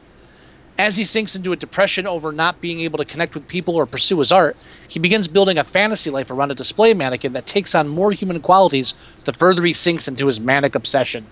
As 0.79 0.97
he 0.97 1.05
sinks 1.05 1.35
into 1.35 1.53
a 1.53 1.57
depression 1.57 2.07
over 2.07 2.33
not 2.33 2.61
being 2.61 2.81
able 2.81 2.99
to 2.99 3.05
connect 3.05 3.35
with 3.35 3.49
people 3.49 3.77
or 3.77 3.87
pursue 3.87 4.18
his 4.18 4.31
art, 4.31 4.57
he 4.89 4.99
begins 4.99 5.27
building 5.27 5.57
a 5.57 5.64
fantasy 5.64 6.11
life 6.11 6.31
around 6.31 6.51
a 6.51 6.55
display 6.55 6.93
mannequin 6.93 7.33
that 7.33 7.47
takes 7.47 7.74
on 7.74 7.89
more 7.89 8.12
human 8.12 8.41
qualities 8.41 8.95
the 9.24 9.33
further 9.33 9.64
he 9.64 9.72
sinks 9.72 10.07
into 10.07 10.27
his 10.27 10.39
manic 10.39 10.74
obsession. 10.74 11.27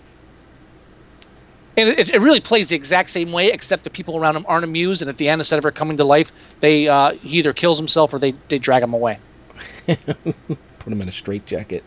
And 1.77 1.89
it, 1.91 2.09
it 2.09 2.21
really 2.21 2.41
plays 2.41 2.69
the 2.69 2.77
exact 2.77 3.11
same 3.11 3.33
way, 3.33 3.51
except 3.51 3.85
the 3.85 3.91
people 3.91 4.17
around 4.17 4.37
him 4.37 4.47
aren't 4.49 4.65
amused, 4.65 5.03
and 5.03 5.09
at 5.09 5.19
the 5.19 5.29
end, 5.29 5.41
instead 5.41 5.59
of 5.59 5.65
her 5.65 5.73
coming 5.73 5.97
to 5.97 6.05
life, 6.05 6.31
they 6.61 6.89
uh, 6.89 7.13
he 7.15 7.39
either 7.39 7.53
kills 7.53 7.79
himself 7.79 8.15
or 8.15 8.19
they, 8.19 8.33
they 8.49 8.59
drag 8.59 8.83
him 8.83 8.95
away. 8.95 9.19
Put 9.87 10.93
him 10.93 11.03
in 11.03 11.09
a 11.09 11.13
straitjacket. 11.13 11.83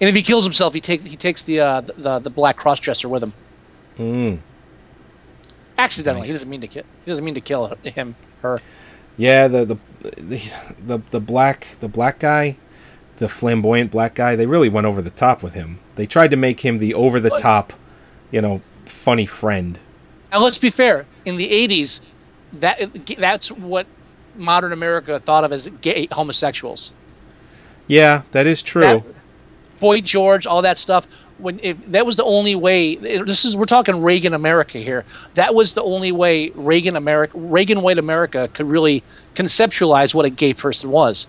And 0.00 0.08
if 0.08 0.14
he 0.14 0.22
kills 0.22 0.44
himself, 0.44 0.74
he 0.74 0.80
takes 0.80 1.04
he 1.04 1.16
takes 1.16 1.42
the 1.42 1.60
uh, 1.60 1.80
the 1.80 2.20
the 2.20 2.30
black 2.30 2.58
crossdresser 2.58 3.08
with 3.10 3.22
him. 3.22 3.32
Mm. 3.98 4.38
Accidentally, 5.78 6.26
he 6.26 6.32
doesn't 6.32 6.48
mean 6.48 6.60
to 6.62 6.68
kill. 6.68 6.84
He 7.04 7.10
doesn't 7.10 7.24
mean 7.24 7.34
to 7.34 7.40
kill 7.40 7.74
him, 7.82 8.16
her. 8.42 8.58
Yeah, 9.16 9.48
the 9.48 9.64
the, 9.64 9.76
the 10.16 10.54
the 10.86 10.98
the 11.10 11.20
black 11.20 11.68
the 11.80 11.88
black 11.88 12.18
guy, 12.18 12.56
the 13.18 13.28
flamboyant 13.28 13.90
black 13.90 14.14
guy. 14.14 14.36
They 14.36 14.46
really 14.46 14.68
went 14.68 14.86
over 14.86 15.02
the 15.02 15.10
top 15.10 15.42
with 15.42 15.54
him. 15.54 15.80
They 15.96 16.06
tried 16.06 16.30
to 16.30 16.36
make 16.36 16.60
him 16.60 16.78
the 16.78 16.94
over 16.94 17.20
the 17.20 17.30
top, 17.30 17.72
you 18.30 18.40
know, 18.40 18.62
funny 18.84 19.26
friend. 19.26 19.78
Now 20.32 20.40
let's 20.40 20.58
be 20.58 20.70
fair. 20.70 21.06
In 21.24 21.36
the 21.36 21.48
'80s, 21.48 22.00
that 22.54 22.90
that's 23.18 23.50
what 23.50 23.86
modern 24.34 24.72
America 24.72 25.20
thought 25.20 25.44
of 25.44 25.52
as 25.52 25.68
gay 25.80 26.08
homosexuals. 26.12 26.92
Yeah, 27.86 28.22
that 28.32 28.46
is 28.46 28.62
true. 28.62 28.82
That- 28.82 29.02
Boy 29.78 30.00
George, 30.00 30.46
all 30.46 30.62
that 30.62 30.78
stuff. 30.78 31.06
When 31.38 31.60
if 31.62 31.76
that 31.88 32.06
was 32.06 32.16
the 32.16 32.24
only 32.24 32.54
way, 32.54 32.96
this 32.96 33.44
is 33.44 33.56
we're 33.56 33.66
talking 33.66 34.02
Reagan 34.02 34.32
America 34.32 34.78
here. 34.78 35.04
That 35.34 35.54
was 35.54 35.74
the 35.74 35.82
only 35.82 36.10
way 36.10 36.50
Reagan 36.54 36.96
America, 36.96 37.36
Reagan 37.38 37.82
white 37.82 37.98
America 37.98 38.48
could 38.54 38.66
really 38.66 39.02
conceptualize 39.34 40.14
what 40.14 40.24
a 40.24 40.30
gay 40.30 40.54
person 40.54 40.90
was. 40.90 41.26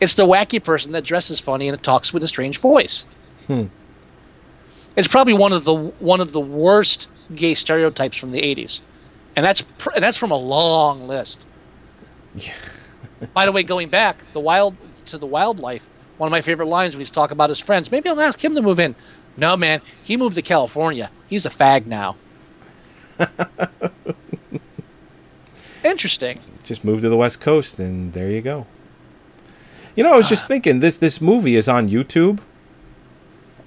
It's 0.00 0.14
the 0.14 0.26
wacky 0.26 0.62
person 0.62 0.92
that 0.92 1.04
dresses 1.04 1.40
funny 1.40 1.68
and 1.68 1.82
talks 1.82 2.12
with 2.12 2.22
a 2.22 2.28
strange 2.28 2.58
voice. 2.58 3.04
Hmm. 3.46 3.64
It's 4.96 5.08
probably 5.08 5.34
one 5.34 5.52
of 5.52 5.64
the 5.64 5.74
one 5.74 6.20
of 6.20 6.32
the 6.32 6.40
worst 6.40 7.08
gay 7.34 7.54
stereotypes 7.54 8.16
from 8.16 8.30
the 8.32 8.40
'80s, 8.40 8.80
and 9.36 9.44
that's 9.44 9.62
pr- 9.78 9.90
and 9.94 10.02
that's 10.02 10.16
from 10.16 10.30
a 10.30 10.36
long 10.36 11.08
list. 11.08 11.46
yeah. 12.34 12.54
By 13.34 13.44
the 13.44 13.52
way, 13.52 13.62
going 13.62 13.88
back 13.88 14.16
the 14.32 14.40
wild 14.40 14.76
to 15.06 15.18
the 15.18 15.26
wildlife, 15.26 15.82
one 16.20 16.28
of 16.28 16.32
my 16.32 16.42
favorite 16.42 16.66
lines 16.66 16.94
when 16.94 17.00
he's 17.00 17.08
talking 17.08 17.32
about 17.32 17.48
his 17.48 17.58
friends. 17.58 17.90
Maybe 17.90 18.10
I'll 18.10 18.20
ask 18.20 18.44
him 18.44 18.54
to 18.54 18.60
move 18.60 18.78
in. 18.78 18.94
No, 19.38 19.56
man, 19.56 19.80
he 20.04 20.18
moved 20.18 20.34
to 20.34 20.42
California. 20.42 21.10
He's 21.28 21.46
a 21.46 21.50
fag 21.50 21.86
now. 21.86 22.14
Interesting. 25.82 26.38
Just 26.62 26.84
move 26.84 27.00
to 27.00 27.08
the 27.08 27.16
West 27.16 27.40
Coast, 27.40 27.78
and 27.78 28.12
there 28.12 28.30
you 28.30 28.42
go. 28.42 28.66
You 29.96 30.04
know, 30.04 30.12
I 30.12 30.16
was 30.18 30.28
just 30.28 30.46
thinking 30.46 30.80
this 30.80 30.98
this 30.98 31.22
movie 31.22 31.56
is 31.56 31.70
on 31.70 31.88
YouTube, 31.88 32.40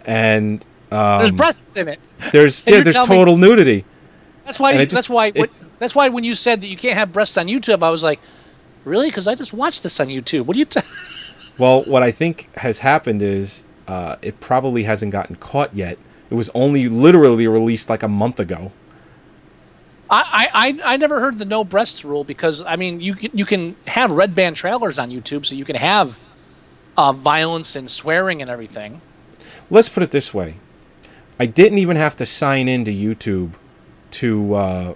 and 0.05 0.63
um, 0.91 1.19
There's 1.19 1.31
breasts 1.31 1.75
in 1.75 1.87
it. 1.87 1.99
There's 2.31 2.63
yeah, 2.67 2.81
there's 2.81 2.93
telling 2.93 3.09
me- 3.09 3.15
total 3.17 3.37
nudity. 3.37 3.83
That's 4.45 4.59
why. 4.59 4.77
Just- 4.77 4.93
that's 4.93 5.09
why. 5.09 5.27
it- 5.27 5.37
what, 5.37 5.49
that's 5.79 5.95
why 5.95 6.07
when 6.09 6.23
you 6.23 6.35
said 6.35 6.61
that 6.61 6.67
you 6.67 6.77
can't 6.77 6.97
have 6.99 7.11
breasts 7.11 7.35
on 7.35 7.47
YouTube, 7.47 7.81
I 7.81 7.89
was 7.89 8.03
like, 8.03 8.19
really? 8.85 9.09
Because 9.09 9.27
I 9.27 9.33
just 9.33 9.53
watched 9.53 9.81
this 9.81 9.99
on 9.99 10.07
YouTube. 10.07 10.45
What 10.45 10.53
do 10.53 10.59
you? 10.59 10.65
T- 10.65 10.81
Well, 11.57 11.83
what 11.83 12.03
I 12.03 12.11
think 12.11 12.53
has 12.55 12.79
happened 12.79 13.21
is 13.21 13.65
uh, 13.87 14.15
it 14.21 14.39
probably 14.39 14.83
hasn't 14.83 15.11
gotten 15.11 15.35
caught 15.35 15.75
yet. 15.75 15.97
It 16.29 16.35
was 16.35 16.49
only 16.55 16.89
literally 16.89 17.47
released 17.47 17.89
like 17.89 18.01
a 18.03 18.07
month 18.07 18.39
ago. 18.39 18.71
I, 20.09 20.47
I 20.53 20.93
I 20.93 20.97
never 20.97 21.19
heard 21.19 21.39
the 21.39 21.45
no 21.45 21.63
breasts 21.63 22.05
rule 22.05 22.23
because 22.23 22.61
I 22.61 22.75
mean 22.75 22.99
you 22.99 23.15
can, 23.15 23.31
you 23.33 23.45
can 23.45 23.75
have 23.87 24.11
red 24.11 24.35
band 24.35 24.55
trailers 24.55 24.99
on 24.99 25.09
YouTube, 25.09 25.45
so 25.45 25.55
you 25.55 25.65
can 25.65 25.75
have 25.75 26.17
uh, 26.97 27.13
violence 27.13 27.75
and 27.75 27.89
swearing 27.89 28.41
and 28.41 28.49
everything. 28.49 29.01
Let's 29.71 29.89
put 29.89 30.03
it 30.03 30.11
this 30.11 30.33
way: 30.33 30.57
I 31.39 31.47
didn't 31.47 31.79
even 31.79 31.97
have 31.97 32.15
to 32.17 32.25
sign 32.25 32.67
into 32.67 32.91
YouTube 32.91 33.53
to 34.11 34.53
uh, 34.53 34.93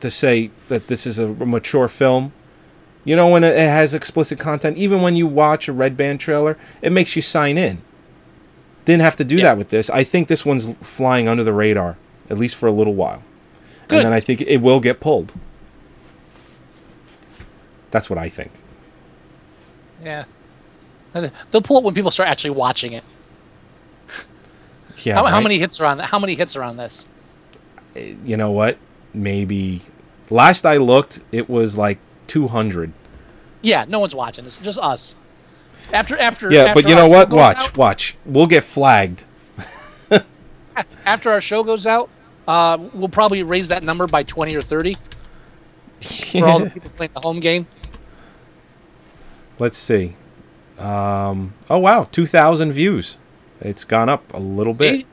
to 0.00 0.10
say 0.10 0.50
that 0.68 0.88
this 0.88 1.06
is 1.06 1.18
a 1.18 1.28
mature 1.28 1.86
film. 1.86 2.32
You 3.06 3.14
know, 3.14 3.28
when 3.28 3.44
it 3.44 3.56
has 3.56 3.94
explicit 3.94 4.40
content, 4.40 4.76
even 4.76 5.00
when 5.00 5.14
you 5.14 5.28
watch 5.28 5.68
a 5.68 5.72
red 5.72 5.96
band 5.96 6.18
trailer, 6.18 6.58
it 6.82 6.90
makes 6.90 7.14
you 7.14 7.22
sign 7.22 7.56
in. 7.56 7.80
Didn't 8.84 9.02
have 9.02 9.16
to 9.16 9.24
do 9.24 9.40
that 9.42 9.56
with 9.56 9.68
this. 9.70 9.88
I 9.90 10.02
think 10.02 10.26
this 10.26 10.44
one's 10.44 10.76
flying 10.78 11.28
under 11.28 11.44
the 11.44 11.52
radar, 11.52 11.96
at 12.28 12.36
least 12.36 12.56
for 12.56 12.66
a 12.66 12.72
little 12.72 12.94
while. 12.94 13.22
Good. 13.86 13.98
And 13.98 14.06
then 14.06 14.12
I 14.12 14.18
think 14.18 14.40
it 14.40 14.56
will 14.56 14.80
get 14.80 14.98
pulled. 14.98 15.34
That's 17.92 18.10
what 18.10 18.18
I 18.18 18.28
think. 18.28 18.50
Yeah, 20.02 20.24
they'll 21.12 21.62
pull 21.62 21.78
it 21.78 21.84
when 21.84 21.94
people 21.94 22.10
start 22.10 22.28
actually 22.28 22.50
watching 22.50 22.92
it. 22.92 23.04
Yeah. 25.04 25.14
how, 25.14 25.26
how 25.26 25.40
many 25.40 25.58
hits 25.58 25.80
are 25.80 25.86
on? 25.86 26.00
How 26.00 26.18
many 26.18 26.34
hits 26.34 26.56
are 26.56 26.62
on 26.62 26.76
this? 26.76 27.04
Eh, 27.94 28.14
you 28.24 28.36
know 28.36 28.50
what? 28.50 28.78
Maybe 29.14 29.82
last 30.28 30.66
I 30.66 30.78
looked, 30.78 31.20
it 31.30 31.48
was 31.48 31.78
like 31.78 31.98
200. 32.26 32.92
Yeah, 33.62 33.84
no 33.88 33.98
one's 34.00 34.14
watching 34.14 34.44
It's 34.44 34.58
Just 34.58 34.78
us. 34.78 35.16
After 35.92 36.16
after 36.18 36.52
Yeah, 36.52 36.62
after 36.64 36.74
but 36.74 36.88
you 36.88 36.94
know 36.94 37.08
what? 37.08 37.30
Watch, 37.30 37.56
out- 37.58 37.76
watch. 37.76 38.16
We'll 38.24 38.46
get 38.46 38.64
flagged. 38.64 39.24
after 41.04 41.30
our 41.30 41.40
show 41.40 41.62
goes 41.62 41.86
out, 41.86 42.10
uh, 42.48 42.78
we'll 42.92 43.08
probably 43.08 43.42
raise 43.42 43.68
that 43.68 43.82
number 43.84 44.06
by 44.06 44.22
twenty 44.24 44.56
or 44.56 44.62
thirty 44.62 44.96
for 46.00 46.46
all 46.46 46.58
the 46.60 46.70
people 46.74 46.90
playing 46.90 47.12
the 47.14 47.20
home 47.20 47.40
game. 47.40 47.66
Let's 49.58 49.78
see. 49.78 50.16
Um, 50.78 51.54
oh 51.70 51.78
wow, 51.78 52.04
2,000 52.04 52.72
views. 52.72 53.16
It's 53.60 53.84
gone 53.84 54.10
up 54.10 54.34
a 54.34 54.38
little 54.38 54.74
bit. 54.74 54.92
See, 55.00 55.06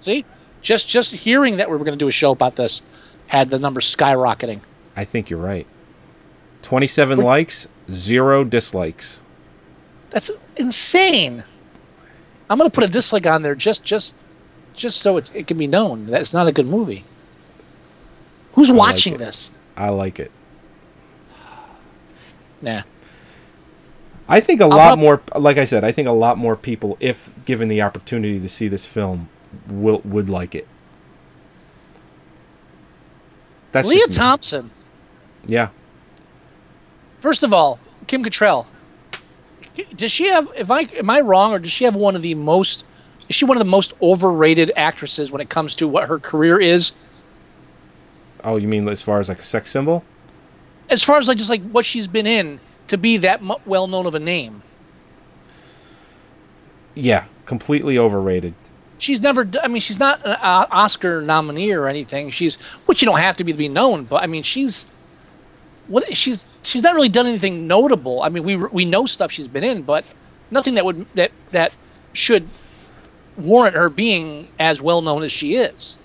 see, 0.00 0.24
just 0.60 0.86
just 0.88 1.12
hearing 1.12 1.56
that 1.56 1.70
we 1.70 1.76
were 1.76 1.84
going 1.84 1.98
to 1.98 2.02
do 2.02 2.08
a 2.08 2.12
show 2.12 2.32
about 2.32 2.56
this 2.56 2.82
had 3.26 3.48
the 3.48 3.58
number 3.58 3.80
skyrocketing. 3.80 4.60
I 4.94 5.04
think 5.04 5.30
you're 5.30 5.40
right. 5.40 5.66
27 6.66 7.18
likes, 7.18 7.68
zero 7.92 8.42
dislikes. 8.42 9.22
That's 10.10 10.32
insane. 10.56 11.44
I'm 12.50 12.58
going 12.58 12.68
to 12.68 12.74
put 12.74 12.82
a 12.82 12.88
dislike 12.88 13.24
on 13.24 13.42
there 13.42 13.54
just 13.54 13.84
just 13.84 14.16
just 14.74 15.00
so 15.00 15.16
it, 15.16 15.30
it 15.32 15.46
can 15.46 15.58
be 15.58 15.68
known 15.68 16.06
that 16.06 16.20
it's 16.20 16.32
not 16.32 16.48
a 16.48 16.52
good 16.52 16.66
movie. 16.66 17.04
Who's 18.54 18.68
I 18.68 18.72
like 18.72 18.78
watching 18.78 19.14
it. 19.14 19.18
this? 19.18 19.52
I 19.76 19.90
like 19.90 20.18
it. 20.18 20.32
Nah. 22.60 22.82
I 24.28 24.40
think 24.40 24.60
a 24.60 24.64
I'll 24.64 24.70
lot 24.70 24.98
more. 24.98 25.22
Like 25.36 25.58
I 25.58 25.66
said, 25.66 25.84
I 25.84 25.92
think 25.92 26.08
a 26.08 26.12
lot 26.12 26.36
more 26.36 26.56
people, 26.56 26.96
if 26.98 27.30
given 27.44 27.68
the 27.68 27.80
opportunity 27.80 28.40
to 28.40 28.48
see 28.48 28.66
this 28.66 28.84
film, 28.84 29.28
will 29.68 30.00
would 30.04 30.28
like 30.28 30.56
it. 30.56 30.66
That's 33.70 33.86
Lea. 33.86 34.02
Thompson. 34.10 34.72
Yeah, 35.46 35.68
First 37.26 37.42
of 37.42 37.52
all, 37.52 37.80
Kim 38.06 38.22
Cattrall. 38.22 38.66
Does 39.96 40.12
she 40.12 40.28
have? 40.28 40.48
If 40.54 40.70
I 40.70 40.82
am 40.82 41.10
I 41.10 41.22
wrong, 41.22 41.52
or 41.52 41.58
does 41.58 41.72
she 41.72 41.82
have 41.82 41.96
one 41.96 42.14
of 42.14 42.22
the 42.22 42.36
most? 42.36 42.84
Is 43.28 43.34
she 43.34 43.44
one 43.44 43.56
of 43.56 43.58
the 43.58 43.68
most 43.68 43.94
overrated 44.00 44.70
actresses 44.76 45.32
when 45.32 45.40
it 45.40 45.50
comes 45.50 45.74
to 45.74 45.88
what 45.88 46.06
her 46.06 46.20
career 46.20 46.60
is? 46.60 46.92
Oh, 48.44 48.58
you 48.58 48.68
mean 48.68 48.88
as 48.88 49.02
far 49.02 49.18
as 49.18 49.28
like 49.28 49.40
a 49.40 49.42
sex 49.42 49.72
symbol? 49.72 50.04
As 50.88 51.02
far 51.02 51.18
as 51.18 51.26
like 51.26 51.36
just 51.36 51.50
like 51.50 51.68
what 51.70 51.84
she's 51.84 52.06
been 52.06 52.28
in 52.28 52.60
to 52.86 52.96
be 52.96 53.16
that 53.16 53.42
mu 53.42 53.56
well 53.66 53.88
known 53.88 54.06
of 54.06 54.14
a 54.14 54.20
name. 54.20 54.62
Yeah, 56.94 57.24
completely 57.44 57.98
overrated. 57.98 58.54
she's 58.98 59.20
never. 59.20 59.50
I 59.64 59.66
mean, 59.66 59.80
she's 59.80 59.98
not 59.98 60.24
an 60.24 60.36
uh, 60.40 60.68
Oscar 60.70 61.22
nominee 61.22 61.72
or 61.72 61.88
anything. 61.88 62.30
She's 62.30 62.54
which 62.84 63.02
you 63.02 63.06
don't 63.06 63.18
have 63.18 63.36
to 63.38 63.42
be 63.42 63.50
to 63.50 63.58
be 63.58 63.68
known, 63.68 64.04
but 64.04 64.22
I 64.22 64.28
mean, 64.28 64.44
she's 64.44 64.86
what 65.88 66.16
she's 66.16 66.44
she's 66.66 66.82
not 66.82 66.94
really 66.94 67.08
done 67.08 67.26
anything 67.26 67.66
notable. 67.66 68.22
I 68.22 68.28
mean, 68.28 68.42
we 68.44 68.56
we 68.56 68.84
know 68.84 69.06
stuff 69.06 69.30
she's 69.32 69.48
been 69.48 69.64
in, 69.64 69.82
but 69.82 70.04
nothing 70.50 70.74
that 70.74 70.84
would 70.84 71.06
that 71.14 71.30
that 71.52 71.72
should 72.12 72.48
warrant 73.36 73.76
her 73.76 73.88
being 73.90 74.48
as 74.58 74.80
well 74.80 75.02
known 75.02 75.22
as 75.22 75.30
she 75.32 75.56
is. 75.56 75.98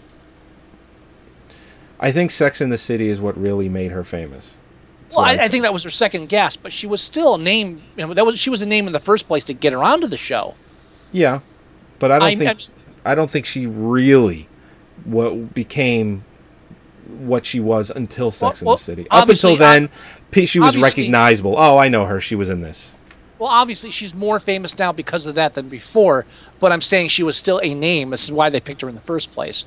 I 2.00 2.12
think 2.12 2.32
Sex 2.32 2.62
in 2.62 2.70
the 2.70 2.78
City 2.78 3.10
is 3.10 3.22
what 3.22 3.38
really 3.38 3.70
made 3.70 3.92
her 3.92 4.04
famous. 4.04 4.58
That's 5.04 5.16
Well, 5.16 5.26
what 5.26 5.40
I, 5.40 5.46
I 5.46 5.48
think 5.50 5.64
that 5.64 5.74
was 5.74 5.84
her 5.84 5.90
second 5.92 6.30
guess, 6.30 6.56
but 6.56 6.74
she 6.74 6.88
was 6.88 7.02
still 7.02 7.36
a 7.36 7.38
name. 7.38 7.82
You 7.96 8.08
know, 8.08 8.14
that 8.14 8.26
was 8.26 8.40
she 8.40 8.50
was 8.50 8.62
a 8.62 8.66
name 8.66 8.88
in 8.88 8.94
the 8.94 9.00
first 9.00 9.28
place 9.28 9.46
to 9.46 9.54
get 9.54 9.74
her 9.74 9.84
onto 9.84 10.08
the 10.08 10.18
show. 10.18 10.56
Yeah, 11.12 11.42
but 12.00 12.12
I 12.12 12.20
don't 12.20 12.28
I- 12.30 12.36
think 12.36 12.50
I- 13.06 13.12
I 13.12 13.16
don't 13.16 13.32
think 13.32 13.46
she 13.48 13.66
really 13.66 14.48
what 15.06 15.54
became 15.56 16.24
what 17.08 17.46
she 17.46 17.60
was 17.60 17.90
until 17.92 18.32
Sex 18.32 18.42
Well- 18.42 18.62
in 18.62 18.66
well, 18.68 18.76
the 18.78 18.84
City. 18.84 19.08
Up 19.12 19.30
until 19.30 19.56
then, 19.56 19.90
P- 20.32 20.46
she 20.46 20.60
was 20.60 20.78
recognizable. 20.78 21.56
Oh, 21.58 21.78
I 21.78 21.90
know 21.90 22.06
her. 22.06 22.20
She 22.20 22.36
was 22.36 22.50
in 22.50 22.62
this. 22.62 22.92
Well, 23.40 23.50
obviously, 23.50 23.90
she's 23.90 24.14
more 24.14 24.40
famous 24.40 24.78
now 24.78 24.92
because 24.92 25.26
of 25.26 25.34
that 25.36 25.56
than 25.56 25.68
before. 25.68 26.26
But 26.60 26.72
I'm 26.72 26.82
saying 26.82 27.08
she 27.10 27.24
was 27.24 27.36
still 27.36 27.60
a 27.64 27.74
name. 27.74 28.12
This 28.12 28.24
is 28.24 28.32
why 28.32 28.50
they 28.52 28.60
picked 28.60 28.82
her 28.82 28.90
in 28.90 28.94
the 28.96 29.02
first 29.02 29.32
place. 29.32 29.66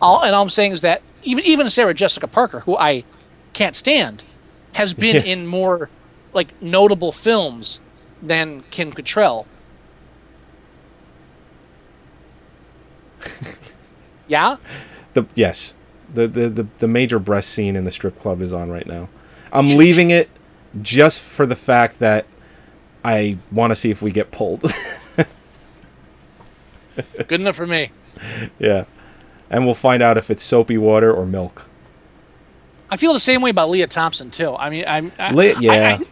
All, 0.00 0.22
and 0.22 0.34
all 0.34 0.42
I'm 0.42 0.48
saying 0.48 0.72
is 0.72 0.80
that 0.80 1.02
even 1.22 1.44
even 1.44 1.68
Sarah 1.68 1.92
Jessica 1.92 2.26
Parker, 2.26 2.60
who 2.60 2.76
I 2.78 3.04
can't 3.52 3.76
stand, 3.76 4.22
has 4.72 4.94
been 4.94 5.16
Yeah. 5.16 5.22
in 5.32 5.46
more 5.46 5.90
like 6.32 6.48
notable 6.62 7.12
films 7.12 7.80
than 8.22 8.62
Kim 8.70 8.90
Cattrall. 8.92 9.44
yeah. 14.28 14.56
The 15.14 15.26
yes, 15.34 15.74
the, 16.14 16.28
the 16.28 16.48
the 16.48 16.66
the 16.78 16.88
major 16.88 17.18
breast 17.18 17.50
scene 17.50 17.76
in 17.76 17.84
the 17.84 17.90
strip 17.90 18.18
club 18.18 18.42
is 18.42 18.52
on 18.52 18.70
right 18.70 18.86
now. 18.86 19.08
I'm 19.52 19.76
leaving 19.76 20.10
it 20.10 20.30
just 20.80 21.20
for 21.20 21.46
the 21.46 21.56
fact 21.56 21.98
that 21.98 22.26
I 23.04 23.38
want 23.50 23.70
to 23.72 23.74
see 23.74 23.90
if 23.90 24.02
we 24.02 24.12
get 24.12 24.30
pulled. 24.30 24.62
Good 27.28 27.40
enough 27.40 27.56
for 27.56 27.66
me. 27.66 27.90
yeah, 28.58 28.84
and 29.48 29.64
we'll 29.64 29.74
find 29.74 30.02
out 30.02 30.18
if 30.18 30.30
it's 30.30 30.42
soapy 30.42 30.78
water 30.78 31.12
or 31.12 31.24
milk. 31.26 31.66
I 32.90 32.96
feel 32.96 33.12
the 33.12 33.20
same 33.20 33.40
way 33.40 33.50
about 33.50 33.70
Lea 33.70 33.86
Thompson 33.86 34.30
too. 34.30 34.54
I 34.56 34.68
mean, 34.68 34.84
I'm 34.86 35.12
I, 35.18 35.32
Le- 35.32 35.60
yeah. 35.60 35.98
I, 36.00 36.04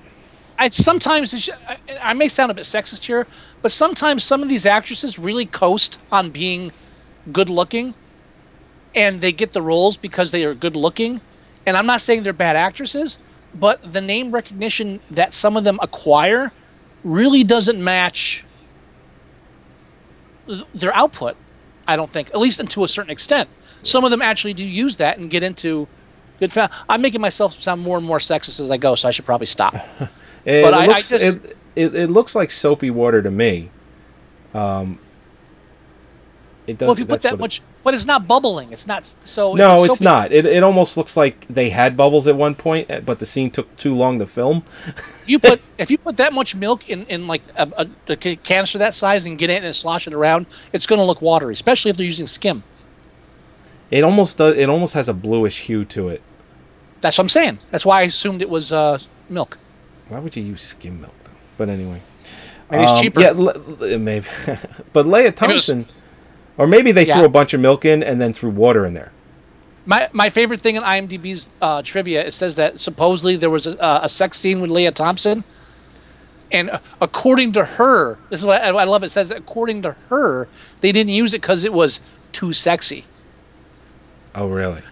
I, 0.62 0.66
I 0.66 0.68
sometimes 0.70 1.50
I, 1.68 1.78
I 2.00 2.12
may 2.14 2.28
sound 2.28 2.50
a 2.50 2.54
bit 2.54 2.64
sexist 2.64 3.04
here, 3.04 3.26
but 3.62 3.72
sometimes 3.72 4.24
some 4.24 4.42
of 4.42 4.48
these 4.48 4.64
actresses 4.64 5.18
really 5.18 5.46
coast 5.46 5.98
on 6.12 6.30
being 6.30 6.72
good 7.32 7.50
looking, 7.50 7.94
and 8.94 9.20
they 9.20 9.32
get 9.32 9.52
the 9.52 9.62
roles 9.62 9.96
because 9.96 10.30
they 10.30 10.44
are 10.44 10.54
good 10.54 10.76
looking. 10.76 11.20
And 11.66 11.76
I'm 11.76 11.86
not 11.86 12.00
saying 12.00 12.22
they're 12.22 12.32
bad 12.32 12.56
actresses, 12.56 13.18
but 13.54 13.92
the 13.92 14.00
name 14.00 14.30
recognition 14.32 15.00
that 15.10 15.34
some 15.34 15.56
of 15.56 15.64
them 15.64 15.78
acquire 15.82 16.50
really 17.04 17.44
doesn't 17.44 17.82
match 17.82 18.44
their 20.74 20.94
output. 20.94 21.36
I 21.86 21.96
don't 21.96 22.10
think, 22.10 22.28
at 22.30 22.38
least 22.38 22.66
to 22.66 22.84
a 22.84 22.88
certain 22.88 23.10
extent. 23.10 23.48
Some 23.82 24.04
of 24.04 24.10
them 24.10 24.20
actually 24.22 24.54
do 24.54 24.64
use 24.64 24.96
that 24.96 25.18
and 25.18 25.30
get 25.30 25.42
into 25.42 25.88
good. 26.40 26.52
Fa- 26.52 26.70
I'm 26.88 27.00
making 27.00 27.20
myself 27.20 27.58
sound 27.60 27.80
more 27.80 27.96
and 27.96 28.06
more 28.06 28.18
sexist 28.18 28.60
as 28.60 28.70
I 28.70 28.76
go, 28.76 28.94
so 28.94 29.08
I 29.08 29.10
should 29.10 29.24
probably 29.26 29.46
stop. 29.46 29.74
It, 30.44 30.62
But 30.62 30.72
I- 30.72 30.84
I 30.84 30.86
looks 30.86 31.08
just- 31.10 31.24
it, 31.24 31.56
it, 31.76 31.94
it 31.94 32.06
looks 32.10 32.34
like 32.34 32.50
soapy 32.50 32.90
water 32.90 33.20
to 33.20 33.30
me. 33.30 33.70
Um, 34.54 34.98
it 36.68 36.78
does. 36.78 36.86
well, 36.86 36.92
if 36.92 36.98
you 37.00 37.06
put 37.06 37.22
that 37.22 37.32
what 37.32 37.38
it- 37.38 37.40
much, 37.40 37.62
but 37.82 37.94
it's 37.94 38.04
not 38.04 38.28
bubbling. 38.28 38.72
It's 38.72 38.86
not 38.86 39.12
so. 39.24 39.54
no, 39.54 39.82
it's 39.84 39.94
soapy- 39.94 40.04
not. 40.04 40.30
It, 40.32 40.46
it 40.46 40.62
almost 40.62 40.96
looks 40.96 41.16
like 41.16 41.46
they 41.48 41.70
had 41.70 41.96
bubbles 41.96 42.28
at 42.28 42.36
one 42.36 42.54
point, 42.54 42.90
eh, 42.90 43.00
but 43.00 43.18
the 43.18 43.26
scene 43.26 43.50
took 43.50 43.74
too 43.76 43.94
long 43.94 44.18
to 44.20 44.26
film. 44.26 44.62
you 45.26 45.38
put 45.38 45.60
if 45.78 45.90
you 45.90 45.98
put 45.98 46.16
that 46.18 46.32
much 46.32 46.54
milk 46.54 46.88
in 46.88 47.04
in 47.06 47.26
like 47.26 47.42
a, 47.56 47.68
a, 47.76 48.12
a 48.12 48.16
canister 48.36 48.78
that 48.78 48.94
size 48.94 49.24
and 49.24 49.38
get 49.38 49.50
it 49.50 49.64
and 49.64 49.74
slosh 49.74 50.06
it 50.06 50.12
around, 50.12 50.46
it's 50.72 50.86
going 50.86 50.98
to 51.00 51.04
look 51.04 51.20
watery, 51.22 51.54
especially 51.54 51.90
if 51.90 51.96
they're 51.96 52.06
using 52.06 52.26
skim. 52.26 52.62
It 53.90 54.04
almost 54.04 54.36
does. 54.36 54.56
It 54.56 54.68
almost 54.68 54.94
has 54.94 55.08
a 55.08 55.14
bluish 55.14 55.60
hue 55.60 55.84
to 55.86 56.08
it. 56.10 56.20
That's 57.00 57.16
what 57.16 57.24
I'm 57.24 57.28
saying. 57.30 57.58
That's 57.70 57.86
why 57.86 58.00
I 58.00 58.02
assumed 58.02 58.42
it 58.42 58.50
was 58.50 58.72
uh, 58.72 58.98
milk. 59.30 59.56
Why 60.08 60.18
would 60.18 60.36
you 60.36 60.42
use 60.42 60.62
skim 60.62 61.00
milk? 61.00 61.14
Though? 61.24 61.30
But 61.56 61.68
anyway, 61.70 62.02
Maybe 62.70 62.82
it's 62.82 62.92
Um, 62.92 63.02
cheaper. 63.02 63.20
Yeah, 63.20 63.30
le- 63.30 63.56
le- 63.78 63.98
maybe. 63.98 64.26
but 64.92 65.06
Lea 65.06 65.12
Maybe 65.12 65.26
it 65.28 65.30
was- 65.30 65.34
Thompson, 65.66 65.86
or 66.58 66.66
maybe 66.66 66.92
they 66.92 67.06
Yeah. 67.06 67.16
threw 67.16 67.24
a 67.24 67.28
bunch 67.30 67.54
of 67.54 67.60
milk 67.60 67.84
in 67.86 68.02
and 68.02 68.20
then 68.20 68.34
threw 68.34 68.50
water 68.50 68.84
in 68.84 68.92
there. 68.92 69.12
My 69.86 70.08
my 70.12 70.28
favorite 70.28 70.60
thing 70.60 70.76
in 70.76 70.82
IMDb's 70.82 71.48
uh, 71.62 71.80
trivia 71.82 72.26
it 72.26 72.34
says 72.34 72.56
that 72.56 72.78
supposedly 72.78 73.36
there 73.36 73.48
was 73.48 73.66
a, 73.66 74.00
a 74.02 74.08
sex 74.08 74.38
scene 74.38 74.60
with 74.60 74.70
Lea 74.70 74.90
Thompson, 74.90 75.42
and 76.52 76.68
uh, 76.68 76.78
according 77.00 77.52
to 77.52 77.64
her, 77.64 78.18
this 78.28 78.40
is 78.40 78.46
what 78.46 78.60
I, 78.62 78.68
I 78.68 78.84
love. 78.84 79.02
It 79.02 79.10
says 79.10 79.30
according 79.30 79.80
to 79.82 79.96
her, 80.10 80.46
they 80.82 80.92
didn't 80.92 81.12
use 81.12 81.32
it 81.32 81.40
because 81.40 81.64
it 81.64 81.72
was 81.72 82.00
too 82.32 82.52
sexy. 82.52 83.06
Oh, 84.34 84.48
really? 84.48 84.82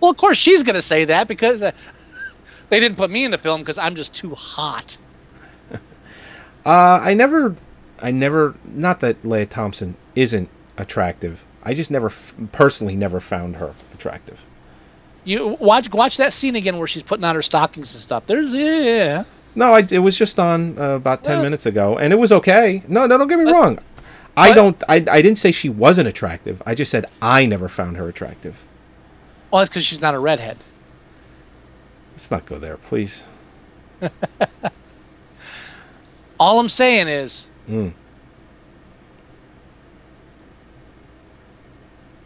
Well, 0.00 0.12
of 0.12 0.16
course 0.18 0.38
she's 0.38 0.62
gonna 0.62 0.82
say 0.82 1.04
that 1.06 1.26
because 1.26 1.60
uh, 1.62 1.72
they 2.68 2.78
didn't 2.78 2.96
put 2.96 3.10
me 3.10 3.24
in 3.24 3.32
the 3.32 3.38
film 3.38 3.60
because 3.62 3.78
I'm 3.78 3.96
just 3.96 4.14
too 4.14 4.34
hot. 4.34 4.98
Uh, 6.66 6.98
I 7.02 7.12
never, 7.12 7.56
I 8.00 8.10
never. 8.10 8.54
Not 8.64 9.00
that 9.00 9.22
Lea 9.22 9.44
Thompson 9.44 9.96
isn't 10.16 10.48
attractive. 10.76 11.44
I 11.62 11.74
just 11.74 11.90
never, 11.90 12.06
f- 12.08 12.34
personally, 12.52 12.94
never 12.96 13.20
found 13.20 13.56
her 13.56 13.72
attractive. 13.94 14.44
You 15.24 15.56
watch 15.60 15.90
watch 15.90 16.18
that 16.18 16.32
scene 16.34 16.54
again 16.56 16.76
where 16.78 16.86
she's 16.86 17.02
putting 17.02 17.24
on 17.24 17.34
her 17.34 17.40
stockings 17.42 17.94
and 17.94 18.02
stuff. 18.02 18.26
There's 18.26 18.50
yeah. 18.50 19.24
No, 19.54 19.72
I, 19.72 19.86
it 19.90 20.00
was 20.00 20.18
just 20.18 20.38
on 20.38 20.78
uh, 20.78 20.90
about 20.96 21.24
ten 21.24 21.36
Well- 21.36 21.44
minutes 21.44 21.64
ago, 21.64 21.96
and 21.96 22.12
it 22.12 22.16
was 22.16 22.30
okay. 22.32 22.82
No, 22.88 23.06
no, 23.06 23.16
don't 23.16 23.28
get 23.28 23.38
me 23.38 23.50
wrong. 23.50 23.78
I 24.36 24.52
don't. 24.52 24.82
I, 24.88 24.96
I 24.96 25.22
didn't 25.22 25.36
say 25.38 25.50
she 25.52 25.68
wasn't 25.68 26.08
attractive. 26.08 26.60
I 26.66 26.74
just 26.74 26.90
said 26.90 27.06
I 27.22 27.46
never 27.46 27.68
found 27.68 27.96
her 27.96 28.08
attractive. 28.08 28.64
Well, 29.50 29.60
that's 29.60 29.70
because 29.70 29.84
she's 29.86 30.00
not 30.00 30.12
a 30.14 30.18
redhead. 30.18 30.58
Let's 32.12 32.30
not 32.30 32.44
go 32.44 32.58
there, 32.58 32.76
please. 32.76 33.26
All 36.40 36.58
I'm 36.60 36.68
saying 36.68 37.08
is, 37.08 37.46
Mm. 37.68 37.92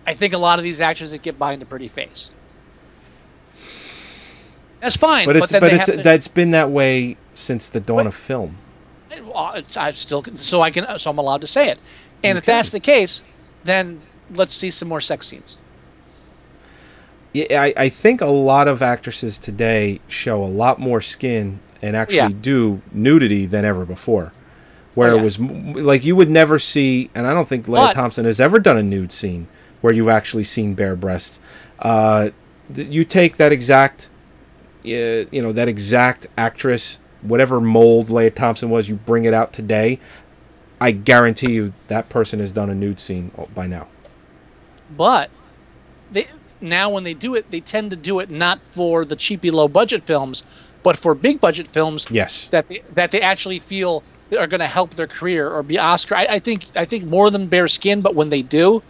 I 0.09 0.14
think 0.14 0.32
a 0.32 0.38
lot 0.38 0.59
of 0.59 0.62
these 0.64 0.80
actors 0.80 1.11
that 1.11 1.20
get 1.20 1.38
by 1.38 1.52
in 1.52 1.61
a 1.61 1.66
pretty 1.66 1.88
face. 1.88 2.30
That's 4.80 4.96
fine, 4.96 5.26
But 5.26 5.36
it's 5.36 5.52
but 5.52 5.61
they 5.61 5.72
it's 5.72 5.86
to- 5.86 5.96
that's 5.98 6.28
been 6.28 6.52
that 6.52 6.70
way 6.70 7.16
since 7.34 7.68
the 7.68 7.80
dawn 7.80 8.06
of 8.06 8.14
film. 8.14 8.56
Well, 9.22 9.62
I 9.76 9.90
still 9.92 10.24
so 10.36 10.62
I 10.62 10.70
can 10.70 10.98
so 10.98 11.11
I'm 11.11 11.18
allowed 11.18 11.42
to 11.42 11.46
say 11.46 11.68
it. 11.68 11.78
And 12.24 12.38
if 12.38 12.44
that's 12.46 12.70
the 12.70 12.80
case, 12.80 13.22
then 13.64 14.00
let's 14.30 14.54
see 14.54 14.70
some 14.70 14.88
more 14.88 15.00
sex 15.00 15.26
scenes. 15.26 15.59
Yeah, 17.34 17.61
I, 17.62 17.74
I 17.76 17.88
think 17.90 18.20
a 18.22 18.26
lot 18.26 18.66
of 18.68 18.80
actresses 18.80 19.38
today 19.38 20.00
show 20.09 20.42
a 20.42 20.46
lot 20.46 20.78
more 20.80 21.00
skin 21.02 21.61
and 21.82 21.94
actually 21.96 22.16
Yeah. 22.16 22.30
do 22.40 22.80
nudity 22.92 23.44
than 23.46 23.64
ever 23.66 23.84
before. 23.84 24.32
Where 24.94 25.11
Oh, 25.11 25.14
yeah. 25.16 25.20
it 25.20 25.24
was 25.24 25.38
like 25.38 26.04
you 26.04 26.16
would 26.16 26.30
never 26.30 26.59
see, 26.59 27.11
and 27.14 27.26
I 27.26 27.34
don't 27.34 27.46
think 27.48 27.66
But- 27.66 27.92
Thompson 27.92 28.24
has 28.24 28.40
ever 28.40 28.59
done 28.59 28.76
a 28.78 28.82
nude 28.82 29.12
scene 29.12 29.48
where 29.81 29.93
you've 29.93 30.09
actually 30.09 30.45
seen 30.45 30.74
bare 30.74 30.97
breasts. 30.97 31.41
Uh, 31.79 32.31
th- 32.74 32.89
you 32.89 33.05
take 33.05 33.37
that 33.37 33.53
exact, 33.53 34.11
uh, 34.85 35.29
you 35.31 35.43
know, 35.43 35.53
that 35.53 35.68
exact 35.68 36.26
actress, 36.37 36.99
whatever 37.22 37.61
mold 37.61 38.11
Lea 38.11 38.31
Thompson 38.31 38.70
was, 38.70 38.89
you 38.89 38.97
bring 38.97 39.24
it 39.24 39.35
out 39.35 39.53
today. 39.53 39.99
I 40.81 40.93
guarantee 40.93 41.53
you 41.53 41.72
that 41.89 42.09
person 42.09 42.39
has 42.41 42.53
done 42.53 42.70
a 42.70 42.74
nude 42.74 43.01
scene 43.01 43.33
by 43.55 43.66
now. 43.66 43.89
But 44.97 45.31
they 46.11 46.29
now 46.61 46.91
when 46.91 47.05
they 47.05 47.14
do 47.14 47.35
it, 47.35 47.51
they 47.51 47.61
tend 47.61 47.91
to 47.91 47.97
do 47.97 48.20
it 48.20 48.31
not 48.31 48.61
for 48.72 49.05
the 49.05 49.16
cheapy 49.16 49.51
low 49.51 49.68
budget 49.68 50.05
films, 50.05 50.45
but 50.83 50.97
for 50.97 51.14
big 51.14 51.41
budget 51.41 51.68
films. 51.68 52.07
Yes. 52.11 52.47
That 52.47 52.68
they, 52.68 52.83
that 52.95 53.11
they 53.11 53.20
actually 53.20 53.59
feel 53.61 54.03
are 54.39 54.47
going 54.47 54.61
to 54.61 54.66
help 54.66 54.95
their 54.95 55.07
career 55.07 55.51
or 55.51 55.62
be 55.62 55.79
Oscar. 55.79 56.16
I, 56.16 56.26
I 56.26 56.39
think 56.39 56.66
I 56.76 56.85
think 56.85 57.05
more 57.05 57.31
than 57.31 57.49
bare 57.49 57.68
skin, 57.68 58.01
but 58.01 58.14
when 58.14 58.31
they 58.31 58.43
do, 58.43 58.83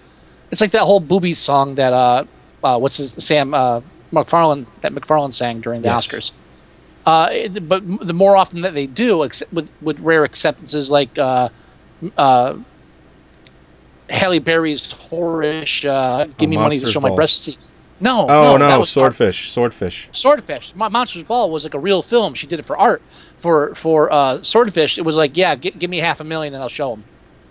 it's 0.51 0.61
like 0.61 0.71
that 0.73 0.83
whole 0.83 1.01
boobies 1.01 1.39
song 1.39 1.75
that 1.77 1.93
uh, 1.93 2.25
uh 2.65 2.79
what's 2.79 2.97
his 2.97 3.13
Sam 3.19 3.55
uh 3.55 3.81
MacFarlane 4.13 4.67
that 4.81 4.93
MacFarlane 4.93 5.33
sang 5.33 5.61
during 5.61 5.83
the 5.83 5.89
Yes. 5.89 6.07
Oscars. 6.07 6.33
Uh, 7.07 7.49
but 7.63 7.83
the 8.07 8.13
more 8.13 8.37
often 8.37 8.61
that 8.63 8.75
they 8.75 8.87
do, 8.87 9.23
except 9.23 9.53
with 9.53 9.69
with 9.81 9.99
rare 10.01 10.25
acceptances 10.25 10.91
like 10.91 11.19
uh, 11.19 11.49
uh, 12.19 12.55
Halle 14.11 14.39
Berry's 14.39 14.93
whorish 14.93 15.85
uh, 15.89 16.25
"Give 16.39 16.49
Oh, 16.49 16.51
Me 16.51 16.57
Money 16.57 16.81
to 16.81 16.91
Show 16.91 17.01
My 17.01 17.09
Ball. 17.09 17.17
Breasts." 17.17 17.49
No, 18.01 18.27
Oh 18.29 18.57
no, 18.57 18.69
that 18.69 18.79
was 18.79 18.91
swordfish, 18.91 19.51
swordfish. 19.51 20.09
Swordfish. 20.13 20.73
My 20.77 20.89
Monsters 20.89 21.25
Ball 21.25 21.51
was 21.51 21.65
like 21.65 21.75
a 21.75 21.81
real 21.81 22.01
film. 22.01 22.33
She 22.35 22.47
did 22.47 22.61
it 22.61 22.67
for 22.67 22.77
art. 22.79 23.03
For 23.39 23.75
for 23.75 24.13
uh, 24.13 24.43
Swordfish, 24.43 24.99
it 24.99 25.03
was 25.03 25.17
like, 25.17 25.37
yeah, 25.37 25.55
gi- 25.57 25.73
give 25.73 25.91
me 25.91 25.99
half 25.99 26.21
a 26.21 26.25
million 26.25 26.55
and 26.55 26.63
I'll 26.63 26.69
show 26.69 26.91
them. 26.91 27.05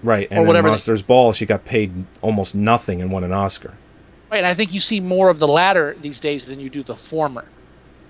Right, 0.03 0.27
and 0.29 0.39
or 0.43 0.47
whatever 0.47 0.67
they- 0.67 0.71
Monsters 0.73 1.01
Ball, 1.01 1.33
she 1.33 1.45
got 1.45 1.65
paid 1.65 2.05
almost 2.21 2.53
nothing 2.55 3.01
and 3.01 3.11
won 3.11 3.23
an 3.23 3.31
Oscar. 3.33 3.73
Right, 4.31 4.37
and 4.37 4.45
I 4.47 4.53
think 4.53 4.73
you 4.73 4.79
see 4.79 4.99
more 4.99 5.29
of 5.29 5.39
the 5.39 5.47
latter 5.47 5.95
these 6.01 6.19
days 6.19 6.45
than 6.45 6.59
you 6.59 6.69
do 6.69 6.83
the 6.83 6.95
former, 6.95 7.45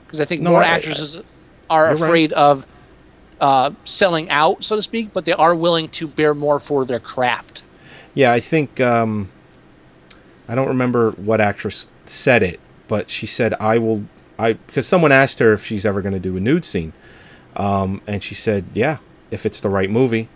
because 0.06 0.20
I 0.20 0.26
think 0.26 0.42
No, 0.42 0.52
more 0.52 0.64
I- 0.64 0.68
I- 0.68 0.70
actresses 0.76 1.22
are 1.70 1.86
You're 1.88 1.96
right. 1.96 2.04
afraid 2.04 2.34
of 2.34 2.66
uh, 3.40 3.70
selling 3.86 4.30
out, 4.32 4.64
so 4.64 4.76
to 4.76 4.82
speak, 4.82 5.10
but 5.14 5.24
they 5.26 5.32
are 5.34 5.54
willing 5.56 5.88
to 5.90 6.08
bear 6.08 6.34
more 6.34 6.60
for 6.60 6.86
their 6.86 7.00
craft. 7.00 7.62
Yeah, 8.16 8.32
I 8.34 8.40
think 8.40 8.82
um, 8.82 9.30
I 10.50 10.56
don't 10.56 10.68
remember 10.68 11.12
what 11.12 11.40
actress 11.40 11.86
said 12.08 12.42
it, 12.42 12.60
but 12.88 13.12
she 13.12 13.28
said 13.28 13.54
I 13.60 13.78
will. 13.78 14.06
I 14.40 14.54
because 14.54 14.88
someone 14.88 15.12
asked 15.12 15.38
her 15.38 15.54
if 15.54 15.64
she's 15.64 15.86
ever 15.86 16.02
going 16.02 16.14
to 16.14 16.20
do 16.20 16.36
a 16.36 16.40
nude 16.40 16.66
scene, 16.66 16.94
um, 17.56 18.02
and 18.08 18.24
she 18.24 18.34
said, 18.34 18.66
"Yeah, 18.74 18.98
if 19.30 19.46
it's 19.46 19.60
the 19.60 19.70
right 19.70 19.90
movie." 19.90 20.30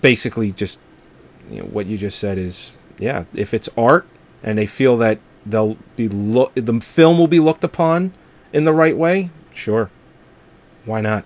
Basically, 0.00 0.52
just 0.52 0.78
you 1.50 1.60
know, 1.60 1.66
what 1.66 1.86
you 1.86 1.98
just 1.98 2.18
said 2.18 2.38
is, 2.38 2.72
yeah, 2.98 3.24
if 3.34 3.52
it's 3.52 3.68
art 3.76 4.06
and 4.42 4.56
they 4.56 4.66
feel 4.66 4.96
that 4.98 5.18
they'll 5.44 5.76
be 5.96 6.08
look, 6.08 6.52
the 6.54 6.80
film 6.80 7.18
will 7.18 7.26
be 7.26 7.40
looked 7.40 7.64
upon 7.64 8.12
in 8.52 8.64
the 8.64 8.72
right 8.72 8.96
way, 8.96 9.30
sure, 9.54 9.90
why 10.84 11.00
not? 11.00 11.24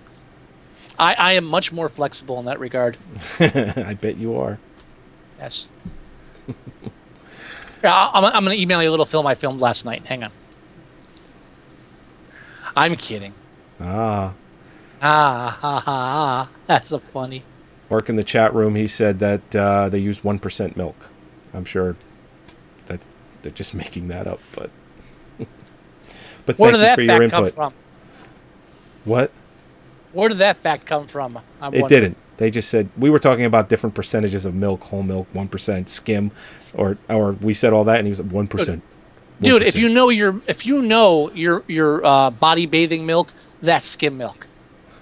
I, 0.97 1.13
I 1.13 1.33
am 1.33 1.45
much 1.47 1.71
more 1.71 1.89
flexible 1.89 2.39
in 2.39 2.45
that 2.45 2.59
regard. 2.59 2.97
I 3.39 3.97
bet 3.99 4.17
you 4.17 4.37
are. 4.37 4.57
Yes. 5.39 5.67
I'm, 7.83 8.25
I'm 8.25 8.43
going 8.43 8.55
to 8.55 8.61
email 8.61 8.81
you 8.81 8.89
a 8.89 8.91
little 8.91 9.05
film 9.05 9.27
I 9.27 9.35
filmed 9.35 9.59
last 9.59 9.85
night. 9.85 10.05
Hang 10.05 10.23
on. 10.23 10.31
I'm 12.75 12.95
kidding. 12.95 13.33
Ah. 13.79 14.33
Ah, 15.01 15.57
ha, 15.61 15.79
ha, 15.79 15.79
ha. 15.79 16.49
That's 16.67 16.89
so 16.89 16.99
funny. 16.99 17.43
Work 17.89 18.09
in 18.09 18.15
the 18.15 18.23
chat 18.23 18.53
room. 18.53 18.75
He 18.75 18.87
said 18.87 19.19
that 19.19 19.55
uh, 19.55 19.89
they 19.89 19.99
use 19.99 20.23
one 20.23 20.39
percent 20.39 20.75
milk. 20.75 21.11
I'm 21.53 21.65
sure 21.65 21.95
that 22.87 23.01
they're 23.41 23.51
just 23.51 23.73
making 23.83 24.07
that 24.09 24.27
up, 24.27 24.39
but 24.55 24.69
but 26.45 26.57
Where 26.57 26.71
thank 26.71 26.89
you 26.89 26.95
for 26.95 27.01
your 27.01 27.21
input. 27.23 27.53
from? 27.53 27.73
What? 29.03 29.31
Where 30.13 30.29
did 30.29 30.39
that 30.39 30.57
fact 30.57 30.85
come 30.85 31.07
from? 31.07 31.39
I'm 31.61 31.73
it 31.73 31.81
wondering. 31.81 32.01
didn't. 32.01 32.17
They 32.37 32.49
just 32.49 32.69
said 32.69 32.89
we 32.97 33.09
were 33.09 33.19
talking 33.19 33.45
about 33.45 33.69
different 33.69 33.95
percentages 33.95 34.45
of 34.45 34.55
milk, 34.55 34.83
whole 34.85 35.03
milk, 35.03 35.27
one 35.33 35.47
percent, 35.47 35.89
skim, 35.89 36.31
or 36.73 36.97
or 37.09 37.33
we 37.33 37.53
said 37.53 37.71
all 37.73 37.83
that, 37.85 37.99
and 37.99 38.07
he 38.07 38.11
was 38.11 38.21
one 38.21 38.47
percent. 38.47 38.83
Dude, 39.41 39.61
if 39.61 39.75
you 39.77 39.89
know 39.89 40.09
your 40.09 40.41
if 40.47 40.65
you 40.65 40.81
know 40.81 41.31
your 41.31 41.63
your 41.67 42.05
uh, 42.05 42.29
body 42.31 42.65
bathing 42.65 43.05
milk, 43.05 43.31
that's 43.61 43.87
skim 43.87 44.17
milk. 44.17 44.47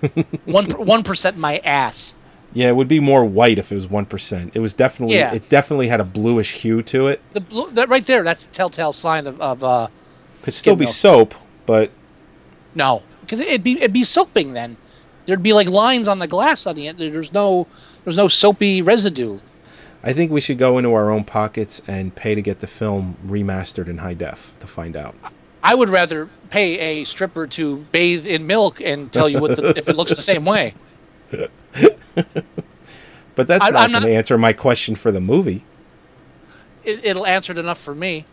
One 0.46 0.66
one 0.72 1.04
percent 1.04 1.38
my 1.38 1.60
ass. 1.60 2.14
Yeah, 2.54 2.70
it 2.70 2.76
would 2.76 2.88
be 2.88 3.00
more 3.00 3.24
white 3.26 3.60
if 3.60 3.72
it 3.72 3.76
was 3.76 3.88
one 3.88 4.06
percent. 4.06 4.52
It 4.56 4.60
was 4.60 4.74
definitely 4.74 5.18
Yeah. 5.18 5.34
it 5.34 5.50
definitely 5.50 5.88
had 5.88 6.00
a 6.00 6.04
bluish 6.06 6.54
hue 6.54 6.82
to 6.84 7.08
it. 7.08 7.22
The 7.34 7.40
blue, 7.42 7.72
that 7.72 7.90
right 7.90 8.06
there, 8.06 8.24
that's 8.24 8.46
a 8.46 8.48
telltale 8.50 8.94
sign 8.94 9.28
of, 9.28 9.40
of 9.42 9.64
uh, 9.64 9.88
Could 10.44 10.54
still 10.54 10.76
be 10.76 10.86
milk. 10.86 10.96
soap, 10.96 11.36
but 11.66 11.92
no, 12.76 13.04
because 13.22 13.40
it'd 13.40 13.64
be 13.64 13.74
it'd 13.78 13.94
be 13.94 14.04
soaping 14.04 14.54
then. 14.54 14.78
There'd 15.26 15.44
be 15.44 15.54
like 15.54 15.68
lines 15.68 16.08
on 16.08 16.20
the 16.20 16.28
glass 16.28 16.66
on 16.68 16.76
the 16.76 16.88
end. 16.88 16.98
There's 17.00 17.32
no 17.34 17.68
there's 18.04 18.18
no 18.18 18.28
soapy 18.28 18.82
residue. 18.82 19.40
I 20.04 20.12
think 20.12 20.32
we 20.32 20.42
should 20.42 20.58
go 20.58 20.78
into 20.78 20.94
our 20.94 21.10
own 21.10 21.24
pockets 21.24 21.82
and 21.88 22.14
pay 22.14 22.36
to 22.36 22.42
get 22.42 22.60
the 22.60 22.68
film 22.68 23.16
remastered 23.26 23.88
in 23.88 24.00
high 24.00 24.16
def 24.16 24.54
to 24.60 24.68
find 24.68 24.98
out. 24.98 25.16
I 25.64 25.76
would 25.76 25.88
rather 25.88 26.28
pay 26.50 26.78
a 26.78 27.04
stripper 27.06 27.48
to 27.48 27.78
bathe 27.94 28.28
in 28.28 28.46
milk 28.46 28.82
and 28.82 29.10
tell 29.14 29.30
you 29.30 29.40
what 29.40 29.56
the, 29.56 29.70
if 29.78 29.88
it 29.88 29.96
looks 29.96 30.14
the 30.14 30.22
same 30.22 30.44
way. 30.44 30.74
But 33.36 33.48
that's 33.48 33.66
I- 33.66 33.70
not 33.70 33.92
going 33.92 34.04
to 34.04 34.14
answer 34.14 34.38
my 34.38 34.54
question 34.54 34.96
for 34.96 35.12
the 35.12 35.22
movie. 35.22 35.64
It, 36.84 37.04
it'll 37.04 37.26
answer 37.26 37.52
it 37.54 37.58
enough 37.58 37.80
for 37.80 37.96
me. 37.96 38.26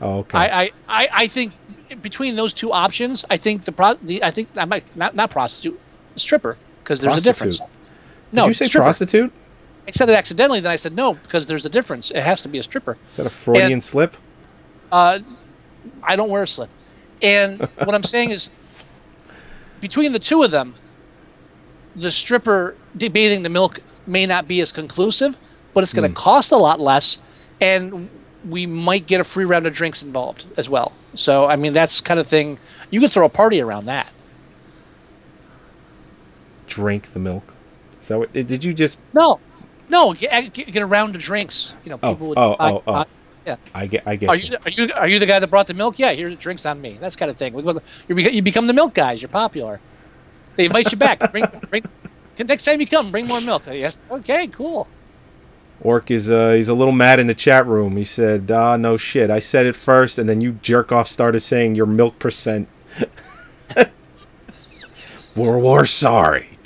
Oh, 0.00 0.18
okay. 0.18 0.36
I, 0.38 0.70
I, 0.88 1.08
I, 1.10 1.26
think 1.26 1.54
between 2.02 2.36
those 2.36 2.52
two 2.52 2.70
options, 2.70 3.24
I 3.30 3.38
think 3.38 3.64
the 3.64 3.72
pro 3.72 3.94
the 3.94 4.22
I 4.22 4.30
think 4.30 4.48
I 4.54 4.66
might 4.66 4.84
not 4.94 5.16
not 5.16 5.30
prostitute, 5.30 5.80
stripper 6.16 6.58
because 6.82 7.00
there's 7.00 7.16
a 7.16 7.20
difference. 7.22 7.56
Prostitute. 7.56 7.86
No, 8.32 8.42
Did 8.42 8.48
you 8.48 8.54
say 8.54 8.66
stripper. 8.66 8.84
prostitute? 8.84 9.32
I 9.88 9.90
said 9.92 10.10
it 10.10 10.12
accidentally, 10.12 10.60
then 10.60 10.70
I 10.70 10.76
said 10.76 10.94
no 10.94 11.14
because 11.14 11.46
there's 11.46 11.64
a 11.64 11.70
difference. 11.70 12.10
It 12.10 12.20
has 12.20 12.42
to 12.42 12.48
be 12.48 12.58
a 12.58 12.62
stripper. 12.62 12.98
Is 13.10 13.16
that 13.16 13.24
a 13.24 13.30
Freudian 13.30 13.72
And- 13.72 13.84
slip? 13.84 14.16
Uh, 14.92 15.20
I 16.02 16.14
don't 16.14 16.28
wear 16.28 16.42
a 16.42 16.48
slip, 16.48 16.68
and 17.22 17.60
what 17.78 17.94
I'm 17.94 18.04
saying 18.04 18.30
is, 18.32 18.50
between 19.80 20.12
the 20.12 20.18
two 20.18 20.42
of 20.42 20.50
them, 20.50 20.74
the 21.94 22.10
stripper 22.10 22.76
debating 22.96 23.42
the 23.42 23.48
milk 23.48 23.80
may 24.06 24.26
not 24.26 24.46
be 24.48 24.60
as 24.60 24.72
conclusive, 24.72 25.36
but 25.74 25.82
it's 25.82 25.92
going 25.92 26.02
to 26.04 26.08
Hmm. 26.08 26.22
cost 26.24 26.52
a 26.52 26.56
lot 26.56 26.80
less, 26.80 27.18
and 27.60 28.08
we 28.48 28.66
might 28.66 29.06
get 29.06 29.20
a 29.20 29.24
free 29.24 29.44
round 29.44 29.66
of 29.66 29.72
drinks 29.74 30.02
involved 30.02 30.44
as 30.56 30.68
well. 30.68 30.92
So 31.14 31.46
I 31.46 31.56
mean, 31.56 31.72
that's 31.72 32.00
kind 32.00 32.20
of 32.20 32.26
thing 32.28 32.58
you 32.90 33.00
could 33.00 33.12
throw 33.12 33.26
a 33.26 33.28
party 33.30 33.60
around 33.60 33.86
that. 33.86 34.06
Drink 36.66 37.12
the 37.12 37.18
milk. 37.18 37.54
Is 38.00 38.08
that 38.08 38.18
what? 38.18 38.32
Did 38.32 38.62
you 38.64 38.74
just? 38.74 38.98
No, 39.14 39.38
no, 39.88 40.12
get, 40.14 40.52
get 40.52 40.72
get 40.72 40.82
a 40.82 40.86
round 40.86 41.14
of 41.14 41.22
drinks. 41.22 41.76
You 41.84 41.90
know, 41.90 41.98
Oh, 42.02 42.12
people 42.14 42.28
would. 42.28 42.38
oh, 42.38 42.56
buy- 42.56 42.70
oh, 42.72 42.82
oh. 42.86 42.92
buy- 42.92 43.06
yeah. 43.46 43.56
I 43.74 43.86
get. 43.86 44.02
I 44.06 44.16
get. 44.16 44.28
Are 44.28 44.36
you. 44.36 44.50
you, 44.50 44.56
are 44.64 44.70
you 44.70 44.92
are 44.94 45.08
you 45.08 45.18
the 45.20 45.26
guy 45.26 45.38
that 45.38 45.46
brought 45.46 45.68
the 45.68 45.74
milk? 45.74 45.98
Yeah, 45.98 46.12
here's 46.12 46.34
drinks 46.36 46.66
on 46.66 46.80
me. 46.80 46.98
That's 47.00 47.14
kind 47.16 47.30
of 47.30 47.36
thing. 47.36 47.54
You 47.56 48.16
you 48.16 48.42
become 48.42 48.66
the 48.66 48.72
milk 48.72 48.94
guys. 48.94 49.22
You're 49.22 49.28
popular. 49.28 49.80
They 50.56 50.64
invite 50.66 50.90
you 50.90 50.98
back. 50.98 51.30
Bring 51.30 51.46
bring. 51.70 51.84
Next 52.38 52.64
time 52.64 52.80
you 52.80 52.86
come, 52.86 53.10
bring 53.10 53.26
more 53.26 53.40
milk. 53.40 53.62
Yes. 53.66 53.96
Okay. 54.10 54.46
Cool. 54.48 54.86
Orc 55.80 56.10
is 56.10 56.30
uh, 56.30 56.52
he's 56.52 56.68
a 56.68 56.74
little 56.74 56.92
mad 56.92 57.20
in 57.20 57.26
the 57.26 57.34
chat 57.34 57.66
room. 57.66 57.96
He 57.96 58.04
said, 58.04 58.50
"Ah, 58.50 58.76
no 58.76 58.96
shit. 58.96 59.30
I 59.30 59.38
said 59.38 59.66
it 59.66 59.76
first, 59.76 60.18
and 60.18 60.28
then 60.28 60.40
you 60.40 60.52
jerk 60.62 60.90
off 60.90 61.08
started 61.08 61.40
saying 61.40 61.74
your 61.74 61.86
milk 61.86 62.18
percent." 62.18 62.68
we're 65.36 65.58
we're 65.58 65.84
sorry. 65.84 66.58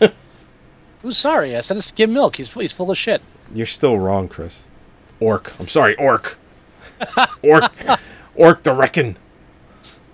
Who's 1.02 1.18
sorry? 1.18 1.56
I 1.56 1.60
said 1.62 1.76
it's 1.76 1.86
skim 1.86 2.12
milk. 2.12 2.36
He's 2.36 2.48
he's 2.52 2.72
full 2.72 2.90
of 2.90 2.98
shit. 2.98 3.22
You're 3.52 3.66
still 3.66 3.98
wrong, 3.98 4.28
Chris. 4.28 4.68
Orc. 5.20 5.58
I'm 5.60 5.68
sorry, 5.68 5.96
Orc. 5.96 6.38
Orc. 7.42 7.72
Orc 8.34 8.62
the 8.62 8.72
Reckon. 8.72 9.16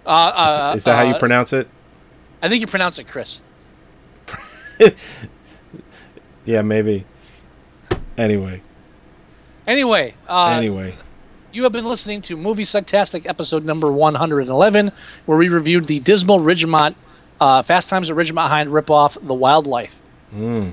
Uh, 0.06 0.08
uh, 0.08 0.72
Is 0.74 0.84
that 0.84 0.96
how 0.96 1.02
you 1.02 1.14
uh, 1.14 1.18
pronounce 1.18 1.52
it? 1.52 1.68
I 2.40 2.48
think 2.48 2.62
you 2.62 2.66
pronounce 2.66 2.98
it 2.98 3.06
Chris. 3.06 3.40
Yeah, 6.44 6.62
maybe. 6.62 7.04
Anyway. 8.16 8.62
Anyway. 9.66 10.14
Uh, 10.26 10.46
anyway. 10.46 10.94
You 11.52 11.62
have 11.64 11.72
been 11.72 11.84
listening 11.84 12.22
to 12.22 12.38
Movie 12.38 12.64
Sucktastic 12.64 13.26
episode 13.26 13.66
number 13.66 13.92
111, 13.92 14.90
where 15.26 15.36
we 15.36 15.50
reviewed 15.50 15.86
the 15.86 16.00
dismal 16.00 16.40
Ridgemont, 16.40 16.94
uh, 17.38 17.62
Fast 17.62 17.90
Times 17.90 18.08
at 18.08 18.16
Ridgemont 18.16 18.48
High 18.48 18.64
ripoff, 18.64 19.18
The 19.26 19.34
Wild 19.34 19.66
Life. 19.66 19.92
Mm. 20.34 20.72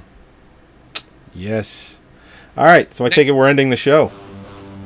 Yes. 1.34 2.00
All 2.56 2.64
right. 2.64 2.94
So 2.94 3.04
I 3.06 3.10
take 3.10 3.28
it 3.28 3.32
we're 3.32 3.50
ending 3.50 3.70
the 3.70 3.76
show. 3.76 4.12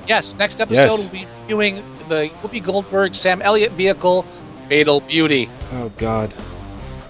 Yes, 0.08 0.34
next 0.36 0.60
episode 0.60 0.74
Yes. 0.76 0.98
we'll 0.98 1.12
be 1.12 1.28
reviewing 1.42 1.84
the 2.08 2.32
Whoopi 2.42 2.64
Goldberg, 2.64 3.14
Sam 3.14 3.44
Elliott 3.44 3.74
vehicle, 3.74 4.26
Fatal 4.68 5.02
Beauty. 5.02 5.50
Oh 5.74 5.92
God. 5.98 6.34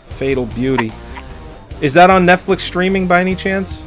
Fatal 0.09 0.47
Beauty. 0.47 0.91
Is 1.81 1.93
that 1.93 2.09
on 2.09 2.25
Netflix 2.25 2.61
streaming 2.61 3.07
by 3.07 3.21
any 3.21 3.35
chance? 3.35 3.85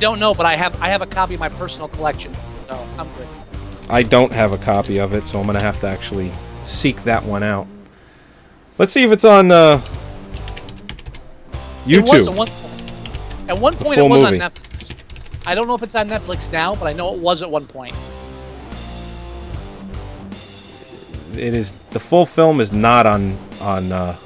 Don't 0.00 0.18
know, 0.18 0.34
but 0.34 0.46
I 0.46 0.56
have 0.56 0.80
I 0.82 0.88
have 0.88 1.02
a 1.02 1.06
copy 1.06 1.34
of 1.34 1.40
my 1.40 1.48
personal 1.48 1.86
collection, 1.88 2.34
so 2.66 2.86
I'm 2.98 3.08
good. 3.14 3.28
I 3.88 4.02
don't 4.02 4.32
have 4.32 4.52
a 4.52 4.58
copy 4.58 4.98
of 4.98 5.12
it, 5.12 5.26
so 5.26 5.38
I'm 5.38 5.46
gonna 5.46 5.62
have 5.62 5.78
to 5.80 5.86
actually 5.86 6.32
seek 6.62 7.04
that 7.04 7.24
one 7.24 7.42
out. 7.44 7.66
Let's 8.78 8.92
see 8.92 9.04
if 9.04 9.12
it's 9.12 9.24
on 9.24 9.52
uh, 9.52 9.80
It 11.86 12.00
was 12.02 12.26
at 12.26 12.34
YouTube. 12.34 12.36
one 12.36 12.48
point. 12.48 13.50
At 13.50 13.58
one 13.58 13.76
point, 13.76 13.98
it 13.98 14.02
was 14.08 14.22
movie. 14.22 14.40
on 14.40 14.50
Netflix. 14.50 14.94
I 15.46 15.54
don't 15.54 15.68
know 15.68 15.74
if 15.74 15.82
it's 15.82 15.94
on 15.94 16.08
Netflix 16.08 16.50
now, 16.50 16.74
but 16.74 16.86
I 16.86 16.92
know 16.92 17.14
it 17.14 17.20
was 17.20 17.42
at 17.42 17.50
one 17.50 17.66
point. 17.66 17.94
It 21.34 21.54
is 21.54 21.72
the 21.90 22.00
full 22.00 22.26
film 22.26 22.60
is 22.60 22.72
not 22.72 23.06
on 23.06 23.38
on. 23.60 23.92
Uh, 23.92 24.16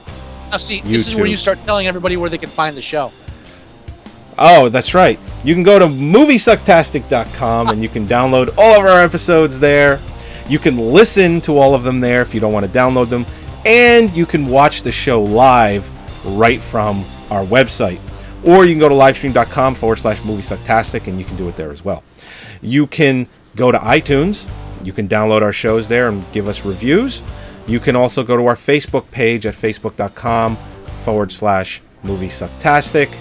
Now, 0.50 0.58
see, 0.58 0.80
this 0.80 1.08
is 1.08 1.14
where 1.14 1.26
you 1.26 1.36
start 1.36 1.58
telling 1.66 1.86
everybody 1.86 2.16
where 2.16 2.30
they 2.30 2.38
can 2.38 2.48
find 2.48 2.76
the 2.76 2.82
show. 2.82 3.12
Oh, 4.38 4.68
that's 4.68 4.94
right. 4.94 5.18
You 5.44 5.54
can 5.54 5.62
go 5.62 5.78
to 5.78 5.86
moviesucktastic.com 5.86 7.68
and 7.68 7.82
you 7.82 7.88
can 7.88 8.06
download 8.06 8.54
all 8.58 8.80
of 8.80 8.86
our 8.86 9.02
episodes 9.02 9.58
there. 9.58 9.98
You 10.48 10.58
can 10.58 10.76
listen 10.76 11.40
to 11.42 11.58
all 11.58 11.74
of 11.74 11.82
them 11.82 12.00
there 12.00 12.20
if 12.22 12.34
you 12.34 12.40
don't 12.40 12.52
want 12.52 12.66
to 12.66 12.72
download 12.72 13.08
them. 13.08 13.24
And 13.64 14.14
you 14.14 14.26
can 14.26 14.46
watch 14.46 14.82
the 14.82 14.92
show 14.92 15.22
live 15.22 15.88
right 16.36 16.60
from 16.60 16.98
our 17.30 17.44
website. 17.44 18.00
Or 18.44 18.64
you 18.64 18.74
can 18.74 18.80
go 18.80 18.88
to 18.88 18.94
livestream.com 18.94 19.74
forward 19.74 19.96
slash 19.96 20.20
moviesucktastic 20.20 21.08
and 21.08 21.18
you 21.18 21.24
can 21.24 21.36
do 21.36 21.48
it 21.48 21.56
there 21.56 21.72
as 21.72 21.84
well. 21.84 22.04
You 22.60 22.86
can 22.86 23.26
go 23.56 23.72
to 23.72 23.78
iTunes. 23.78 24.50
You 24.84 24.92
can 24.92 25.08
download 25.08 25.42
our 25.42 25.52
shows 25.52 25.88
there 25.88 26.08
and 26.08 26.24
give 26.32 26.46
us 26.46 26.64
reviews. 26.64 27.22
You 27.66 27.80
can 27.80 27.96
also 27.96 28.22
go 28.22 28.36
to 28.36 28.46
our 28.46 28.54
Facebook 28.54 29.10
page 29.10 29.44
at 29.46 29.54
facebook.com 29.54 30.56
forward 31.04 31.32
slash 31.32 31.82
moviesucktastic. 32.04 33.14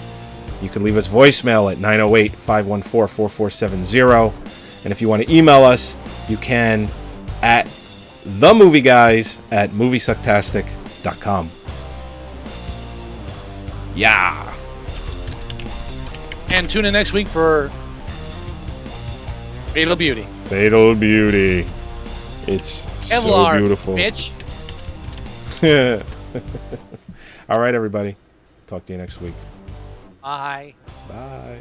You 0.62 0.68
can 0.68 0.82
leave 0.82 0.96
us 0.96 1.08
voicemail 1.08 1.70
at 1.70 1.78
908 1.78 2.32
514 2.32 3.28
4470. 3.28 4.82
And 4.84 4.92
if 4.92 5.02
you 5.02 5.08
want 5.08 5.22
to 5.26 5.32
email 5.34 5.64
us, 5.64 5.96
you 6.28 6.36
can 6.36 6.88
at 7.42 7.66
the 8.24 8.54
movie 8.54 8.80
guys 8.80 9.38
at 9.50 9.70
moviesucktastic.com. 9.70 11.50
Yeah. 13.94 14.54
And 16.52 16.70
tune 16.70 16.84
in 16.84 16.92
next 16.92 17.12
week 17.12 17.26
for 17.26 17.70
Fatal 19.68 19.96
Beauty. 19.96 20.22
Fatal 20.44 20.94
Beauty. 20.94 21.66
It's 22.46 22.84
Kevlar, 23.10 23.52
so 23.52 23.58
beautiful. 23.58 23.94
bitch. 23.94 24.30
All 27.48 27.58
right, 27.58 27.74
everybody. 27.74 28.16
Talk 28.66 28.84
to 28.86 28.92
you 28.92 28.98
next 28.98 29.20
week. 29.20 29.34
Bye. 30.20 30.74
Bye. 31.08 31.60